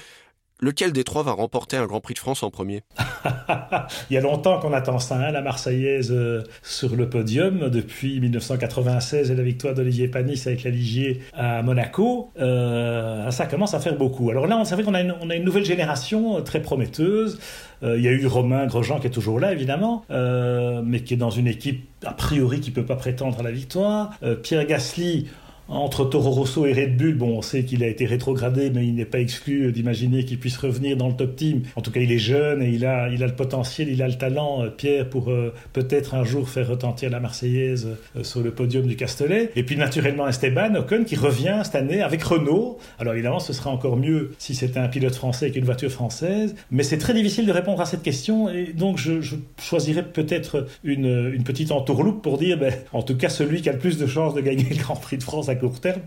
Lequel 0.59 0.93
des 0.93 1.03
trois 1.03 1.23
va 1.23 1.31
remporter 1.31 1.75
un 1.75 1.87
Grand 1.87 1.99
Prix 1.99 2.13
de 2.13 2.19
France 2.19 2.43
en 2.43 2.51
premier? 2.51 2.83
Il 4.09 4.13
y 4.13 4.17
a 4.17 4.21
longtemps 4.21 4.59
qu'on 4.59 4.71
attend 4.71 4.99
ça, 4.99 5.17
hein, 5.17 5.31
la 5.31 5.41
Marseillaise 5.41 6.11
euh, 6.11 6.43
sur 6.61 6.95
le 6.95 7.09
podium, 7.09 7.69
depuis 7.69 8.19
1996 8.21 9.31
et 9.31 9.35
la 9.35 9.43
victoire 9.43 9.73
d'Olivier 9.73 10.07
Panis 10.07 10.43
avec 10.45 10.63
la 10.63 10.69
Ligier 10.69 11.21
à 11.33 11.63
Monaco. 11.63 12.31
ça 12.37 13.47
commence 13.49 13.73
à 13.73 13.79
faire 13.79 13.97
beaucoup. 13.97 14.29
Alors 14.29 14.45
là, 14.45 14.57
on 14.57 14.63
savait 14.63 14.83
qu'on 14.83 14.93
a, 14.93 15.01
une 15.01 15.43
nouvelle 15.43 15.65
génération 15.65 16.41
très 16.43 16.61
prometteuse. 16.61 17.39
il 17.81 18.01
y 18.01 18.07
a 18.07 18.11
eu 18.11 18.25
Romain 18.27 18.67
Grosjean 18.67 18.99
qui 18.99 19.07
est 19.07 19.09
toujours 19.09 19.39
là, 19.39 19.51
évidemment, 19.51 20.05
mais 20.09 21.01
qui 21.03 21.15
est 21.15 21.17
dans 21.17 21.31
une 21.31 21.47
équipe 21.47 21.89
a 22.05 22.13
priori 22.13 22.61
qui 22.61 22.69
ne 22.69 22.75
peut 22.75 22.85
pas 22.85 22.95
prétendre 22.95 23.39
à 23.39 23.43
la 23.43 23.51
victoire. 23.51 24.11
Pierre 24.43 24.65
Gasly, 24.65 25.27
entre 25.73 26.05
Toro 26.05 26.31
Rosso 26.31 26.65
et 26.65 26.73
Red 26.73 26.97
Bull, 26.97 27.15
bon, 27.15 27.37
on 27.37 27.41
sait 27.41 27.63
qu'il 27.63 27.83
a 27.83 27.87
été 27.87 28.05
rétrogradé, 28.05 28.69
mais 28.69 28.85
il 28.85 28.95
n'est 28.95 29.05
pas 29.05 29.19
exclu 29.19 29.71
d'imaginer 29.71 30.23
qu'il 30.23 30.39
puisse 30.39 30.57
revenir 30.57 30.97
dans 30.97 31.07
le 31.07 31.15
top 31.15 31.35
team. 31.35 31.63
En 31.75 31.81
tout 31.81 31.91
cas, 31.91 31.99
il 31.99 32.11
est 32.11 32.19
jeune 32.19 32.61
et 32.61 32.69
il 32.69 32.85
a, 32.85 33.09
il 33.09 33.23
a 33.23 33.27
le 33.27 33.35
potentiel, 33.35 33.89
il 33.89 34.01
a 34.01 34.07
le 34.07 34.13
talent, 34.13 34.63
euh, 34.63 34.69
Pierre, 34.69 35.09
pour 35.09 35.29
euh, 35.29 35.53
peut-être 35.73 36.15
un 36.15 36.23
jour 36.23 36.49
faire 36.49 36.67
retentir 36.67 37.09
la 37.09 37.19
Marseillaise 37.19 37.87
euh, 38.15 38.23
sur 38.23 38.41
le 38.41 38.51
podium 38.51 38.85
du 38.85 38.95
Castellet. 38.95 39.51
Et 39.55 39.63
puis, 39.63 39.75
naturellement, 39.75 40.27
Esteban 40.27 40.75
Ocon 40.75 41.03
qui 41.05 41.15
revient 41.15 41.61
cette 41.63 41.75
année 41.75 42.01
avec 42.01 42.23
Renault. 42.23 42.77
Alors, 42.99 43.13
évidemment, 43.13 43.39
ce 43.39 43.53
serait 43.53 43.69
encore 43.69 43.97
mieux 43.97 44.31
si 44.37 44.55
c'était 44.55 44.79
un 44.79 44.87
pilote 44.87 45.15
français 45.15 45.45
avec 45.45 45.57
une 45.57 45.65
voiture 45.65 45.91
française. 45.91 46.55
Mais 46.71 46.83
c'est 46.83 46.97
très 46.97 47.13
difficile 47.13 47.45
de 47.45 47.51
répondre 47.51 47.81
à 47.81 47.85
cette 47.85 48.03
question. 48.03 48.49
Et 48.49 48.73
donc, 48.73 48.97
je, 48.97 49.13
choisirais 49.61 50.03
peut-être 50.03 50.67
une, 50.83 51.31
une 51.33 51.43
petite 51.43 51.71
entourloupe 51.71 52.21
pour 52.21 52.37
dire, 52.37 52.57
ben, 52.57 52.73
en 52.91 53.01
tout 53.01 53.15
cas, 53.15 53.29
celui 53.29 53.61
qui 53.61 53.69
a 53.69 53.73
le 53.73 53.79
plus 53.79 53.97
de 53.97 54.05
chances 54.05 54.33
de 54.33 54.41
gagner 54.41 54.65
le 54.69 54.75
Grand 54.75 54.95
Prix 54.95 55.17
de 55.17 55.23
France 55.23 55.49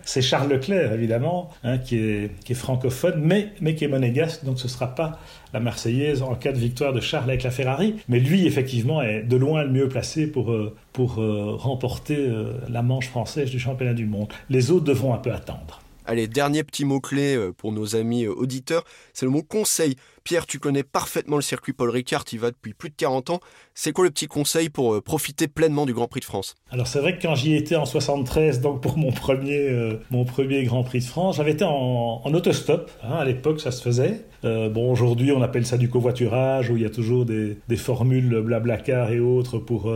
c'est 0.04 0.22
Charles 0.22 0.50
Leclerc, 0.50 0.92
évidemment, 0.92 1.50
hein, 1.64 1.78
qui, 1.78 1.96
est, 1.98 2.54
francophone, 2.54 3.20
mais, 3.22 3.48
mais 3.60 3.74
qui 3.74 3.84
est 3.84 3.88
monégasque, 3.88 4.44
donc 4.44 4.58
ce 4.58 4.64
ne 4.64 4.68
sera 4.68 4.94
pas 4.94 5.18
la 5.52 5.60
Marseillaise 5.60 6.22
en 6.22 6.34
cas 6.34 6.52
de 6.52 6.58
victoire 6.58 6.92
de 6.92 7.00
Charles 7.00 7.30
avec 7.30 7.42
la 7.42 7.50
Ferrari. 7.50 7.96
Mais 8.08 8.18
lui, 8.18 8.46
effectivement, 8.46 9.02
est 9.02 9.22
de 9.22 9.36
loin 9.36 9.64
le 9.64 9.70
mieux 9.70 9.88
placé 9.88 10.26
pour, 10.26 10.52
euh, 10.52 10.74
pour 10.92 11.20
euh, 11.20 11.54
remporter 11.54 12.16
euh, 12.16 12.52
la 12.68 12.82
manche 12.82 13.08
française 13.08 13.50
du 13.50 13.58
championnat 13.58 13.94
du 13.94 14.06
monde. 14.06 14.32
Les 14.50 14.70
autres 14.70 14.84
devront 14.84 15.14
un 15.14 15.18
peu 15.18 15.32
attendre. 15.32 15.80
Allez, 16.04 16.28
dernier 16.28 16.62
petit 16.62 16.84
mot-clé 16.84 17.50
pour 17.56 17.72
nos 17.72 17.96
amis 17.96 18.28
auditeurs, 18.28 18.84
c'est 19.12 19.26
le 19.26 19.32
mot 19.32 19.42
conseil. 19.42 19.96
Pierre, 20.22 20.46
tu 20.46 20.60
connais 20.60 20.84
parfaitement 20.84 21.34
le 21.34 21.42
circuit 21.42 21.72
Paul 21.72 21.90
Ricard, 21.90 22.24
tu 22.24 22.36
y 22.36 22.38
vas 22.38 22.52
depuis 22.52 22.74
plus 22.74 22.90
de 22.90 22.94
40 22.94 23.30
ans. 23.30 23.40
C'est 23.78 23.92
quoi 23.92 24.06
le 24.06 24.10
petit 24.10 24.26
conseil 24.26 24.70
pour 24.70 24.94
euh, 24.94 25.02
profiter 25.02 25.48
pleinement 25.48 25.84
du 25.84 25.92
Grand 25.92 26.08
Prix 26.08 26.20
de 26.20 26.24
France? 26.24 26.54
Alors 26.70 26.86
c'est 26.86 26.98
vrai 26.98 27.14
que 27.14 27.20
quand 27.20 27.34
j'y 27.34 27.54
étais 27.54 27.76
en 27.76 27.84
73, 27.84 28.62
donc 28.62 28.80
pour 28.80 28.96
mon 28.96 29.12
premier, 29.12 29.68
euh, 29.68 30.00
mon 30.10 30.24
premier 30.24 30.64
Grand 30.64 30.82
Prix 30.82 31.00
de 31.00 31.04
France, 31.04 31.36
j'avais 31.36 31.50
été 31.50 31.64
en, 31.64 32.22
autostop. 32.24 32.90
Hein, 33.04 33.16
à 33.18 33.26
l'époque, 33.26 33.60
ça 33.60 33.70
se 33.70 33.82
faisait. 33.82 34.24
Euh, 34.46 34.70
bon, 34.70 34.90
aujourd'hui, 34.90 35.30
on 35.30 35.42
appelle 35.42 35.66
ça 35.66 35.76
du 35.76 35.90
covoiturage, 35.90 36.70
où 36.70 36.76
il 36.76 36.84
y 36.84 36.86
a 36.86 36.90
toujours 36.90 37.26
des, 37.26 37.58
des 37.68 37.76
formules 37.76 38.40
blablacar 38.40 39.10
et 39.12 39.20
autres 39.20 39.58
pour, 39.58 39.94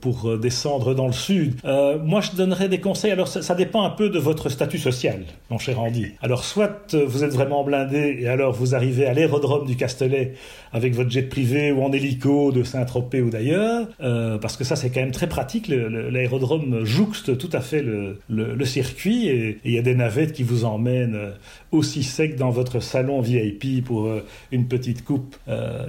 pour 0.00 0.38
descendre 0.38 0.94
dans 0.94 1.06
le 1.06 1.12
sud. 1.12 1.60
moi, 1.64 2.20
je 2.20 2.32
donnerais 2.32 2.68
des 2.68 2.80
conseils. 2.80 3.12
Alors, 3.12 3.28
ça, 3.28 3.40
ça, 3.40 3.54
dépend 3.54 3.84
un 3.84 3.90
peu 3.90 4.10
de 4.10 4.18
votre 4.18 4.50
statut 4.50 4.78
social, 4.78 5.24
mon 5.50 5.58
cher 5.58 5.80
Andy. 5.80 6.08
Alors, 6.20 6.44
soit 6.44 6.94
vous 6.94 7.24
êtes 7.24 7.32
vraiment 7.32 7.64
blindé 7.64 8.18
et 8.20 8.28
alors 8.28 8.52
vous 8.52 8.74
arrivez 8.74 9.06
à 9.06 9.14
l'aérodrome 9.14 9.66
du 9.66 9.76
Castellet 9.76 10.34
avec 10.72 10.94
votre 10.94 11.10
jet 11.10 11.22
privé 11.22 11.72
ou 11.72 11.82
en 11.82 11.92
hélico 11.92 12.52
de 12.52 12.62
Saint-Tropez 12.62 12.97
ou 12.98 13.30
d'ailleurs, 13.30 13.88
euh, 14.00 14.38
parce 14.38 14.56
que 14.56 14.64
ça 14.64 14.76
c'est 14.76 14.90
quand 14.90 15.00
même 15.00 15.12
très 15.12 15.28
pratique. 15.28 15.68
L'aérodrome 15.68 16.84
jouxte 16.84 17.36
tout 17.38 17.50
à 17.52 17.60
fait 17.60 17.82
le, 17.82 18.64
circuit 18.64 19.28
et 19.28 19.58
il 19.64 19.72
y 19.72 19.78
a 19.78 19.82
des 19.82 19.94
navettes 19.94 20.32
qui 20.34 20.42
vous 20.42 20.64
emmènent 20.64 21.14
euh, 21.14 21.30
aussi 21.72 22.02
sec 22.02 22.36
dans 22.36 22.50
votre 22.50 22.80
salon 22.80 23.22
VIP 23.22 23.82
pour 23.82 24.06
euh, 24.06 24.24
une 24.52 24.68
petite 24.68 25.04
coupe 25.04 25.36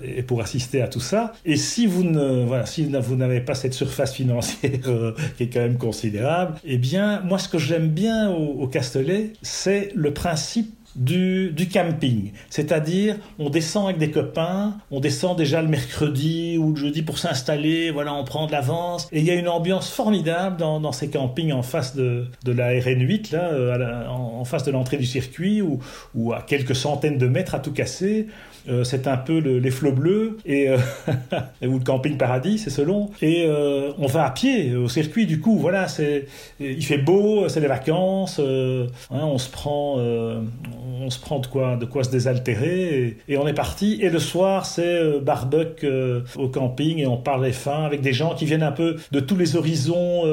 et 0.04 0.24
pour 0.24 0.42
assister 0.42 0.82
à 0.82 0.88
tout 0.88 1.00
ça. 1.00 1.34
Et 1.46 1.58
si 1.58 1.88
vous 1.88 2.04
ne 2.04 2.46
voilà, 2.46 2.66
si 2.66 2.86
vous 2.86 3.16
n'avez 3.16 3.42
pas 3.42 3.56
cette 3.56 3.74
surface 3.74 4.14
financière 4.14 4.72
qui 5.38 5.44
est 5.44 5.50
quand 5.50 5.60
même 5.60 5.78
considérable, 5.78 6.56
eh 6.64 6.78
bien 6.78 7.22
moi 7.22 7.38
ce 7.38 7.50
que 7.50 7.58
j'aime 7.58 7.90
bien 7.90 8.30
au, 8.30 8.62
au 8.62 8.68
Castellet, 8.68 9.34
c'est 9.42 9.92
le 9.96 10.14
principe 10.14 10.79
du, 11.00 11.52
du 11.52 11.68
camping. 11.70 12.34
C'est-à-dire, 12.50 13.16
on 13.40 13.50
descend 13.50 13.86
avec 13.86 13.98
des 13.98 14.12
copains, 14.12 14.78
on 14.92 15.00
descend 15.00 15.38
déjà 15.38 15.62
le 15.62 15.70
mercredi 15.70 16.58
ou 16.58 16.72
le 16.72 16.76
jeudi 16.76 17.02
pour 17.02 17.18
s'installer, 17.18 17.90
voilà, 17.90 18.14
on 18.14 18.26
prend 18.26 18.46
de 18.46 18.52
l'avance. 18.52 19.08
Et 19.12 19.20
il 19.20 19.26
y 19.26 19.32
a 19.32 19.36
une 19.36 19.48
ambiance 19.48 19.90
formidable 19.90 20.58
dans, 20.58 20.80
dans 20.82 20.92
ces 20.92 21.10
campings 21.10 21.54
en 21.54 21.64
face 21.64 21.96
de, 21.96 22.28
de 22.44 22.52
la 22.52 22.74
RN8, 22.74 23.34
là, 23.34 23.46
euh, 23.46 24.08
en, 24.08 24.44
face 24.44 24.64
de 24.64 24.72
l'entrée 24.72 24.98
du 24.98 25.06
circuit, 25.06 25.62
ou, 25.62 25.80
ou 26.16 26.34
à 26.34 26.42
quelques 26.42 26.76
centaines 26.76 27.18
de 27.18 27.28
mètres 27.28 27.56
à 27.56 27.60
tout 27.60 27.72
casser. 27.72 28.28
Euh, 28.70 28.84
c'est 28.84 29.08
un 29.08 29.18
peu 29.18 29.40
les 29.40 29.72
flots 29.72 29.92
bleus 29.92 30.38
et 30.46 30.70
euh, 30.70 30.78
ou 31.68 31.80
le 31.80 31.84
camping 31.84 32.18
paradis, 32.18 32.60
c'est 32.60 32.70
selon. 32.70 33.10
Et 33.22 33.46
euh, 33.46 33.92
on 33.98 34.06
va 34.06 34.26
à 34.26 34.32
pied 34.32 34.76
au 34.76 34.88
circuit. 34.88 35.26
Du 35.26 35.40
coup, 35.40 35.58
voilà, 35.58 35.88
c'est 35.88 36.28
il 36.60 36.84
fait 36.86 36.98
beau, 36.98 37.48
c'est 37.50 37.60
les 37.60 37.68
vacances. 37.68 38.40
Hein, 38.40 38.88
on 39.12 39.38
se 39.38 39.50
prend, 39.50 39.96
on 39.98 41.10
se 41.10 41.20
prend 41.20 41.40
de 41.40 41.48
quoi, 41.48 41.76
de 41.76 41.86
quoi 41.86 42.04
se 42.04 42.12
désaltérer 42.12 43.18
et, 43.28 43.38
on 43.38 43.48
est 43.48 43.54
parti. 43.54 44.00
Et 44.02 44.10
le 44.10 44.20
soir, 44.20 44.66
c'est 44.66 45.20
barbecue 45.22 45.88
au 46.36 46.50
camping 46.50 47.00
et 47.00 47.08
on 47.08 47.18
parle 47.18 47.48
F1 47.48 47.86
avec 47.86 48.02
des 48.02 48.14
gens 48.14 48.36
qui 48.36 48.46
viennent 48.46 48.64
un 48.64 48.72
peu 48.72 48.98
de 49.12 49.20
tous 49.20 49.38
les 49.38 49.56
horizons 49.56 50.24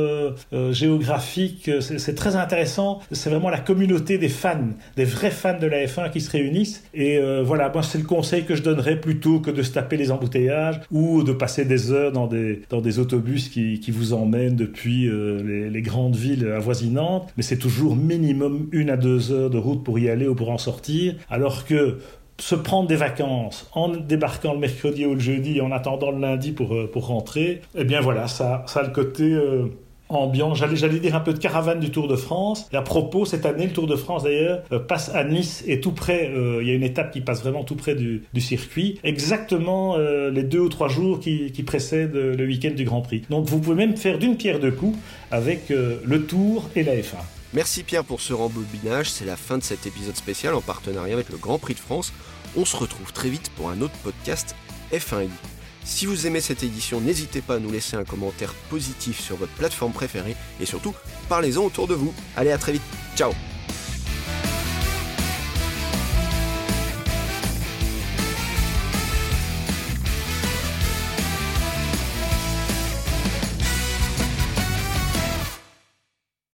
géographiques. 0.70 1.70
C'est 1.80 2.14
très 2.14 2.36
intéressant. 2.36 3.00
C'est 3.12 3.30
vraiment 3.30 3.50
la 3.50 3.60
communauté 3.60 4.18
des 4.18 4.28
fans, 4.28 4.68
des 4.96 5.04
vrais 5.04 5.30
fans 5.30 5.58
de 5.58 5.66
la 5.66 5.84
F1 5.84 6.10
qui 6.10 6.20
se 6.20 6.30
réunissent. 6.30 6.84
Et 6.94 7.20
voilà, 7.42 7.70
moi 7.72 7.82
c'est 7.82 7.98
le 7.98 8.04
conseil 8.04 8.25
que 8.44 8.54
je 8.54 8.62
donnerais 8.62 9.00
plutôt 9.00 9.40
que 9.40 9.50
de 9.50 9.62
se 9.62 9.72
taper 9.72 9.96
les 9.96 10.10
embouteillages 10.10 10.80
ou 10.90 11.22
de 11.22 11.32
passer 11.32 11.64
des 11.64 11.92
heures 11.92 12.12
dans 12.12 12.26
des, 12.26 12.62
dans 12.70 12.80
des 12.80 12.98
autobus 12.98 13.48
qui, 13.48 13.80
qui 13.80 13.90
vous 13.90 14.12
emmènent 14.12 14.56
depuis 14.56 15.08
euh, 15.08 15.70
les, 15.70 15.82
grandes 15.82 16.16
villes 16.16 16.46
avoisinantes. 16.48 17.32
Mais 17.36 17.42
c'est 17.42 17.58
toujours 17.58 17.96
minimum 17.96 18.68
une 18.72 18.90
à 18.90 18.96
deux 18.96 19.32
heures 19.32 19.50
de 19.50 19.58
route 19.58 19.84
pour 19.84 19.98
y 19.98 20.08
aller 20.08 20.26
ou 20.26 20.34
pour 20.34 20.50
en 20.50 20.58
sortir. 20.58 21.14
Alors 21.30 21.64
que 21.64 21.98
se 22.38 22.54
prendre 22.54 22.88
des 22.88 22.96
vacances 22.96 23.68
en 23.72 23.88
débarquant 23.88 24.52
le 24.52 24.58
mercredi 24.58 25.06
ou 25.06 25.14
le 25.14 25.20
jeudi 25.20 25.60
en 25.60 25.72
attendant 25.72 26.10
le 26.10 26.20
lundi 26.20 26.52
pour, 26.52 26.74
euh, 26.74 26.90
pour 26.92 27.06
rentrer, 27.06 27.62
eh 27.74 27.84
bien 27.84 28.00
voilà, 28.00 28.28
ça, 28.28 28.64
ça 28.66 28.80
a 28.80 28.82
le 28.82 28.92
côté... 28.92 29.32
Euh, 29.32 29.66
ambiance, 30.08 30.58
j'allais, 30.58 30.98
dire 30.98 31.14
un 31.14 31.20
peu 31.20 31.32
de 31.32 31.38
caravane 31.38 31.80
du 31.80 31.90
Tour 31.90 32.08
de 32.08 32.16
France. 32.16 32.68
Et 32.72 32.76
à 32.76 32.82
propos, 32.82 33.24
cette 33.24 33.46
année, 33.46 33.66
le 33.66 33.72
Tour 33.72 33.86
de 33.86 33.96
France 33.96 34.24
d'ailleurs 34.24 34.62
euh, 34.72 34.78
passe 34.78 35.10
à 35.14 35.24
Nice 35.24 35.64
et 35.66 35.80
tout 35.80 35.92
près, 35.92 36.30
euh, 36.30 36.62
il 36.62 36.68
y 36.68 36.70
a 36.70 36.74
une 36.74 36.82
étape 36.82 37.12
qui 37.12 37.20
passe 37.20 37.40
vraiment 37.40 37.64
tout 37.64 37.76
près 37.76 37.94
du, 37.94 38.22
du 38.32 38.40
circuit, 38.40 38.98
exactement 39.04 39.96
euh, 39.96 40.30
les 40.30 40.42
deux 40.42 40.60
ou 40.60 40.68
trois 40.68 40.88
jours 40.88 41.20
qui, 41.20 41.52
qui 41.52 41.62
précèdent 41.62 42.14
le 42.14 42.46
week-end 42.46 42.70
du 42.70 42.84
Grand 42.84 43.00
Prix. 43.00 43.22
Donc 43.30 43.46
vous 43.46 43.58
pouvez 43.58 43.76
même 43.76 43.96
faire 43.96 44.18
d'une 44.18 44.36
pierre 44.36 44.60
deux 44.60 44.72
coups 44.72 44.96
avec 45.30 45.68
le 45.68 46.26
Tour 46.26 46.68
et 46.76 46.82
la 46.82 46.94
F1. 46.94 47.16
Merci 47.54 47.82
Pierre 47.82 48.04
pour 48.04 48.20
ce 48.20 48.32
rembobinage, 48.32 49.10
c'est 49.10 49.24
la 49.24 49.36
fin 49.36 49.58
de 49.58 49.62
cet 49.62 49.86
épisode 49.86 50.16
spécial 50.16 50.54
en 50.54 50.60
partenariat 50.60 51.14
avec 51.14 51.30
le 51.30 51.38
Grand 51.38 51.58
Prix 51.58 51.74
de 51.74 51.78
France. 51.78 52.12
On 52.56 52.64
se 52.64 52.76
retrouve 52.76 53.12
très 53.12 53.28
vite 53.28 53.50
pour 53.56 53.70
un 53.70 53.80
autre 53.80 53.94
podcast 54.02 54.54
F1i. 54.92 55.55
Si 55.86 56.04
vous 56.04 56.26
aimez 56.26 56.40
cette 56.40 56.64
édition, 56.64 57.00
n'hésitez 57.00 57.40
pas 57.40 57.54
à 57.54 57.58
nous 57.60 57.70
laisser 57.70 57.96
un 57.96 58.04
commentaire 58.04 58.52
positif 58.68 59.20
sur 59.20 59.36
votre 59.36 59.52
plateforme 59.52 59.92
préférée 59.92 60.36
et 60.60 60.66
surtout, 60.66 60.94
parlez-en 61.28 61.62
autour 61.62 61.86
de 61.86 61.94
vous. 61.94 62.12
Allez, 62.36 62.50
à 62.50 62.58
très 62.58 62.72
vite. 62.72 62.82
Ciao 63.16 63.30